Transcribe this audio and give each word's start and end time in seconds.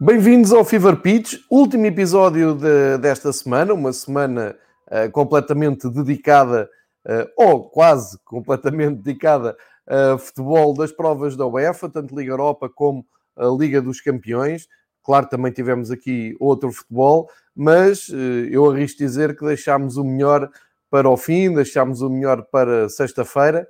Bem-vindos 0.00 0.52
ao 0.52 0.64
Fever 0.64 1.02
Pitch, 1.02 1.40
último 1.50 1.84
episódio 1.84 2.54
de, 2.54 2.98
desta 2.98 3.32
semana, 3.32 3.74
uma 3.74 3.92
semana 3.92 4.54
uh, 4.86 5.10
completamente 5.10 5.90
dedicada, 5.90 6.70
uh, 7.04 7.28
ou 7.36 7.68
quase 7.68 8.16
completamente 8.24 9.02
dedicada 9.02 9.56
a 9.84 10.16
futebol 10.16 10.72
das 10.72 10.92
provas 10.92 11.36
da 11.36 11.44
UEFA, 11.44 11.88
tanto 11.88 12.16
Liga 12.16 12.30
Europa 12.30 12.68
como 12.68 13.04
a 13.36 13.46
Liga 13.46 13.82
dos 13.82 14.00
Campeões. 14.00 14.68
Claro, 15.02 15.26
também 15.26 15.50
tivemos 15.50 15.90
aqui 15.90 16.36
outro 16.38 16.70
futebol, 16.70 17.28
mas 17.52 18.08
uh, 18.08 18.46
eu 18.52 18.70
arrisco 18.70 18.98
dizer 18.98 19.36
que 19.36 19.44
deixámos 19.44 19.96
o 19.96 20.04
melhor 20.04 20.48
para 20.88 21.10
o 21.10 21.16
fim, 21.16 21.52
deixámos 21.52 22.02
o 22.02 22.08
melhor 22.08 22.46
para 22.52 22.88
sexta-feira, 22.88 23.68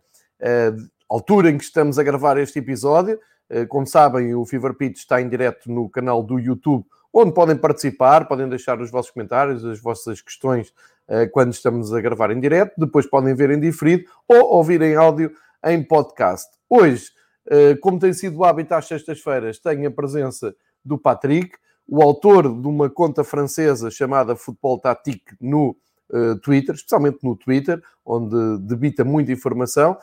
altura 1.08 1.50
em 1.50 1.56
que 1.56 1.64
estamos 1.64 1.98
a 1.98 2.02
gravar 2.02 2.36
este 2.36 2.58
episódio. 2.58 3.18
Eh, 3.50 3.66
como 3.66 3.86
sabem, 3.86 4.34
o 4.34 4.44
Fever 4.44 4.74
Pitch 4.74 4.98
está 4.98 5.20
em 5.20 5.28
direto 5.28 5.70
no 5.70 5.88
canal 5.88 6.22
do 6.22 6.38
YouTube, 6.38 6.84
onde 7.12 7.32
podem 7.32 7.56
participar, 7.56 8.28
podem 8.28 8.48
deixar 8.48 8.80
os 8.80 8.90
vossos 8.90 9.10
comentários, 9.10 9.64
as 9.64 9.80
vossas 9.80 10.20
questões 10.20 10.72
eh, 11.08 11.26
quando 11.26 11.52
estamos 11.52 11.92
a 11.92 12.00
gravar 12.00 12.30
em 12.30 12.40
direto. 12.40 12.74
Depois 12.76 13.06
podem 13.06 13.34
ver 13.34 13.50
em 13.50 13.60
diferido 13.60 14.04
ou 14.26 14.54
ouvir 14.54 14.82
em 14.82 14.94
áudio 14.94 15.32
em 15.64 15.82
podcast. 15.82 16.48
Hoje, 16.68 17.06
eh, 17.50 17.76
como 17.76 17.98
tem 17.98 18.12
sido 18.12 18.38
o 18.38 18.44
hábito 18.44 18.74
às 18.74 18.86
sextas-feiras, 18.86 19.58
tenho 19.58 19.88
a 19.88 19.90
presença 19.90 20.54
do 20.84 20.98
Patrick, 20.98 21.56
o 21.86 22.02
autor 22.02 22.42
de 22.42 22.68
uma 22.68 22.90
conta 22.90 23.24
francesa 23.24 23.90
chamada 23.90 24.36
Futebol 24.36 24.78
Tatique 24.78 25.34
no 25.40 25.74
Twitter, 26.42 26.74
especialmente 26.74 27.18
no 27.22 27.36
Twitter, 27.36 27.82
onde 28.04 28.58
debita 28.62 29.04
muita 29.04 29.30
informação, 29.30 29.96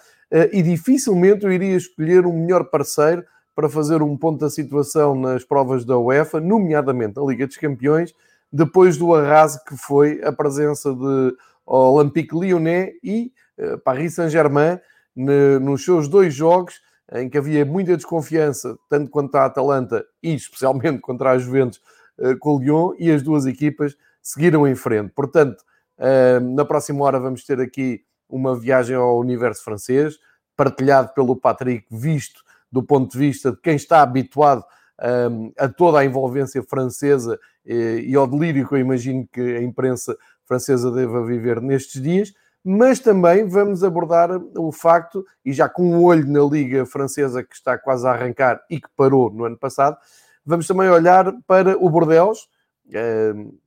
e 0.52 0.62
dificilmente 0.62 1.46
eu 1.46 1.52
iria 1.52 1.76
escolher 1.76 2.28
um 2.28 2.42
melhor 2.42 2.66
parceiro 2.66 3.24
para 3.56 3.70
fazer 3.70 4.02
um 4.04 4.18
ponto 4.18 4.40
da 4.40 4.50
situação 4.50 5.16
nas 5.16 5.44
provas 5.44 5.86
da 5.86 5.98
UEFA, 5.98 6.42
nomeadamente 6.42 7.16
na 7.16 7.26
Liga 7.26 7.48
dos 7.48 7.56
Campeões, 7.56 8.14
depois 8.52 8.98
do 8.98 9.16
arraso 9.16 9.64
que 9.66 9.78
foi 9.78 10.22
a 10.24 10.32
presença 10.32 10.94
de 10.94 11.36
Olympique 11.66 12.36
Lyonnais 12.36 12.94
e 13.02 13.32
uh, 13.58 13.80
Paris 13.80 14.16
Saint-Germain 14.16 14.80
nos 15.16 15.86
seus 15.86 16.10
dois 16.10 16.34
jogos, 16.34 16.82
em 17.14 17.30
que 17.30 17.38
havia 17.38 17.66
muita 17.66 17.96
desconfiança, 17.96 18.78
tanto 18.90 19.10
quanto 19.10 19.36
a 19.36 19.46
Atalanta 19.46 20.06
e 20.22 20.34
especialmente 20.34 21.00
contra 21.00 21.32
a 21.32 21.38
Juventus 21.38 21.80
uh, 22.20 22.38
com 22.38 22.58
o 22.58 22.60
Lyon, 22.60 22.94
e 23.00 23.10
as 23.10 23.24
duas 23.24 23.46
equipas 23.46 23.96
seguiram 24.22 24.68
em 24.68 24.76
frente. 24.76 25.14
Portanto, 25.16 25.64
uh, 25.98 26.40
na 26.54 26.66
próxima 26.66 27.04
hora 27.06 27.20
vamos 27.20 27.46
ter 27.46 27.62
aqui 27.62 28.04
uma 28.28 28.60
viagem 28.60 28.96
ao 28.96 29.18
universo 29.20 29.64
francês, 29.64 30.18
partilhado 30.58 31.14
pelo 31.14 31.36
Patrick, 31.36 31.86
visto 31.90 32.45
do 32.72 32.84
ponto 32.84 33.12
de 33.12 33.18
vista 33.18 33.52
de 33.52 33.58
quem 33.62 33.76
está 33.76 34.02
habituado 34.02 34.64
um, 35.32 35.52
a 35.58 35.68
toda 35.68 36.00
a 36.00 36.06
envolvência 36.06 36.64
francesa 36.64 37.40
e, 37.66 38.06
e 38.08 38.16
ao 38.16 38.28
delírio 38.28 38.68
que 38.68 38.76
eu 38.76 38.80
imagino 38.80 39.28
que 39.32 39.42
a 39.42 39.62
imprensa 39.62 40.18
francesa 40.46 40.92
deva 40.92 41.26
viver 41.26 41.62
nestes 41.62 42.02
dias, 42.02 42.34
mas 42.64 43.00
também 43.00 43.48
vamos 43.48 43.84
abordar 43.84 44.30
o 44.58 44.72
facto, 44.72 45.26
e 45.44 45.54
já 45.54 45.70
com 45.70 45.84
um 45.84 46.04
olho 46.04 46.28
na 46.28 46.42
Liga 46.44 46.86
Francesa 46.86 47.44
que 47.44 47.54
está 47.54 47.78
quase 47.78 48.08
a 48.08 48.12
arrancar 48.12 48.60
e 48.70 48.80
que 48.80 48.90
parou 48.96 49.32
no 49.32 49.46
ano 49.46 49.58
passado, 49.58 49.98
vamos 50.44 50.66
também 50.66 50.90
olhar 50.90 51.32
para 51.46 51.78
o 51.78 51.90
Bordeaux, 51.90 52.48
um, 53.36 53.58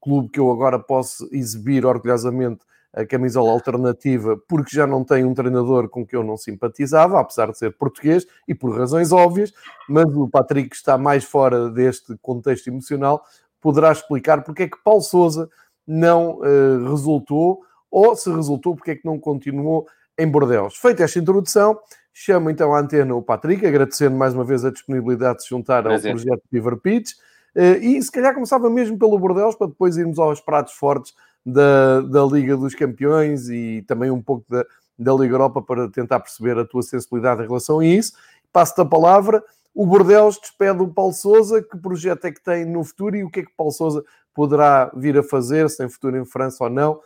clube 0.00 0.30
que 0.30 0.40
eu 0.40 0.50
agora 0.50 0.78
posso 0.78 1.28
exibir 1.32 1.86
orgulhosamente 1.86 2.64
a 2.92 3.06
camisola 3.06 3.52
alternativa 3.52 4.36
porque 4.48 4.74
já 4.74 4.86
não 4.86 5.04
tem 5.04 5.24
um 5.24 5.34
treinador 5.34 5.88
com 5.88 6.04
que 6.04 6.16
eu 6.16 6.24
não 6.24 6.36
simpatizava, 6.36 7.20
apesar 7.20 7.50
de 7.50 7.58
ser 7.58 7.76
português 7.76 8.26
e 8.46 8.54
por 8.54 8.76
razões 8.76 9.12
óbvias, 9.12 9.52
mas 9.88 10.12
o 10.14 10.28
Patrick 10.28 10.74
está 10.74 10.98
mais 10.98 11.24
fora 11.24 11.70
deste 11.70 12.16
contexto 12.20 12.68
emocional, 12.68 13.24
poderá 13.60 13.92
explicar 13.92 14.42
porque 14.42 14.64
é 14.64 14.68
que 14.68 14.82
Paulo 14.82 15.02
Sousa 15.02 15.48
não 15.86 16.38
uh, 16.38 16.90
resultou 16.90 17.62
ou 17.90 18.14
se 18.16 18.30
resultou 18.30 18.74
porque 18.74 18.92
é 18.92 18.96
que 18.96 19.04
não 19.04 19.18
continuou 19.18 19.86
em 20.18 20.26
Bordeaux. 20.26 20.76
Feita 20.76 21.04
esta 21.04 21.18
introdução, 21.18 21.78
chamo 22.12 22.50
então 22.50 22.74
à 22.74 22.80
antena 22.80 23.14
o 23.14 23.22
Patrick, 23.22 23.64
agradecendo 23.64 24.16
mais 24.16 24.34
uma 24.34 24.44
vez 24.44 24.64
a 24.64 24.70
disponibilidade 24.70 25.38
de 25.38 25.44
se 25.44 25.50
juntar 25.50 25.86
ao 25.86 26.00
projeto 26.00 26.42
Fever 26.50 26.76
Pitch, 26.76 27.12
uh, 27.56 27.76
e 27.80 28.02
se 28.02 28.10
calhar 28.10 28.34
começava 28.34 28.68
mesmo 28.68 28.98
pelo 28.98 29.18
Bordeaux 29.18 29.56
para 29.56 29.68
depois 29.68 29.96
irmos 29.96 30.18
aos 30.18 30.40
pratos 30.40 30.74
fortes 30.74 31.14
da, 31.44 32.00
da 32.02 32.24
Liga 32.24 32.56
dos 32.56 32.74
Campeões 32.74 33.48
e 33.48 33.82
também 33.86 34.10
um 34.10 34.22
pouco 34.22 34.44
da, 34.48 34.64
da 34.98 35.14
Liga 35.14 35.34
Europa 35.34 35.62
para 35.62 35.90
tentar 35.90 36.20
perceber 36.20 36.58
a 36.58 36.64
tua 36.64 36.82
sensibilidade 36.82 37.42
em 37.42 37.46
relação 37.46 37.80
a 37.80 37.86
isso. 37.86 38.12
Passo-te 38.52 38.80
a 38.80 38.84
palavra. 38.84 39.42
O 39.74 39.86
Bordeaux 39.86 40.38
despede 40.38 40.82
o 40.82 40.88
Paulo 40.88 41.12
Souza. 41.12 41.62
Que 41.62 41.78
projeto 41.78 42.24
é 42.26 42.32
que 42.32 42.42
tem 42.42 42.64
no 42.64 42.84
futuro 42.84 43.16
e 43.16 43.24
o 43.24 43.30
que 43.30 43.40
é 43.40 43.42
que 43.44 43.52
Paulo 43.56 43.72
Souza 43.72 44.04
poderá 44.34 44.90
vir 44.94 45.18
a 45.18 45.22
fazer, 45.22 45.68
se 45.68 45.78
tem 45.78 45.88
futuro 45.88 46.16
em 46.16 46.24
França 46.24 46.64
ou 46.64 46.70
não? 46.70 47.00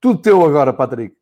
Tudo 0.00 0.22
teu 0.22 0.44
agora, 0.44 0.72
Patrick. 0.72 1.14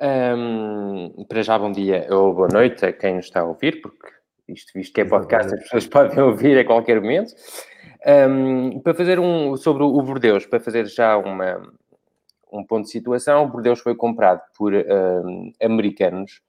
Um, 0.00 1.24
para 1.28 1.42
já, 1.42 1.58
bom 1.58 1.72
dia 1.72 2.06
ou 2.10 2.34
boa 2.34 2.48
noite 2.48 2.84
a 2.84 2.92
quem 2.92 3.14
nos 3.14 3.26
está 3.26 3.40
a 3.40 3.44
ouvir, 3.44 3.80
porque 3.80 4.08
isto, 4.48 4.72
visto 4.74 4.92
que 4.92 5.00
é 5.00 5.04
podcast, 5.04 5.54
as 5.54 5.62
pessoas 5.62 5.86
podem 5.86 6.22
ouvir 6.22 6.58
a 6.58 6.64
qualquer 6.64 7.00
momento. 7.00 7.32
Um, 8.06 8.80
para 8.80 8.94
fazer 8.94 9.18
um 9.18 9.56
sobre 9.56 9.82
o 9.82 10.02
Bordeus, 10.02 10.44
para 10.44 10.60
fazer 10.60 10.86
já 10.86 11.16
uma, 11.16 11.62
um 12.52 12.64
ponto 12.64 12.84
de 12.84 12.90
situação, 12.90 13.44
o 13.44 13.48
Bordeus 13.48 13.80
foi 13.80 13.94
comprado 13.94 14.42
por 14.56 14.74
um, 14.74 15.52
americanos, 15.62 16.42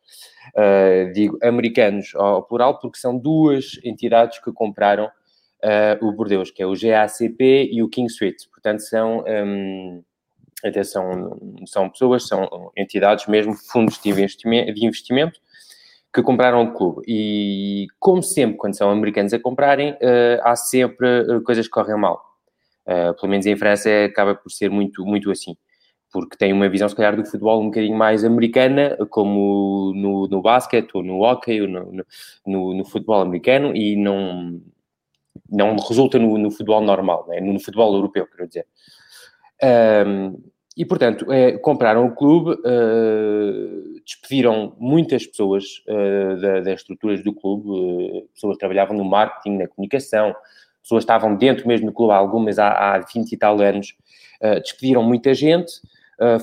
uh, 0.50 1.12
digo 1.14 1.38
americanos 1.42 2.14
ao 2.16 2.44
plural, 2.44 2.78
porque 2.80 3.00
são 3.00 3.18
duas 3.18 3.80
entidades 3.84 4.40
que 4.40 4.52
compraram 4.52 5.06
uh, 5.06 6.06
o 6.06 6.12
Bordeus, 6.12 6.52
que 6.52 6.62
é 6.62 6.66
o 6.66 6.74
GACP 6.74 7.70
e 7.72 7.82
o 7.82 7.90
King 7.90 8.10
Suite. 8.10 8.50
Portanto, 8.50 8.82
são, 8.82 9.24
um, 9.26 10.04
até 10.64 10.84
são, 10.84 11.40
são 11.66 11.90
pessoas, 11.90 12.28
são 12.28 12.72
entidades 12.76 13.28
mesmo, 13.28 13.54
fundos 13.54 13.98
de 14.02 14.10
investimento, 14.10 14.74
de 14.74 14.86
investimento 14.86 15.40
que 16.16 16.24
compraram 16.24 16.64
o 16.64 16.74
clube. 16.74 17.02
E, 17.06 17.88
como 18.00 18.24
sempre, 18.24 18.56
quando 18.56 18.78
são 18.78 18.90
americanos 18.90 19.34
a 19.34 19.40
comprarem, 19.40 19.92
uh, 19.96 20.40
há 20.44 20.56
sempre 20.56 21.24
uh, 21.24 21.44
coisas 21.44 21.66
que 21.66 21.72
correm 21.72 21.98
mal. 21.98 22.24
Uh, 22.88 23.14
pelo 23.20 23.30
menos 23.30 23.46
em 23.46 23.56
França 23.58 23.90
acaba 24.06 24.34
por 24.34 24.50
ser 24.50 24.70
muito, 24.70 25.06
muito 25.06 25.30
assim. 25.30 25.58
Porque 26.14 26.38
tem 26.38 26.54
uma 26.54 26.70
visão, 26.70 26.88
se 26.88 26.96
calhar, 26.96 27.18
do 27.18 27.25
futebol 27.25 27.62
um 27.62 27.66
bocadinho 27.66 27.98
mais 27.98 28.24
americana, 28.24 28.96
como 29.09 29.92
no, 29.94 30.25
no 30.30 30.42
basquete, 30.42 30.90
ou 30.94 31.04
no 31.04 31.22
hockey, 31.22 31.62
ou 31.62 31.68
no, 31.68 32.06
no, 32.48 32.74
no 32.74 32.86
futebol 32.86 33.20
americano, 33.20 33.75
e 33.75 33.98
não, 33.98 34.62
não 35.50 35.75
resulta 35.75 36.18
no, 36.18 36.38
no 36.38 36.50
futebol 36.50 36.80
normal, 36.80 37.25
né? 37.28 37.42
no 37.42 37.59
futebol 37.59 37.94
europeu, 37.94 38.25
quero 38.25 38.48
dizer. 38.48 38.66
Um, 40.08 40.42
e, 40.78 40.84
portanto, 40.84 41.31
é, 41.31 41.53
compraram 41.53 42.06
o 42.06 42.13
clube, 42.13 42.52
uh, 42.52 44.02
despediram 44.06 44.75
muitas 44.78 45.25
pessoas 45.25 45.81
uh, 45.88 46.41
da, 46.41 46.59
das 46.59 46.81
estruturas 46.81 47.24
do 47.24 47.34
clube, 47.34 47.69
uh, 47.69 48.28
pessoas 48.34 48.56
que 48.56 48.59
trabalhavam 48.59 48.97
no 48.97 49.06
marketing, 49.06 49.58
na 49.58 49.68
comunicação, 49.69 50.36
pessoas 50.84 51.06
que 51.06 51.12
estavam 51.12 51.36
dentro 51.36 51.66
mesmo 51.66 51.88
do 51.88 51.94
clube, 51.94 52.13
algumas 52.13 52.59
há, 52.59 52.96
há 52.96 53.00
20 53.00 53.31
e 53.31 53.38
tal 53.38 53.62
anos, 53.62 53.96
despediram 54.62 55.02
muita 55.02 55.34
gente. 55.34 55.72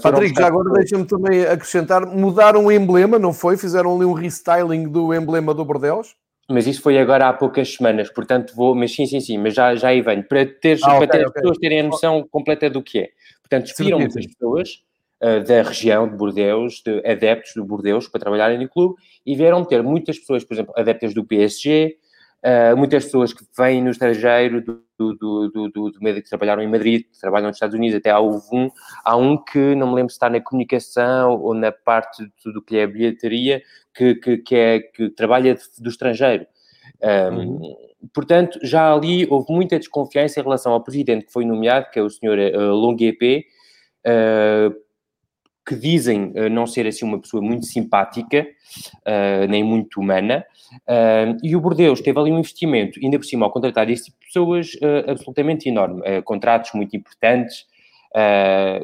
Patrick, 0.03 0.35
já 0.35 0.49
agora 0.49 0.71
deixa-me 0.73 1.05
também 1.05 1.45
acrescentar, 1.45 2.05
mudaram 2.05 2.67
o 2.67 2.73
emblema, 2.73 3.19
não 3.19 3.33
foi? 3.33 3.57
Fizeram 3.57 3.95
ali 3.95 4.05
um 4.05 4.13
restyling 4.13 4.89
do 4.89 5.15
emblema 5.15 5.55
do 5.55 5.65
Bordeaux? 5.65 6.17
Mas 6.51 6.67
isso 6.67 6.83
foi 6.83 6.99
agora 6.99 7.29
há 7.29 7.33
poucas 7.33 7.75
semanas, 7.75 8.11
portanto 8.11 8.53
vou, 8.57 8.75
mas 8.75 8.93
sim, 8.93 9.07
sim, 9.07 9.21
sim, 9.21 9.39
mas 9.39 9.55
já, 9.55 9.77
já 9.77 9.89
aí 9.89 10.03
venho, 10.03 10.25
para, 10.25 10.45
ter, 10.45 10.79
ah, 10.83 10.87
para 10.87 10.97
okay, 10.97 11.07
ter 11.07 11.17
okay. 11.19 11.27
as 11.27 11.33
pessoas 11.33 11.59
terem 11.59 11.81
a 11.81 11.83
noção 11.85 12.27
completa 12.29 12.69
do 12.69 12.83
que 12.83 12.99
é. 12.99 13.11
Portanto, 13.53 13.67
despediram 13.67 13.99
muitas 13.99 14.27
pessoas 14.27 14.83
uh, 15.23 15.45
da 15.47 15.63
região 15.63 16.09
de 16.09 16.17
Bordeus, 16.17 16.83
de 16.85 17.07
adeptos 17.07 17.53
do 17.55 17.65
Bordeus, 17.65 18.09
para 18.09 18.21
trabalharem 18.21 18.59
no 18.59 18.67
clube, 18.67 18.95
e 19.27 19.37
vieram 19.37 19.63
ter 19.63 19.83
muitas 19.83 20.19
pessoas, 20.19 20.43
por 20.43 20.55
exemplo, 20.55 20.73
adeptas 20.75 21.13
do 21.13 21.23
PSG, 21.23 21.99
uh, 22.43 22.47
eh, 22.47 22.75
muitas 22.75 23.05
pessoas 23.05 23.35
que 23.35 23.45
vêm 23.59 23.83
no 23.83 23.91
estrangeiro, 23.91 24.63
do, 24.63 24.83
do, 24.99 25.15
do, 25.15 25.69
do, 25.69 25.91
do 25.91 26.01
que 26.01 26.23
trabalharam 26.23 26.63
em 26.63 26.67
Madrid, 26.67 27.03
que 27.03 27.21
trabalham 27.21 27.49
nos 27.49 27.57
Estados 27.57 27.77
Unidos, 27.77 27.99
até 27.99 28.09
há 28.09 28.21
um, 28.21 28.71
há 29.05 29.17
um 29.17 29.37
que, 29.37 29.75
não 29.75 29.89
me 29.89 29.97
lembro 29.97 30.11
se 30.11 30.17
está 30.17 30.31
na 30.31 30.41
comunicação 30.41 31.39
ou 31.43 31.53
na 31.53 31.71
parte 31.71 32.25
de 32.25 32.33
tudo 32.43 32.63
que 32.63 32.79
é 32.79 32.85
a 32.85 32.89
bilheteria, 32.89 33.63
que, 33.95 34.15
que, 34.15 34.39
que, 34.39 34.57
é, 34.57 34.81
que 34.81 35.11
trabalha 35.11 35.59
do 35.79 35.91
estrangeiro. 35.91 36.47
Um, 37.03 37.37
uhum. 37.37 37.77
Portanto, 38.13 38.59
já 38.63 38.93
ali 38.93 39.27
houve 39.31 39.53
muita 39.53 39.79
desconfiança 39.79 40.41
em 40.41 40.43
relação 40.43 40.73
ao 40.73 40.83
presidente 40.83 41.27
que 41.27 41.33
foi 41.33 41.45
nomeado, 41.45 41.91
que 41.91 41.99
é 41.99 42.03
o 42.03 42.11
senhor 42.11 42.39
uh, 42.39 42.75
Longuepé, 42.75 43.45
uh, 44.07 44.75
que 45.67 45.77
dizem 45.77 46.33
uh, 46.37 46.51
não 46.51 46.67
ser 46.67 46.87
assim 46.87 47.05
uma 47.05 47.21
pessoa 47.21 47.43
muito 47.43 47.67
simpática, 47.67 48.47
uh, 49.07 49.47
nem 49.49 49.63
muito 49.63 50.01
humana, 50.01 50.45
e 51.43 51.55
o 51.55 51.61
Bordeus 51.61 52.01
teve 52.01 52.19
ali 52.19 52.33
um 52.33 52.39
investimento, 52.39 52.99
ainda 53.03 53.19
por 53.19 53.27
cima, 53.27 53.45
ao 53.45 53.53
contratar 53.53 53.91
esse 53.91 54.07
tipo 54.07 54.19
de 54.21 54.27
pessoas, 54.27 54.71
absolutamente 55.07 55.69
enorme, 55.69 56.01
contratos 56.23 56.71
muito 56.73 56.97
importantes. 56.97 57.67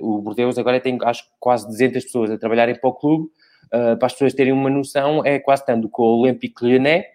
o 0.03 0.21
Bordeus 0.21 0.59
agora 0.59 0.79
tem, 0.81 0.99
acho, 1.03 1.25
quase 1.41 1.67
200 1.67 2.05
pessoas 2.05 2.31
a 2.31 2.37
trabalharem 2.37 2.79
para 2.79 2.91
o 2.91 2.93
clube. 2.93 3.31
para 3.71 4.05
as 4.05 4.13
pessoas 4.13 4.35
terem 4.35 4.53
uma 4.53 4.69
noção, 4.69 5.25
é 5.25 5.39
quase 5.39 5.65
tanto 5.65 5.89
com 5.89 6.03
o 6.03 6.21
Olympique 6.21 6.63
Lyonnais, 6.63 7.07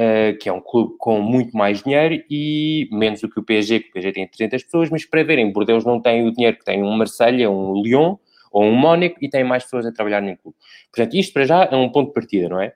uh, 0.00 0.38
que 0.38 0.48
é 0.48 0.52
um 0.52 0.60
clube 0.60 0.94
com 0.98 1.20
muito 1.20 1.54
mais 1.56 1.82
dinheiro 1.82 2.24
e 2.30 2.88
menos 2.90 3.20
do 3.20 3.28
que 3.28 3.38
o 3.38 3.42
PSG, 3.42 3.80
que 3.80 3.88
o 3.90 3.92
PSG 3.92 4.12
tem 4.12 4.26
300 4.26 4.64
pessoas, 4.64 4.90
mas 4.90 5.04
para 5.04 5.22
verem, 5.22 5.52
Bordeaux 5.52 5.84
não 5.84 6.00
tem 6.00 6.26
o 6.26 6.32
dinheiro 6.32 6.56
que 6.56 6.64
tem 6.64 6.82
um 6.82 6.96
Marselha, 6.96 7.50
um 7.50 7.82
Lyon 7.82 8.16
ou 8.50 8.64
um 8.64 8.74
Mónaco 8.74 9.16
e 9.20 9.28
tem 9.28 9.44
mais 9.44 9.64
pessoas 9.64 9.86
a 9.86 9.92
trabalhar 9.92 10.22
no 10.22 10.36
clube. 10.36 10.56
Portanto, 10.92 11.14
isto 11.14 11.32
para 11.32 11.44
já 11.44 11.68
é 11.70 11.76
um 11.76 11.90
ponto 11.90 12.08
de 12.08 12.14
partida, 12.14 12.48
não 12.48 12.60
é? 12.60 12.72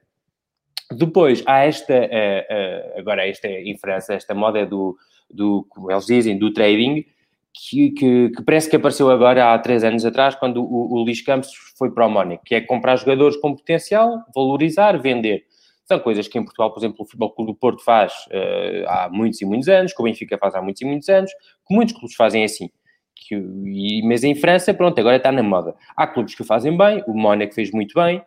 Depois 0.93 1.43
há 1.47 1.65
esta, 1.65 1.95
uh, 1.95 1.97
uh, 1.97 2.99
agora 2.99 3.27
esta 3.27 3.49
inferência, 3.49 4.13
esta 4.13 4.35
moda 4.35 4.67
do, 4.67 4.97
do, 5.31 5.67
como 5.71 5.91
eles 5.91 6.07
dizem, 6.07 6.39
do 6.39 6.53
trading, 6.53 7.05
que, 7.53 7.91
que, 7.91 8.29
que, 8.31 8.43
parece 8.45 8.69
que 8.69 8.77
apareceu 8.77 9.11
agora 9.11 9.53
há 9.53 9.59
três 9.59 9.83
anos 9.83 10.05
atrás, 10.05 10.35
quando 10.35 10.63
o, 10.63 10.93
o 10.93 11.03
Luís 11.03 11.23
Campos 11.23 11.51
foi 11.79 11.91
para 11.91 12.07
o 12.07 12.11
Mónaco, 12.11 12.45
que 12.45 12.55
é 12.55 12.61
comprar 12.61 12.97
jogadores 12.97 13.37
com 13.37 13.55
potencial, 13.55 14.25
valorizar, 14.35 15.01
vender. 15.01 15.45
São 15.85 15.99
coisas 15.99 16.27
que 16.27 16.39
em 16.39 16.45
Portugal, 16.45 16.73
por 16.73 16.81
exemplo, 16.81 16.97
o 17.01 17.05
Futebol 17.05 17.31
Clube 17.31 17.53
do 17.53 17.59
Porto 17.59 17.85
faz 17.85 18.13
uh, 18.29 18.89
há 18.89 19.09
muitos 19.13 19.41
e 19.43 19.45
muitos 19.45 19.69
anos, 19.69 19.93
que 19.93 20.01
o 20.01 20.05
Benfica 20.05 20.39
faz 20.39 20.55
há 20.55 20.63
muitos 20.63 20.81
e 20.81 20.85
muitos 20.85 21.09
anos, 21.09 21.31
que 21.67 21.75
muitos 21.75 21.95
clubes 21.95 22.17
fazem 22.17 22.43
assim. 22.45 22.71
Que, 23.15 23.35
e, 23.35 24.03
mas 24.07 24.25
em 24.25 24.35
França, 24.35 24.73
pronto, 24.73 24.99
agora 24.99 25.17
está 25.17 25.31
na 25.31 25.43
moda. 25.43 25.75
Há 25.97 26.07
clubes 26.07 26.35
que 26.35 26.43
o 26.43 26.45
fazem 26.45 26.77
bem, 26.77 27.05
o 27.07 27.15
Mónaco 27.15 27.55
fez 27.55 27.71
muito 27.71 27.95
bem, 27.95 28.23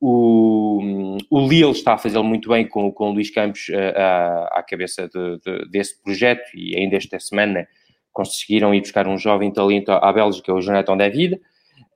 o, 0.00 1.18
o 1.28 1.46
Lille 1.46 1.72
está 1.72 1.94
a 1.94 1.98
fazê-lo 1.98 2.24
muito 2.24 2.48
bem 2.48 2.66
com, 2.66 2.90
com 2.90 3.10
o 3.10 3.12
Luís 3.12 3.30
Campos 3.30 3.68
uh, 3.68 3.96
à, 3.96 4.60
à, 4.60 4.62
cabeça 4.62 5.08
de, 5.08 5.38
de, 5.44 5.68
desse 5.68 6.00
projeto 6.02 6.48
e 6.54 6.74
ainda 6.76 6.96
esta 6.96 7.20
semana 7.20 7.68
conseguiram 8.12 8.74
ir 8.74 8.80
buscar 8.80 9.06
um 9.06 9.18
jovem 9.18 9.52
talento 9.52 9.90
à 9.90 10.12
Bélgica, 10.12 10.54
o 10.54 10.60
Jonathan 10.60 10.96
David. 10.96 11.40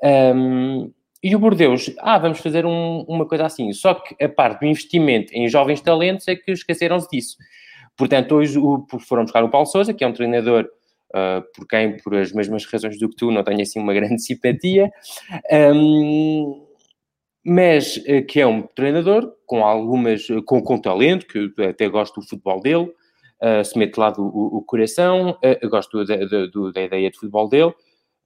Um, 0.02 0.92
e 1.24 1.34
o 1.34 1.38
Bordeus, 1.38 1.90
ah, 2.00 2.18
vamos 2.18 2.38
fazer 2.38 2.66
um, 2.66 3.00
uma 3.08 3.26
coisa 3.26 3.46
assim. 3.46 3.72
Só 3.72 3.94
que 3.94 4.22
a 4.22 4.28
parte 4.28 4.60
do 4.60 4.66
investimento 4.66 5.32
em 5.32 5.48
jovens 5.48 5.80
talentos 5.80 6.28
é 6.28 6.36
que 6.36 6.52
esqueceram-se 6.52 7.08
disso. 7.10 7.38
Portanto, 7.96 8.34
hoje 8.34 8.58
o, 8.58 8.86
foram 9.00 9.22
buscar 9.22 9.42
o 9.42 9.48
Paulo 9.48 9.66
Souza, 9.66 9.94
que 9.94 10.04
é 10.04 10.06
um 10.06 10.12
treinador 10.12 10.68
uh, 11.14 11.42
por 11.56 11.66
quem, 11.66 11.96
por 11.96 12.14
as 12.14 12.30
mesmas 12.30 12.66
razões 12.66 12.98
do 12.98 13.08
que 13.08 13.16
tu, 13.16 13.30
não 13.30 13.42
tenho 13.42 13.62
assim 13.62 13.80
uma 13.80 13.94
grande 13.94 14.20
simpatia, 14.22 14.90
um, 15.74 16.66
mas 17.42 17.96
uh, 17.96 18.22
que 18.28 18.38
é 18.38 18.46
um 18.46 18.60
treinador 18.60 19.32
com 19.46 19.64
algumas, 19.64 20.26
com, 20.44 20.60
com 20.60 20.76
talento, 20.76 21.26
que 21.26 21.50
até 21.62 21.88
gosto 21.88 22.20
do 22.20 22.28
futebol 22.28 22.60
dele, 22.60 22.92
uh, 23.40 23.64
se 23.64 23.78
mete 23.78 23.96
lá 23.96 24.10
do, 24.10 24.24
o, 24.24 24.58
o 24.58 24.62
coração, 24.62 25.38
gosto 25.70 26.04
da, 26.04 26.16
da, 26.16 26.70
da 26.74 26.82
ideia 26.82 27.10
de 27.10 27.16
futebol 27.16 27.48
dele, 27.48 27.72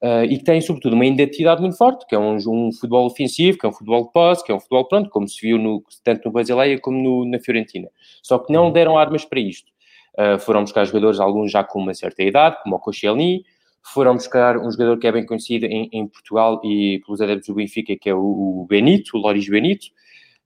Uh, 0.01 0.23
e 0.25 0.39
que 0.39 0.45
tem, 0.45 0.61
sobretudo, 0.61 0.95
uma 0.95 1.05
identidade 1.05 1.61
muito 1.61 1.77
forte, 1.77 2.07
que 2.07 2.15
é 2.15 2.19
um, 2.19 2.37
um, 2.37 2.73
futebol 2.73 3.05
ofensivo, 3.07 3.59
que 3.59 3.67
é 3.67 3.69
um 3.69 3.73
futebol 3.73 4.05
de 4.05 4.13
posse, 4.13 4.45
que 4.45 4.53
é 4.53 4.55
um 4.55 4.61
futebol 4.61 4.87
pronto, 4.87 5.11
como 5.11 5.27
se 5.27 5.41
viu 5.45 5.59
no, 5.59 5.83
tanto 6.05 6.27
no 6.27 6.31
Basileia 6.31 6.79
como 6.81 7.03
no, 7.03 7.25
na 7.29 7.41
Fiorentina. 7.41 7.89
Só 8.23 8.39
que 8.39 8.53
não 8.53 8.71
deram 8.71 8.97
armas 8.97 9.25
para 9.25 9.41
isto. 9.41 9.73
Uh, 10.15 10.39
foram 10.39 10.63
buscar 10.63 10.85
jogadores, 10.85 11.19
alguns 11.19 11.51
já 11.51 11.65
com 11.65 11.81
uma 11.81 11.95
certa 11.95 12.23
idade, 12.23 12.57
como 12.63 12.77
o 12.77 12.79
Koscielny, 12.79 13.45
foram 13.83 14.15
buscar 14.15 14.57
um 14.59 14.71
jogador 14.71 14.99
que 14.99 15.07
é 15.07 15.13
bem 15.13 15.27
conhecido 15.27 15.67
em, 15.67 15.89
em 15.93 16.07
Portugal 16.07 16.61
e 16.65 17.01
pelos 17.05 17.21
adeptos 17.21 17.49
do 17.49 17.55
Benfica, 17.55 17.97
que 17.97 18.09
é 18.09 18.15
o, 18.15 18.21
o 18.63 18.67
Benito, 18.69 19.17
o 19.17 19.21
Loris 19.21 19.49
Benito. 19.49 19.87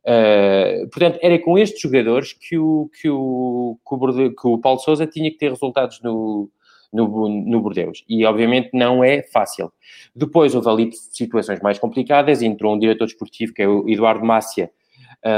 Uh, 0.05 0.89
portanto, 0.89 1.19
era 1.21 1.39
com 1.39 1.59
estes 1.59 1.81
jogadores 1.81 2.33
que 2.33 2.57
o, 2.57 2.91
que 3.01 3.09
o, 3.09 3.79
que 3.87 3.95
o, 3.95 4.31
que 4.35 4.49
o 4.49 4.59
Paulo 4.59 4.79
Sousa 4.79 5.07
tinha 5.07 5.31
que 5.31 5.37
ter 5.37 5.51
resultados 5.51 6.01
no, 6.03 6.51
no, 6.93 7.29
no 7.29 7.61
Bordeus. 7.61 8.05
E, 8.09 8.25
obviamente, 8.25 8.71
não 8.73 9.03
é 9.03 9.23
fácil. 9.23 9.73
Depois 10.15 10.55
houve 10.55 10.69
ali 10.69 10.93
situações 10.93 11.61
mais 11.61 11.79
complicadas. 11.79 12.43
Entrou 12.43 12.75
um 12.75 12.79
diretor 12.79 13.07
desportivo, 13.07 13.55
que 13.55 13.63
é 13.63 13.69
o 13.69 13.89
Eduardo 13.89 14.25
Mácia, 14.25 14.71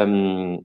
um, 0.09 0.62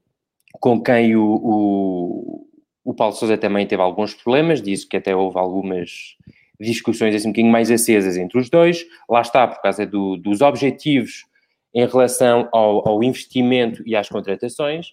com 0.59 0.81
quem 0.81 1.15
o, 1.15 1.23
o, 1.23 2.47
o 2.83 2.93
Paulo 2.93 3.13
Sousa 3.13 3.37
também 3.37 3.67
teve 3.67 3.81
alguns 3.81 4.15
problemas. 4.15 4.61
Disse 4.61 4.87
que 4.87 4.97
até 4.97 5.15
houve 5.15 5.37
algumas 5.37 6.15
discussões 6.59 7.15
assim 7.15 7.29
um 7.29 7.31
bocadinho 7.31 7.51
mais 7.51 7.69
acesas 7.69 8.17
entre 8.17 8.39
os 8.39 8.49
dois. 8.49 8.85
Lá 9.07 9.21
está, 9.21 9.47
por 9.47 9.61
causa 9.61 9.85
do, 9.85 10.17
dos 10.17 10.41
objetivos 10.41 11.25
em 11.73 11.85
relação 11.85 12.49
ao, 12.51 12.87
ao, 12.87 13.03
investimento 13.03 13.83
e 13.85 13.95
às 13.95 14.09
contratações. 14.09 14.87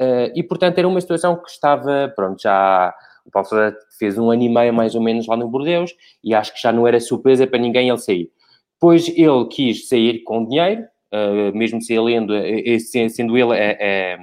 Uh, 0.00 0.32
e, 0.34 0.42
portanto, 0.42 0.78
era 0.78 0.88
uma 0.88 1.00
situação 1.00 1.36
que 1.36 1.50
estava, 1.50 2.12
pronto, 2.16 2.42
já 2.42 2.92
o 3.24 3.30
Paulo 3.30 3.48
Sousa 3.48 3.76
fez 3.98 4.18
um 4.18 4.30
ano 4.30 4.42
e 4.42 4.48
meio 4.48 4.72
mais 4.72 4.94
ou 4.94 5.02
menos 5.02 5.26
lá 5.26 5.36
no 5.36 5.48
Bordeus 5.48 5.94
e 6.22 6.34
acho 6.34 6.54
que 6.54 6.60
já 6.60 6.72
não 6.72 6.86
era 6.86 7.00
surpresa 7.00 7.46
para 7.46 7.58
ninguém 7.58 7.88
ele 7.88 7.98
sair. 7.98 8.30
Pois 8.78 9.08
ele 9.08 9.46
quis 9.50 9.88
sair 9.88 10.22
com 10.24 10.44
dinheiro, 10.46 10.82
uh, 11.12 11.56
mesmo 11.56 11.80
se 11.80 11.94
ele, 11.94 12.78
sendo 12.80 13.36
ele 13.36 13.52
a, 13.52 14.16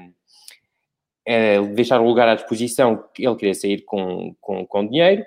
a, 1.27 1.57
a, 1.57 1.61
deixar 1.73 1.99
o 1.99 2.07
lugar 2.07 2.27
à 2.27 2.35
disposição, 2.35 3.03
ele 3.17 3.35
queria 3.35 3.55
sair 3.55 3.81
com, 3.81 4.35
com, 4.39 4.65
com 4.65 4.87
dinheiro, 4.87 5.25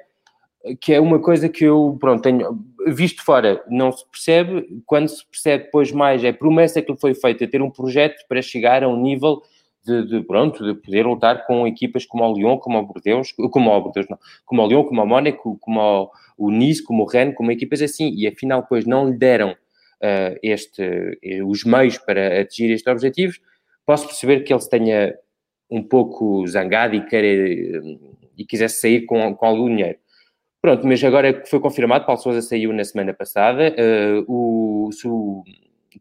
que 0.80 0.94
é 0.94 1.00
uma 1.00 1.18
coisa 1.18 1.48
que 1.48 1.64
eu, 1.64 1.96
pronto, 2.00 2.22
tenho 2.22 2.58
visto 2.86 3.24
fora, 3.24 3.62
não 3.68 3.92
se 3.92 4.04
percebe, 4.10 4.82
quando 4.86 5.08
se 5.08 5.26
percebe 5.26 5.64
depois 5.64 5.92
mais, 5.92 6.24
é 6.24 6.32
promessa 6.32 6.80
que 6.80 6.96
foi 6.96 7.14
feita, 7.14 7.46
ter 7.46 7.60
um 7.60 7.70
projeto 7.70 8.24
para 8.28 8.40
chegar 8.40 8.82
a 8.82 8.88
um 8.88 9.00
nível 9.00 9.42
de, 9.84 10.06
de, 10.06 10.22
pronto, 10.22 10.64
de 10.64 10.74
poder 10.80 11.06
lutar 11.06 11.46
com 11.46 11.66
equipas 11.66 12.06
como 12.06 12.24
o 12.24 12.34
Lyon, 12.34 12.58
como 12.58 12.78
o 12.78 12.86
Bordeaux, 12.86 13.32
como 13.32 13.70
o 13.70 13.80
Bordeaux, 13.80 14.08
não, 14.08 14.18
como 14.44 14.62
o 14.62 14.66
Lyon, 14.66 14.84
como 14.84 15.02
o 15.02 15.06
Mónaco, 15.06 15.58
como 15.60 15.80
o, 15.80 16.10
o 16.38 16.50
Nice, 16.50 16.82
como 16.82 17.02
o 17.02 17.06
Rennes, 17.06 17.34
como 17.34 17.52
equipas 17.52 17.82
assim, 17.82 18.12
e 18.14 18.26
afinal 18.26 18.62
depois 18.62 18.86
não 18.86 19.08
lhe 19.10 19.16
deram 19.16 19.50
uh, 19.50 20.38
este, 20.42 20.82
uh, 20.82 21.48
os 21.48 21.64
meios 21.64 21.98
para 21.98 22.40
atingir 22.40 22.72
estes 22.72 22.90
objetivos, 22.90 23.40
posso 23.84 24.06
perceber 24.06 24.40
que 24.40 24.52
ele 24.52 24.60
se 24.60 24.70
tenha 24.70 25.14
um 25.70 25.82
pouco 25.82 26.46
zangado 26.46 26.94
e, 26.94 27.04
queira, 27.04 27.82
e 28.36 28.44
quisesse 28.44 28.80
sair 28.80 29.06
com, 29.06 29.34
com 29.34 29.46
algum 29.46 29.68
dinheiro. 29.68 29.98
Pronto, 30.62 30.86
mas 30.86 31.04
agora 31.04 31.32
que 31.32 31.48
foi 31.48 31.60
confirmado, 31.60 32.06
Paulo 32.06 32.20
Sousa 32.20 32.40
saiu 32.40 32.72
na 32.72 32.84
semana 32.84 33.12
passada, 33.12 33.74
uh, 33.78 34.24
o, 34.26 34.88
o 34.88 34.88
o 35.08 35.44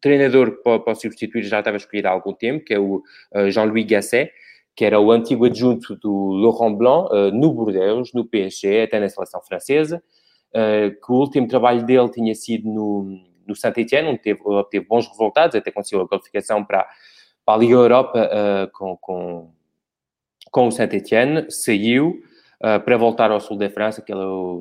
treinador 0.03 0.61
para, 0.61 0.79
para 0.79 0.95
substituir 0.95 1.43
já 1.43 1.59
estava 1.59 1.77
escolhido 1.77 2.09
há 2.09 2.11
algum 2.11 2.33
tempo, 2.33 2.65
que 2.65 2.73
é 2.73 2.79
o 2.79 3.01
uh, 3.33 3.49
Jean-Louis 3.49 3.85
Gasset, 3.85 4.29
que 4.75 4.83
era 4.83 4.99
o 4.99 5.11
antigo 5.11 5.45
adjunto 5.45 5.95
do 5.95 6.31
Laurent 6.33 6.75
Blanc 6.75 7.09
uh, 7.09 7.31
no 7.31 7.53
Bordeaux, 7.53 8.11
no 8.13 8.25
PSG, 8.25 8.81
até 8.81 8.99
na 8.99 9.07
seleção 9.07 9.41
francesa, 9.41 10.03
uh, 10.49 10.91
que 10.91 11.11
o 11.11 11.15
último 11.15 11.47
trabalho 11.47 11.85
dele 11.85 12.09
tinha 12.09 12.35
sido 12.35 12.67
no, 12.69 13.17
no 13.47 13.55
Saint-Etienne, 13.55 14.09
onde 14.09 14.19
teve, 14.19 14.41
obteve 14.43 14.85
bons 14.85 15.07
resultados, 15.07 15.55
até 15.55 15.71
conseguiu 15.71 16.01
a 16.01 16.07
qualificação 16.07 16.65
para, 16.65 16.85
para 17.45 17.55
a 17.55 17.57
Liga 17.57 17.75
Europa 17.75 18.29
com, 18.73 18.97
com, 18.97 19.51
com 20.51 20.67
o 20.67 20.71
Saint-Etienne, 20.71 21.49
saiu 21.49 22.21
para 22.59 22.97
voltar 22.97 23.31
ao 23.31 23.39
sul 23.39 23.57
da 23.57 23.69
França, 23.69 24.01
que 24.01 24.11
ele 24.11 24.21
é 24.21 24.25
o 24.25 24.59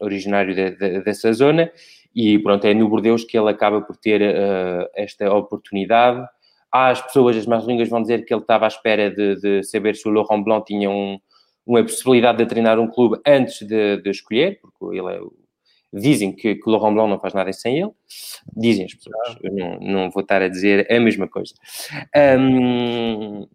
originário 0.00 0.54
de, 0.54 0.70
de, 0.70 1.00
dessa 1.02 1.32
zona, 1.32 1.70
e 2.14 2.38
pronto, 2.38 2.66
é 2.66 2.74
no 2.74 2.88
Bordeus 2.88 3.24
que 3.24 3.38
ele 3.38 3.50
acaba 3.50 3.80
por 3.80 3.96
ter 3.96 4.20
uh, 4.20 4.88
esta 4.94 5.32
oportunidade. 5.32 6.26
Há 6.72 6.90
as 6.90 7.00
pessoas, 7.00 7.36
as 7.36 7.46
más 7.46 7.66
línguas 7.66 7.88
vão 7.88 8.02
dizer 8.02 8.24
que 8.24 8.32
ele 8.32 8.42
estava 8.42 8.64
à 8.64 8.68
espera 8.68 9.10
de, 9.10 9.36
de 9.36 9.62
saber 9.64 9.96
se 9.96 10.08
o 10.08 10.12
Laurent 10.12 10.44
Blanc 10.44 10.64
tinha 10.66 10.88
um, 10.88 11.18
uma 11.66 11.82
possibilidade 11.82 12.38
de 12.38 12.46
treinar 12.46 12.78
um 12.78 12.88
clube 12.88 13.20
antes 13.26 13.66
de, 13.66 13.96
de 13.98 14.10
escolher, 14.10 14.60
porque 14.60 14.96
ele 14.96 15.14
é, 15.14 15.20
dizem 15.92 16.32
que, 16.32 16.54
que 16.54 16.68
o 16.68 16.70
Laurent 16.70 16.94
Blanc 16.94 17.10
não 17.10 17.20
faz 17.20 17.34
nada 17.34 17.52
sem 17.52 17.78
ele, 17.78 17.90
dizem 18.56 18.86
as 18.86 18.94
pessoas, 18.94 19.36
eu 19.42 19.52
não, 19.52 19.78
não 19.80 20.10
vou 20.10 20.22
estar 20.22 20.42
a 20.42 20.48
dizer 20.48 20.86
a 20.90 21.00
mesma 21.00 21.28
coisa. 21.28 21.54
Um, 22.38 23.46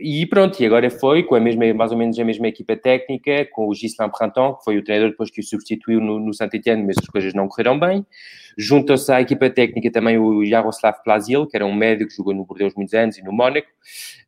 e 0.00 0.26
pronto, 0.26 0.60
e 0.60 0.66
agora 0.66 0.90
foi 0.90 1.22
com 1.22 1.34
a 1.34 1.40
mesma, 1.40 1.72
mais 1.74 1.90
ou 1.90 1.98
menos 1.98 2.18
a 2.18 2.24
mesma 2.24 2.48
equipa 2.48 2.76
técnica, 2.76 3.46
com 3.52 3.68
o 3.68 3.74
Gislain 3.74 4.10
Printemps, 4.10 4.58
que 4.58 4.64
foi 4.64 4.78
o 4.78 4.84
treinador 4.84 5.10
depois 5.10 5.30
que 5.30 5.40
o 5.40 5.44
substituiu 5.44 6.00
no, 6.00 6.20
no 6.20 6.32
Saint-Etienne, 6.32 6.84
mas 6.84 6.96
as 6.98 7.06
coisas 7.06 7.34
não 7.34 7.48
correram 7.48 7.78
bem. 7.78 8.06
Juntou-se 8.56 9.10
à 9.10 9.20
equipa 9.20 9.50
técnica 9.50 9.90
também 9.90 10.18
o 10.18 10.44
Jaroslav 10.44 11.02
Plazil, 11.02 11.46
que 11.46 11.56
era 11.56 11.66
um 11.66 11.74
médico 11.74 12.10
que 12.10 12.16
jogou 12.16 12.34
no 12.34 12.44
Bordeaux 12.44 12.74
muitos 12.76 12.94
anos 12.94 13.18
e 13.18 13.22
no 13.22 13.32
Mónaco. 13.32 13.68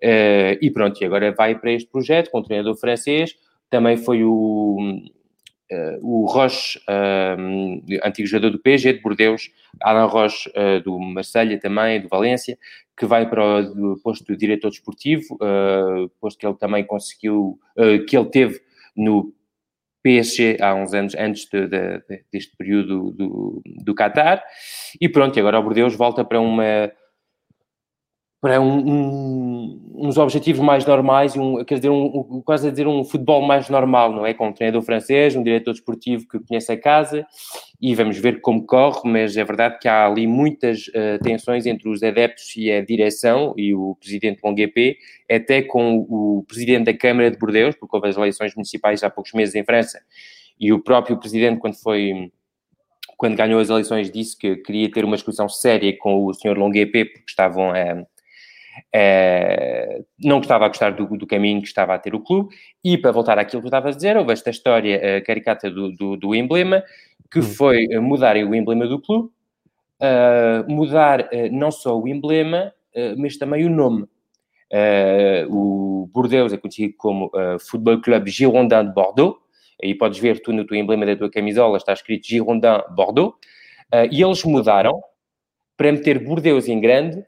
Uh, 0.02 0.58
e 0.60 0.70
pronto, 0.70 1.00
e 1.00 1.04
agora 1.04 1.32
vai 1.32 1.58
para 1.58 1.72
este 1.72 1.88
projeto 1.88 2.30
com 2.30 2.38
o 2.38 2.42
treinador 2.42 2.76
francês. 2.76 3.34
Também 3.68 3.96
foi 3.96 4.24
o, 4.24 4.76
o 6.02 6.26
Roche, 6.26 6.78
uh, 6.80 8.06
antigo 8.06 8.26
jogador 8.26 8.50
do 8.50 8.58
PSG 8.58 8.94
de 8.94 9.00
Bordeaux, 9.00 9.50
Alain 9.80 10.06
Roche 10.06 10.50
do 10.84 10.98
Marselha 10.98 11.58
também, 11.58 12.00
do 12.00 12.08
Valência, 12.08 12.58
que 13.00 13.06
vai 13.06 13.26
para 13.28 13.60
o 13.60 13.98
posto 14.02 14.26
de 14.26 14.36
diretor 14.36 14.68
desportivo, 14.68 15.34
uh, 15.36 16.10
posto 16.20 16.38
que 16.38 16.46
ele 16.46 16.56
também 16.56 16.84
conseguiu, 16.84 17.58
uh, 17.78 18.04
que 18.04 18.14
ele 18.14 18.28
teve 18.28 18.60
no 18.94 19.32
PSG 20.02 20.58
há 20.60 20.74
uns 20.74 20.92
anos 20.92 21.14
antes 21.14 21.46
de, 21.46 21.66
de, 21.66 21.98
de, 22.06 22.24
deste 22.30 22.54
período 22.58 23.10
do, 23.12 23.62
do 23.64 23.94
Qatar. 23.94 24.44
E 25.00 25.08
pronto, 25.08 25.38
agora 25.40 25.58
o 25.58 25.62
Bordeaux 25.62 25.94
volta 25.96 26.22
para 26.22 26.38
uma 26.38 26.92
para 28.40 28.58
um, 28.58 28.78
um, 28.78 29.92
uns 29.96 30.16
objetivos 30.16 30.62
mais 30.62 30.86
normais, 30.86 31.36
um, 31.36 31.62
quer 31.62 31.74
dizer, 31.74 31.90
um, 31.90 32.40
quase 32.42 32.68
a 32.68 32.70
dizer 32.70 32.88
um 32.88 33.04
futebol 33.04 33.42
mais 33.42 33.68
normal, 33.68 34.12
não 34.12 34.24
é? 34.24 34.32
Com 34.32 34.48
um 34.48 34.52
treinador 34.52 34.80
francês, 34.80 35.36
um 35.36 35.42
diretor 35.42 35.72
desportivo 35.72 36.26
que 36.26 36.38
conhece 36.38 36.72
a 36.72 36.80
casa 36.80 37.26
e 37.78 37.94
vamos 37.94 38.16
ver 38.16 38.40
como 38.40 38.64
corre, 38.64 39.00
mas 39.04 39.36
é 39.36 39.44
verdade 39.44 39.78
que 39.78 39.88
há 39.88 40.06
ali 40.06 40.26
muitas 40.26 40.88
uh, 40.88 41.22
tensões 41.22 41.66
entre 41.66 41.86
os 41.88 42.02
adeptos 42.02 42.56
e 42.56 42.70
a 42.70 42.82
direção 42.82 43.52
e 43.58 43.74
o 43.74 43.94
presidente 44.00 44.40
Longuepé, 44.42 44.96
até 45.30 45.60
com 45.60 46.06
o 46.08 46.42
presidente 46.48 46.84
da 46.84 46.94
Câmara 46.94 47.30
de 47.30 47.36
Bordeaux, 47.36 47.76
porque 47.78 47.94
houve 47.94 48.08
as 48.08 48.16
eleições 48.16 48.54
municipais 48.54 49.02
há 49.02 49.10
poucos 49.10 49.34
meses 49.34 49.54
em 49.54 49.64
França, 49.64 50.00
e 50.58 50.72
o 50.72 50.82
próprio 50.82 51.18
presidente, 51.18 51.58
quando 51.58 51.74
foi 51.74 52.30
quando 53.16 53.36
ganhou 53.36 53.60
as 53.60 53.68
eleições, 53.68 54.10
disse 54.10 54.34
que 54.34 54.56
queria 54.56 54.90
ter 54.90 55.04
uma 55.04 55.14
discussão 55.14 55.46
séria 55.46 55.94
com 55.98 56.24
o 56.24 56.32
senhor 56.32 56.56
Longuepé, 56.56 57.04
porque 57.04 57.24
estavam 57.28 57.70
a, 57.70 58.02
Uh, 58.94 60.04
não 60.18 60.40
estava 60.40 60.64
a 60.64 60.68
gostar 60.68 60.90
do, 60.90 61.06
do, 61.16 61.26
caminho 61.26 61.60
que 61.60 61.68
estava 61.68 61.94
a 61.94 61.98
ter 61.98 62.14
o 62.14 62.20
clube, 62.20 62.54
e 62.84 62.96
para 62.96 63.12
voltar 63.12 63.38
àquilo 63.38 63.62
que 63.62 63.66
eu 63.66 63.68
estava 63.68 63.88
a 63.88 63.92
dizer, 63.92 64.16
houve 64.16 64.32
esta 64.32 64.50
história 64.50 64.98
uh, 64.98 65.24
caricata 65.24 65.70
do, 65.70 65.92
do, 65.92 66.16
do, 66.16 66.34
emblema, 66.34 66.82
que 67.30 67.40
hum. 67.40 67.42
foi 67.42 67.86
uh, 67.86 68.02
mudarem 68.02 68.44
o 68.44 68.54
emblema 68.54 68.86
do 68.86 69.00
clube, 69.00 69.30
mudar 70.66 71.28
não 71.52 71.70
só 71.70 71.94
o 71.94 72.08
emblema, 72.08 72.72
mas 73.18 73.36
também 73.36 73.66
o 73.66 73.68
nome. 73.68 74.06
o 75.50 76.08
Bordeaux 76.10 76.50
é 76.54 76.56
conhecido 76.56 76.94
como 76.96 77.26
uh, 77.26 77.60
Football 77.60 78.00
Club 78.00 78.26
Girondin 78.28 78.86
de 78.86 78.94
Bordeaux, 78.94 79.36
aí 79.82 79.94
podes 79.94 80.18
ver 80.18 80.40
tu 80.40 80.54
no 80.54 80.64
teu 80.64 80.74
emblema 80.78 81.04
da 81.04 81.14
tua 81.14 81.30
camisola, 81.30 81.76
está 81.76 81.92
escrito 81.92 82.26
Girondin 82.26 82.80
Bordeaux, 82.96 83.34
e 84.10 84.22
eles 84.22 84.42
mudaram 84.42 85.02
para 85.76 85.92
meter 85.92 86.18
Bordeaux 86.24 86.66
em 86.66 86.80
grande 86.80 87.22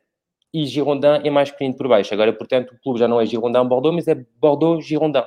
e 0.52 0.66
Girondin 0.66 1.20
é 1.24 1.30
mais 1.30 1.50
pequenino 1.50 1.76
por 1.76 1.88
baixo. 1.88 2.12
Agora, 2.12 2.32
portanto, 2.32 2.72
o 2.72 2.78
clube 2.82 2.98
já 2.98 3.08
não 3.08 3.20
é 3.20 3.26
Girondin-Bordeaux, 3.26 3.94
mas 3.94 4.06
é 4.06 4.14
Bordeaux-Girondin. 4.38 5.24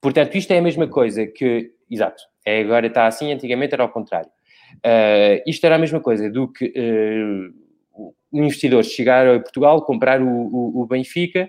Portanto, 0.00 0.34
isto 0.34 0.50
é 0.52 0.58
a 0.58 0.62
mesma 0.62 0.86
coisa 0.88 1.26
que... 1.26 1.72
Exato. 1.90 2.22
É, 2.44 2.60
agora 2.60 2.86
está 2.86 3.06
assim, 3.06 3.32
antigamente 3.32 3.74
era 3.74 3.82
ao 3.82 3.88
contrário. 3.88 4.30
Uh, 4.76 5.42
isto 5.46 5.64
era 5.64 5.76
a 5.76 5.78
mesma 5.78 6.00
coisa 6.00 6.30
do 6.30 6.48
que 6.48 6.66
uh, 6.66 8.12
investidores 8.32 8.90
chegar 8.92 9.26
a 9.26 9.40
Portugal, 9.40 9.82
comprar 9.82 10.20
o, 10.20 10.28
o, 10.28 10.82
o, 10.82 10.86
Benfica 10.86 11.48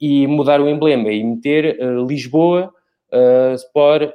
e 0.00 0.26
mudar 0.26 0.60
o 0.60 0.68
emblema 0.68 1.10
e 1.12 1.22
meter 1.22 1.78
uh, 1.80 2.06
Lisboa 2.06 2.72
uh, 3.12 3.54
Sport 3.54 4.14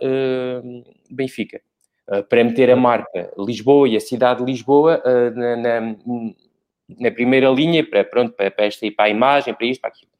Benfica. 1.10 1.62
para 2.30 2.44
meter 2.44 2.70
a 2.72 2.76
marca 2.76 3.32
Lisboa 3.38 3.88
e 3.88 3.96
a 3.96 4.00
cidade 4.00 4.40
de 4.44 4.52
Lisboa 4.52 5.02
na, 5.36 5.56
na 5.56 5.96
na 7.00 7.12
primeira 7.12 7.50
linha 7.50 7.86
para, 7.88 8.04
pronto, 8.04 8.34
para, 8.34 8.50
para, 8.52 8.66
esta, 8.66 8.90
para 8.92 9.06
a 9.06 9.10
imagem, 9.10 9.54
para 9.54 9.66
isto, 9.66 9.82
para 9.82 9.90
aquilo. 9.90 10.12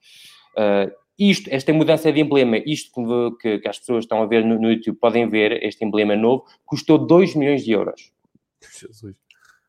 Uh, 0.56 0.92
isto, 1.18 1.50
esta 1.52 1.74
mudança 1.74 2.12
de 2.12 2.22
emblema, 2.22 2.58
isto 2.58 2.92
que, 3.42 3.60
que 3.60 3.68
as 3.68 3.80
pessoas 3.80 4.04
estão 4.04 4.22
a 4.22 4.26
ver 4.26 4.46
no, 4.46 4.60
no, 4.60 4.72
YouTube, 4.72 4.98
podem 4.98 5.28
ver, 5.28 5.64
este 5.64 5.84
emblema 5.84 6.16
novo, 6.16 6.46
custou 6.66 6.98
2 6.98 7.36
milhões 7.36 7.64
de 7.64 7.72
euros. 7.72 8.12
Jesus. 8.62 9.16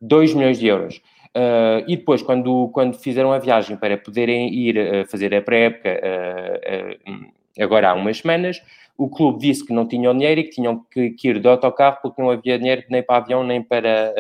2 0.01 0.35
milhões 0.35 0.59
de 0.59 0.67
euros. 0.67 1.01
Uh, 1.29 1.85
e 1.87 1.97
depois, 1.97 2.23
quando, 2.23 2.69
quando 2.69 2.99
fizeram 2.99 3.33
a 3.33 3.39
viagem 3.39 3.77
para 3.77 3.97
poderem 3.97 4.53
ir 4.53 4.77
uh, 4.77 5.07
fazer 5.09 5.35
a 5.35 5.41
pré-época, 5.41 6.01
uh, 6.01 7.63
agora 7.63 7.91
há 7.91 7.95
umas 7.95 8.19
semanas, 8.19 8.63
o 8.97 9.09
clube 9.09 9.39
disse 9.39 9.65
que 9.65 9.73
não 9.73 9.87
tinham 9.87 10.17
dinheiro 10.17 10.41
e 10.41 10.45
que 10.45 10.51
tinham 10.51 10.85
que, 10.91 11.11
que 11.11 11.29
ir 11.29 11.41
de 11.41 11.49
autocarro 11.49 11.99
porque 12.03 12.21
não 12.21 12.31
havia 12.31 12.59
dinheiro 12.59 12.83
nem 12.91 13.03
para 13.03 13.17
avião 13.19 13.45
nem 13.45 13.63
para 13.63 14.13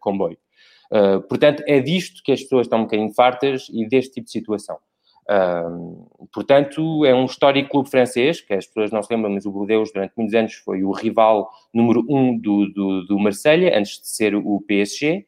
comboio. 0.00 0.36
Uh, 0.92 1.20
portanto, 1.22 1.62
é 1.66 1.80
disto 1.80 2.22
que 2.22 2.32
as 2.32 2.42
pessoas 2.42 2.66
estão 2.66 2.80
um 2.80 2.82
bocadinho 2.82 3.12
fartas 3.12 3.68
e 3.72 3.86
deste 3.88 4.14
tipo 4.14 4.26
de 4.26 4.32
situação. 4.32 4.76
Uh, 5.28 6.28
portanto, 6.32 7.04
é 7.04 7.14
um 7.14 7.24
histórico 7.24 7.70
clube 7.70 7.90
francês, 7.90 8.40
que 8.40 8.54
as 8.54 8.66
pessoas 8.66 8.92
não 8.92 9.02
se 9.02 9.12
lembram, 9.12 9.32
mas 9.32 9.44
o 9.44 9.50
Bordeaux 9.50 9.90
durante 9.92 10.12
muitos 10.16 10.34
anos 10.34 10.54
foi 10.54 10.84
o 10.84 10.92
rival 10.92 11.50
número 11.74 12.04
um 12.08 12.38
do, 12.38 12.66
do, 12.72 13.04
do 13.06 13.18
Marselha, 13.18 13.76
antes 13.76 14.00
de 14.00 14.08
ser 14.08 14.34
o 14.34 14.60
PSG. 14.66 15.26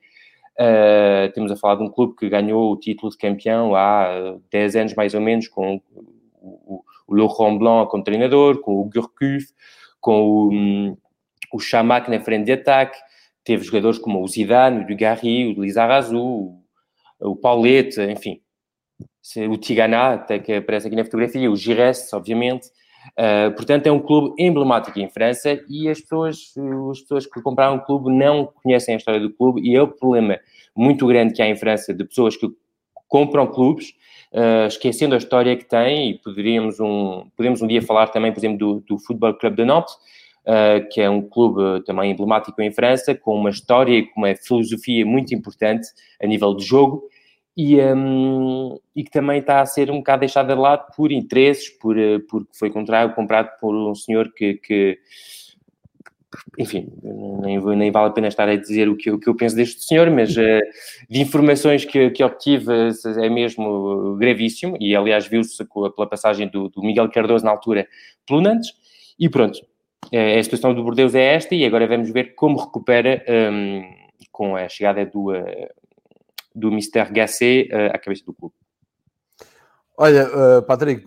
Uh, 0.60 1.32
temos 1.34 1.52
a 1.52 1.56
falar 1.56 1.76
de 1.76 1.84
um 1.84 1.88
clube 1.88 2.16
que 2.16 2.28
ganhou 2.28 2.72
o 2.72 2.76
título 2.76 3.10
de 3.10 3.18
campeão 3.18 3.76
há 3.76 4.36
10 4.50 4.76
anos 4.76 4.94
mais 4.94 5.14
ou 5.14 5.20
menos, 5.20 5.46
com 5.48 5.80
o, 6.40 6.82
o 7.06 7.14
Laurent 7.14 7.58
Blanc 7.58 7.90
como 7.90 8.04
treinador, 8.04 8.60
com 8.60 8.80
o 8.80 8.84
Gurkuf, 8.84 9.46
com 10.00 10.20
o, 10.20 10.52
um, 10.52 10.96
o 11.52 11.58
Chamac 11.58 12.10
na 12.10 12.20
frente 12.20 12.46
de 12.46 12.52
ataque, 12.52 12.98
teve 13.48 13.64
jogadores 13.64 13.98
como 13.98 14.22
o 14.22 14.28
Zidane, 14.28 14.84
o 14.84 14.86
Dugarry, 14.86 15.56
o 15.56 15.62
Lizarazu, 15.62 16.52
o, 17.18 17.34
Paulette, 17.34 17.98
enfim, 18.02 18.42
o 19.48 19.56
Tigana, 19.56 20.12
até 20.12 20.38
que 20.38 20.52
aparece 20.52 20.86
aqui 20.86 20.94
na 20.94 21.02
fotografia, 21.02 21.50
o 21.50 21.56
Gires, 21.56 22.12
obviamente. 22.12 22.68
Uh, 23.18 23.50
portanto, 23.56 23.86
é 23.86 23.90
um 23.90 24.00
clube 24.00 24.34
emblemático 24.38 24.98
em 25.00 25.08
França 25.08 25.58
e 25.66 25.88
as 25.88 25.98
pessoas, 25.98 26.52
as 26.90 27.00
pessoas 27.00 27.26
que 27.26 27.40
compraram 27.40 27.76
o 27.76 27.80
clube 27.80 28.10
não 28.10 28.52
conhecem 28.62 28.94
a 28.94 28.98
história 28.98 29.18
do 29.18 29.32
clube 29.32 29.62
e 29.62 29.74
é 29.74 29.80
o 29.80 29.88
problema 29.88 30.38
muito 30.76 31.06
grande 31.06 31.32
que 31.32 31.40
há 31.40 31.48
em 31.48 31.56
França 31.56 31.94
de 31.94 32.04
pessoas 32.04 32.36
que 32.36 32.46
compram 33.08 33.46
clubes 33.46 33.94
uh, 34.34 34.66
esquecendo 34.66 35.14
a 35.14 35.18
história 35.18 35.56
que 35.56 35.64
têm 35.64 36.10
e 36.10 36.18
poderíamos 36.18 36.78
um, 36.80 37.30
podemos 37.34 37.62
um 37.62 37.66
dia 37.66 37.80
falar 37.80 38.08
também, 38.08 38.30
por 38.30 38.40
exemplo, 38.40 38.58
do, 38.58 38.80
do 38.80 38.98
Futebol 38.98 39.32
Clube 39.32 39.56
de 39.56 39.64
Nantes, 39.64 39.94
uh, 40.48 40.88
que 40.90 41.00
é 41.00 41.10
um 41.10 41.20
clube 41.20 41.84
também 41.84 42.10
emblemático 42.10 42.60
em 42.62 42.72
França, 42.72 43.14
com 43.14 43.34
uma 43.34 43.50
história 43.50 43.92
e 43.92 44.06
com 44.06 44.22
uma 44.22 44.34
filosofia 44.34 45.04
muito 45.04 45.34
importante 45.34 45.86
a 46.20 46.26
nível 46.26 46.54
de 46.54 46.64
jogo 46.64 47.04
e, 47.58 47.80
um, 47.80 48.78
e 48.94 49.02
que 49.02 49.10
também 49.10 49.40
está 49.40 49.60
a 49.60 49.66
ser 49.66 49.90
um 49.90 49.96
bocado 49.96 50.20
deixado 50.20 50.46
de 50.46 50.54
lado 50.54 50.94
por 50.94 51.10
interesses, 51.10 51.68
por, 51.68 51.98
eh, 51.98 52.20
porque 52.30 52.50
foi 52.56 52.70
comprado, 52.70 53.12
comprado 53.16 53.50
por 53.60 53.74
um 53.74 53.96
senhor 53.96 54.32
que, 54.32 54.54
que 54.54 54.96
enfim, 56.56 56.92
nem, 57.02 57.58
nem, 57.58 57.90
vale 57.90 58.10
a 58.10 58.12
pena 58.12 58.28
estar 58.28 58.48
a 58.48 58.54
dizer 58.54 58.88
o 58.88 58.96
que, 58.96 59.10
o 59.10 59.18
que 59.18 59.28
eu 59.28 59.34
penso 59.34 59.56
deste 59.56 59.82
senhor, 59.82 60.08
mas 60.08 60.36
uh, 60.36 60.60
de 61.10 61.20
informações 61.20 61.84
que, 61.84 62.10
que 62.10 62.22
obtive 62.22 62.72
é 63.16 63.28
mesmo 63.28 64.14
gravíssimo, 64.16 64.76
e 64.78 64.94
aliás 64.94 65.26
viu-se 65.26 65.64
pela 65.64 66.08
passagem 66.08 66.46
do, 66.46 66.68
do, 66.68 66.80
Miguel 66.80 67.10
Cardoso 67.10 67.44
na 67.44 67.50
altura 67.50 67.88
pelo 68.24 68.40
Nantes, 68.40 68.72
e 69.18 69.28
pronto, 69.28 69.58
a 70.12 70.42
situação 70.42 70.74
do 70.74 70.82
Bordeaux 70.82 71.14
é 71.14 71.34
esta 71.34 71.54
e 71.54 71.64
agora 71.64 71.86
vamos 71.86 72.10
ver 72.10 72.34
como 72.34 72.58
recupera 72.58 73.22
um, 73.28 73.82
com 74.32 74.56
a 74.56 74.68
chegada 74.68 75.04
do, 75.04 75.32
uh, 75.32 75.68
do 76.54 76.68
Mr. 76.68 77.12
Gasset 77.12 77.68
uh, 77.72 77.94
à 77.94 77.98
cabeça 77.98 78.24
do 78.24 78.32
clube. 78.32 78.54
Olha, 79.96 80.28
uh, 80.28 80.62
Patrick, 80.62 81.04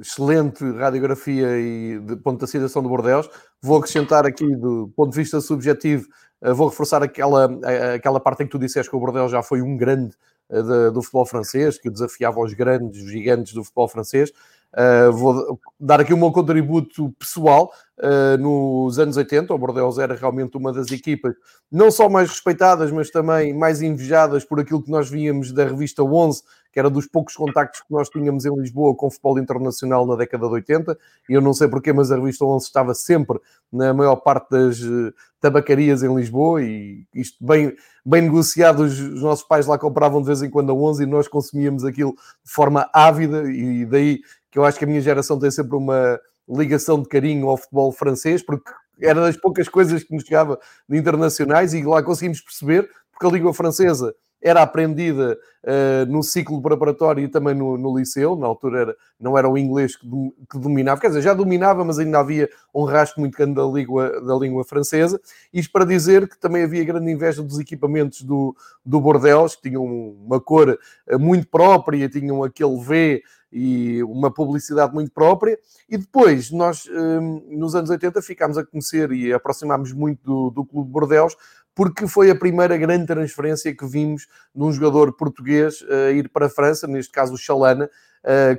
excelente 0.00 0.62
radiografia 0.72 1.58
e 1.58 1.98
de 1.98 2.16
ponto 2.16 2.40
da 2.40 2.46
situação 2.46 2.82
do 2.82 2.88
Bordeaux. 2.90 3.28
Vou 3.62 3.78
acrescentar 3.78 4.26
aqui, 4.26 4.46
do 4.56 4.92
ponto 4.94 5.12
de 5.12 5.16
vista 5.16 5.40
subjetivo, 5.40 6.06
vou 6.54 6.68
reforçar 6.68 7.02
aquela, 7.02 7.48
aquela 7.94 8.20
parte 8.20 8.42
em 8.42 8.46
que 8.46 8.52
tu 8.52 8.58
disseste 8.58 8.90
que 8.90 8.96
o 8.96 9.00
Bordeaux 9.00 9.32
já 9.32 9.42
foi 9.42 9.62
um 9.62 9.78
grande 9.78 10.14
de, 10.62 10.90
do 10.90 11.02
futebol 11.02 11.26
francês, 11.26 11.78
que 11.78 11.90
desafiava 11.90 12.40
os 12.40 12.52
grandes, 12.54 13.02
os 13.02 13.10
gigantes 13.10 13.52
do 13.52 13.64
futebol 13.64 13.88
francês. 13.88 14.32
Uh, 14.74 15.12
vou 15.12 15.60
dar 15.78 16.00
aqui 16.00 16.12
um 16.12 16.16
meu 16.16 16.32
contributo 16.32 17.14
pessoal. 17.18 17.72
Uh, 17.96 18.36
nos 18.38 18.98
anos 18.98 19.16
80, 19.16 19.54
o 19.54 19.58
Bordeaux 19.58 19.98
era 19.98 20.16
realmente 20.16 20.56
uma 20.56 20.72
das 20.72 20.90
equipas 20.90 21.34
não 21.70 21.90
só 21.92 22.08
mais 22.08 22.28
respeitadas, 22.28 22.90
mas 22.90 23.08
também 23.08 23.54
mais 23.54 23.82
invejadas 23.82 24.44
por 24.44 24.58
aquilo 24.58 24.82
que 24.82 24.90
nós 24.90 25.08
víamos 25.08 25.52
da 25.52 25.64
revista 25.64 26.02
11, 26.02 26.42
que 26.74 26.80
era 26.80 26.90
dos 26.90 27.06
poucos 27.06 27.36
contactos 27.36 27.82
que 27.82 27.92
nós 27.92 28.08
tínhamos 28.08 28.44
em 28.44 28.52
Lisboa 28.52 28.96
com 28.96 29.06
o 29.06 29.10
futebol 29.10 29.38
internacional 29.38 30.04
na 30.04 30.16
década 30.16 30.48
de 30.48 30.54
80. 30.54 30.98
E 31.30 31.32
eu 31.32 31.40
não 31.40 31.54
sei 31.54 31.68
porquê, 31.68 31.92
mas 31.92 32.10
a 32.10 32.16
revista 32.16 32.44
11 32.44 32.66
estava 32.66 32.92
sempre 32.94 33.38
na 33.72 33.94
maior 33.94 34.16
parte 34.16 34.50
das 34.50 34.80
eh, 34.80 35.12
tabacarias 35.40 36.02
em 36.02 36.12
Lisboa 36.12 36.64
e 36.64 37.06
isto 37.14 37.36
bem, 37.46 37.76
bem 38.04 38.22
negociado. 38.22 38.82
Os, 38.82 38.98
os 38.98 39.22
nossos 39.22 39.46
pais 39.46 39.68
lá 39.68 39.78
compravam 39.78 40.20
de 40.20 40.26
vez 40.26 40.42
em 40.42 40.50
quando 40.50 40.72
a 40.72 40.74
11 40.74 41.04
e 41.04 41.06
nós 41.06 41.28
consumíamos 41.28 41.84
aquilo 41.84 42.10
de 42.44 42.50
forma 42.50 42.90
ávida 42.92 43.48
e 43.48 43.86
daí 43.86 44.20
que 44.50 44.58
eu 44.58 44.64
acho 44.64 44.76
que 44.76 44.84
a 44.84 44.88
minha 44.88 45.00
geração 45.00 45.38
tem 45.38 45.52
sempre 45.52 45.76
uma 45.76 46.18
ligação 46.48 47.00
de 47.00 47.08
carinho 47.08 47.48
ao 47.48 47.56
futebol 47.56 47.92
francês, 47.92 48.42
porque 48.42 48.68
era 49.00 49.20
das 49.20 49.36
poucas 49.36 49.68
coisas 49.68 50.02
que 50.02 50.12
nos 50.12 50.24
chegava 50.24 50.58
de 50.88 50.98
internacionais 50.98 51.72
e 51.72 51.84
lá 51.84 52.02
conseguimos 52.02 52.40
perceber, 52.40 52.90
porque 53.12 53.26
a 53.26 53.30
língua 53.30 53.54
francesa 53.54 54.12
era 54.44 54.60
aprendida 54.60 55.38
uh, 55.62 56.12
no 56.12 56.22
ciclo 56.22 56.60
preparatório 56.60 57.24
e 57.24 57.28
também 57.28 57.54
no, 57.54 57.78
no 57.78 57.96
liceu, 57.98 58.36
na 58.36 58.46
altura 58.46 58.80
era, 58.80 58.96
não 59.18 59.38
era 59.38 59.48
o 59.48 59.56
inglês 59.56 59.96
que, 59.96 60.06
que, 60.50 60.58
dominava, 60.58 61.00
quer 61.00 61.08
dizer, 61.08 61.22
já 61.22 61.32
dominava, 61.32 61.82
mas 61.82 61.98
ainda 61.98 62.18
havia 62.20 62.50
um 62.74 62.84
rastro 62.84 63.20
muito 63.20 63.34
grande 63.38 63.54
da 63.54 63.64
língua, 63.64 64.20
da 64.20 64.36
língua 64.36 64.62
francesa. 64.62 65.18
Isto 65.50 65.72
para 65.72 65.86
dizer 65.86 66.28
que 66.28 66.38
também 66.38 66.62
havia 66.62 66.84
grande 66.84 67.10
inveja 67.10 67.42
dos 67.42 67.58
equipamentos 67.58 68.20
do, 68.20 68.54
do 68.84 69.00
Bordeaux, 69.00 69.56
que 69.56 69.70
tinham 69.70 69.82
uma 69.82 70.38
cor 70.38 70.78
eh, 71.06 71.16
muito 71.16 71.48
própria, 71.48 72.06
tinham 72.06 72.44
aquele 72.44 72.78
V 72.78 73.22
e 73.50 74.02
uma 74.02 74.30
publicidade 74.30 74.92
muito 74.92 75.12
própria. 75.12 75.56
E 75.88 75.96
depois, 75.96 76.50
nós, 76.50 76.86
hum, 76.90 77.46
nos 77.50 77.74
anos 77.74 77.88
80, 77.88 78.20
ficámos 78.20 78.58
a 78.58 78.66
conhecer 78.66 79.10
e 79.12 79.32
aproximámos 79.32 79.92
muito 79.92 80.20
do, 80.22 80.50
do 80.50 80.66
Clube 80.66 80.90
Bordeaux 80.90 81.34
porque 81.74 82.06
foi 82.06 82.30
a 82.30 82.36
primeira 82.36 82.76
grande 82.76 83.06
transferência 83.06 83.74
que 83.74 83.86
vimos 83.86 84.26
de 84.54 84.62
um 84.62 84.72
jogador 84.72 85.12
português 85.16 85.84
a 85.88 86.12
ir 86.12 86.28
para 86.28 86.46
a 86.46 86.50
França, 86.50 86.86
neste 86.86 87.10
caso 87.10 87.34
o 87.34 87.38
Chalana, 87.38 87.90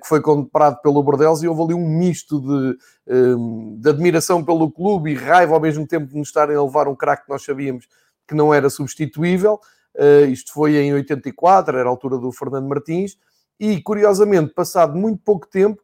que 0.01 0.07
foi 0.07 0.21
comprado 0.21 0.81
pelo 0.81 1.01
Bordeaux 1.01 1.41
e 1.41 1.47
houve 1.47 1.61
ali 1.63 1.73
um 1.73 1.87
misto 1.87 2.39
de, 2.41 2.77
de 3.79 3.89
admiração 3.89 4.43
pelo 4.43 4.69
clube 4.69 5.11
e 5.11 5.15
raiva 5.15 5.53
ao 5.53 5.61
mesmo 5.61 5.87
tempo 5.87 6.07
de 6.07 6.15
nos 6.15 6.27
estarem 6.27 6.55
a 6.55 6.61
levar 6.61 6.87
um 6.87 6.95
craque 6.95 7.23
que 7.23 7.29
nós 7.29 7.43
sabíamos 7.43 7.87
que 8.27 8.35
não 8.35 8.53
era 8.53 8.69
substituível. 8.69 9.59
Isto 10.29 10.51
foi 10.51 10.75
em 10.75 10.93
84, 10.93 11.77
era 11.77 11.87
a 11.87 11.91
altura 11.91 12.17
do 12.17 12.31
Fernando 12.31 12.67
Martins, 12.67 13.17
e 13.59 13.81
curiosamente, 13.81 14.53
passado 14.53 14.97
muito 14.97 15.21
pouco 15.23 15.47
tempo, 15.47 15.81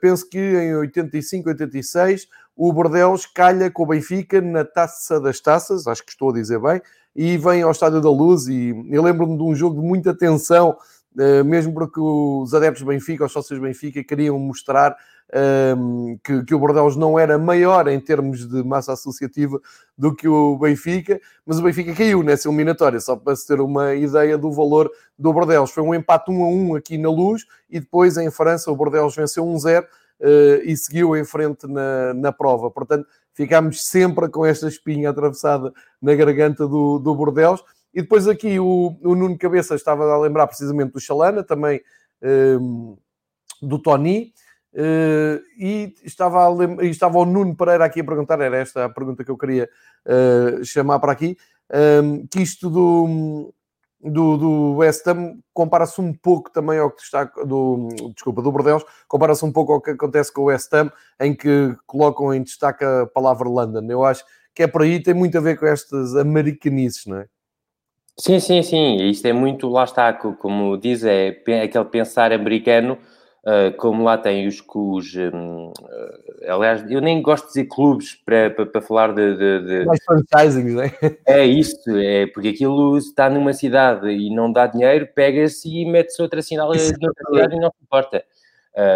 penso 0.00 0.28
que 0.28 0.38
em 0.38 0.76
85, 0.76 1.48
86, 1.48 2.28
o 2.56 2.72
Bordeaux 2.72 3.24
calha 3.26 3.70
com 3.70 3.84
o 3.84 3.86
Benfica 3.86 4.40
na 4.40 4.64
Taça 4.64 5.18
das 5.20 5.40
Taças, 5.40 5.86
acho 5.86 6.04
que 6.04 6.10
estou 6.12 6.30
a 6.30 6.34
dizer 6.34 6.60
bem, 6.60 6.82
e 7.16 7.38
vem 7.38 7.62
ao 7.62 7.70
Estádio 7.70 8.00
da 8.00 8.10
Luz. 8.10 8.46
E 8.48 8.68
eu 8.90 9.02
lembro-me 9.02 9.36
de 9.36 9.42
um 9.42 9.54
jogo 9.54 9.80
de 9.80 9.86
muita 9.86 10.14
tensão, 10.14 10.76
eh, 10.76 10.76
mesmo 11.44 11.74
porque 11.74 12.00
os 12.00 12.54
adeptos 12.54 12.82
Benfica, 12.82 13.24
os 13.24 13.32
sócios 13.32 13.58
Benfica, 13.58 14.02
queriam 14.04 14.38
mostrar 14.38 14.96
um, 15.32 16.10
ehm, 16.12 16.18
que, 16.22 16.44
que, 16.44 16.54
o 16.54 16.58
Bordeaux 16.58 16.96
não 16.96 17.18
era 17.18 17.38
maior 17.38 17.88
em 17.88 18.00
termos 18.00 18.48
de 18.48 18.62
massa 18.62 18.92
associativa 18.92 19.60
do 19.96 20.14
que 20.14 20.28
o 20.28 20.56
Benfica, 20.58 21.20
mas 21.44 21.58
o 21.58 21.62
Benfica 21.62 21.94
caiu 21.94 22.22
nessa 22.22 22.48
eliminatória, 22.48 23.00
só 23.00 23.16
para 23.16 23.34
se 23.34 23.46
ter 23.46 23.60
uma 23.60 23.94
ideia 23.94 24.38
do 24.38 24.52
valor 24.52 24.90
do 25.18 25.32
Bordeaux. 25.32 25.70
Foi 25.70 25.82
um 25.82 25.94
empate 25.94 26.30
1 26.30 26.42
a 26.42 26.48
1 26.48 26.74
aqui 26.76 26.98
na 26.98 27.10
Luz 27.10 27.44
e 27.68 27.80
depois 27.80 28.16
em 28.16 28.30
França 28.30 28.70
o 28.70 28.76
Bordeaux 28.76 29.14
venceu 29.14 29.44
1-0 29.44 29.82
uh, 29.82 29.86
e 30.64 30.76
seguiu 30.76 31.16
em 31.16 31.24
frente 31.24 31.66
na, 31.66 32.14
na 32.14 32.32
prova. 32.32 32.70
Portanto, 32.70 33.06
ficámos 33.34 33.84
sempre 33.84 34.28
com 34.28 34.44
esta 34.44 34.68
espinha 34.68 35.10
atravessada 35.10 35.72
na 36.00 36.14
garganta 36.14 36.66
do, 36.66 36.98
do. 36.98 37.14
E 37.92 38.02
depois 38.02 38.28
aqui 38.28 38.58
o, 38.58 38.96
o 39.02 39.14
Nuno 39.14 39.36
Cabeça 39.36 39.74
estava 39.74 40.04
a 40.04 40.18
lembrar 40.18 40.46
precisamente 40.46 40.92
do 40.92 41.00
Chalana, 41.00 41.42
também 41.42 41.80
um, 42.60 42.96
do 43.60 43.78
Tony, 43.78 44.32
uh, 44.74 45.42
e 45.58 45.94
estava, 46.04 46.46
a 46.46 46.84
estava 46.84 47.18
o 47.18 47.24
Nuno 47.24 47.56
Pereira 47.56 47.84
aqui 47.84 48.00
a 48.00 48.04
perguntar, 48.04 48.40
era 48.40 48.56
esta 48.56 48.84
a 48.84 48.88
pergunta 48.88 49.24
que 49.24 49.30
eu 49.30 49.36
queria 49.36 49.68
uh, 50.06 50.64
chamar 50.64 50.98
para 51.00 51.12
aqui, 51.12 51.36
um, 52.02 52.26
que 52.26 52.40
isto 52.40 52.70
do, 52.70 53.52
do, 54.00 54.36
do 54.36 54.76
West 54.76 55.06
Ham 55.06 55.38
compara-se 55.52 56.00
um 56.00 56.12
pouco 56.12 56.50
também 56.50 56.78
ao 56.78 56.90
que 56.90 57.02
está 57.02 57.24
do, 57.24 57.88
desculpa, 58.14 58.40
do 58.40 58.52
Bordeaux, 58.52 58.84
compara-se 59.08 59.44
um 59.44 59.52
pouco 59.52 59.72
ao 59.72 59.80
que 59.80 59.90
acontece 59.90 60.32
com 60.32 60.42
o 60.42 60.44
West 60.44 60.72
Ham, 60.72 60.90
em 61.20 61.34
que 61.34 61.76
colocam 61.86 62.32
em 62.32 62.42
destaque 62.42 62.84
a 62.84 63.06
palavra 63.06 63.48
London. 63.48 63.86
Eu 63.90 64.04
acho 64.04 64.24
que 64.54 64.62
é 64.62 64.66
por 64.66 64.82
aí, 64.82 65.02
tem 65.02 65.14
muito 65.14 65.36
a 65.38 65.40
ver 65.40 65.58
com 65.58 65.66
estas 65.66 66.16
americanices, 66.16 67.06
não 67.06 67.18
é? 67.18 67.26
Sim, 68.18 68.38
sim, 68.38 68.62
sim. 68.62 68.96
Isto 69.08 69.26
é 69.26 69.32
muito, 69.32 69.68
lá 69.68 69.84
está, 69.84 70.12
como 70.12 70.76
diz, 70.76 71.04
é 71.04 71.28
aquele 71.62 71.84
pensar 71.86 72.32
americano, 72.32 72.98
uh, 73.44 73.74
como 73.76 74.04
lá 74.04 74.18
tem 74.18 74.46
os, 74.46 74.62
os 74.74 75.14
um, 75.16 75.68
uh, 75.68 76.52
aliás, 76.52 76.84
eu 76.90 77.00
nem 77.00 77.22
gosto 77.22 77.44
de 77.46 77.48
dizer 77.54 77.64
clubes 77.66 78.14
para, 78.14 78.50
para, 78.50 78.66
para 78.66 78.80
falar 78.82 79.14
de... 79.14 79.36
de, 79.36 79.64
de... 79.64 79.84
Mais 79.86 80.00
franchising, 80.04 80.80
é? 80.80 81.16
É 81.26 81.46
isso, 81.46 81.78
é 81.88 82.26
porque 82.26 82.48
aquilo 82.48 82.98
está 82.98 83.30
numa 83.30 83.52
cidade 83.52 84.08
e 84.10 84.34
não 84.34 84.52
dá 84.52 84.66
dinheiro, 84.66 85.08
pega-se 85.14 85.68
e 85.68 85.84
mete-se 85.84 86.20
outra 86.20 86.42
sinal 86.42 86.68
noutra 86.68 86.80
cidade 86.80 87.56
e 87.56 87.60
não 87.60 87.70
se 87.70 87.82
importa. 87.82 88.24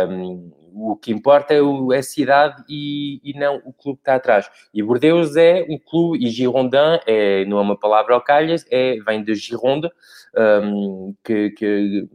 Um, 0.09 0.53
o 0.75 0.97
que 0.97 1.13
importa 1.13 1.55
é, 1.55 1.59
é 1.59 1.99
a 1.99 2.03
cidade 2.03 2.63
e, 2.69 3.21
e, 3.23 3.39
não 3.39 3.63
o 3.65 3.73
clube 3.73 3.99
que 3.99 4.03
está 4.03 4.17
atrás. 4.17 4.51
E 4.75 4.83
Bordeaux 4.83 5.37
é 5.37 5.65
um 5.69 5.79
clube, 5.79 6.25
e 6.25 6.29
Girondin 6.29 6.99
é, 7.07 7.45
não 7.45 7.59
é 7.59 7.61
uma 7.61 7.79
palavra 7.79 8.15
ao 8.15 8.21
calhas, 8.21 8.67
é, 8.71 8.97
vem 9.07 9.23
de 9.23 9.35
Gironde, 9.35 9.89
um, 10.37 11.15
que, 11.23 11.51
que, 11.51 12.09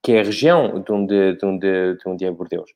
que, 0.00 0.12
é 0.12 0.20
a 0.20 0.24
região 0.24 0.80
de 0.80 0.92
onde, 0.92 1.32
de 1.34 1.44
onde, 1.44 1.94
de 1.96 2.08
onde 2.08 2.24
é 2.24 2.30
Bordeaux. 2.30 2.70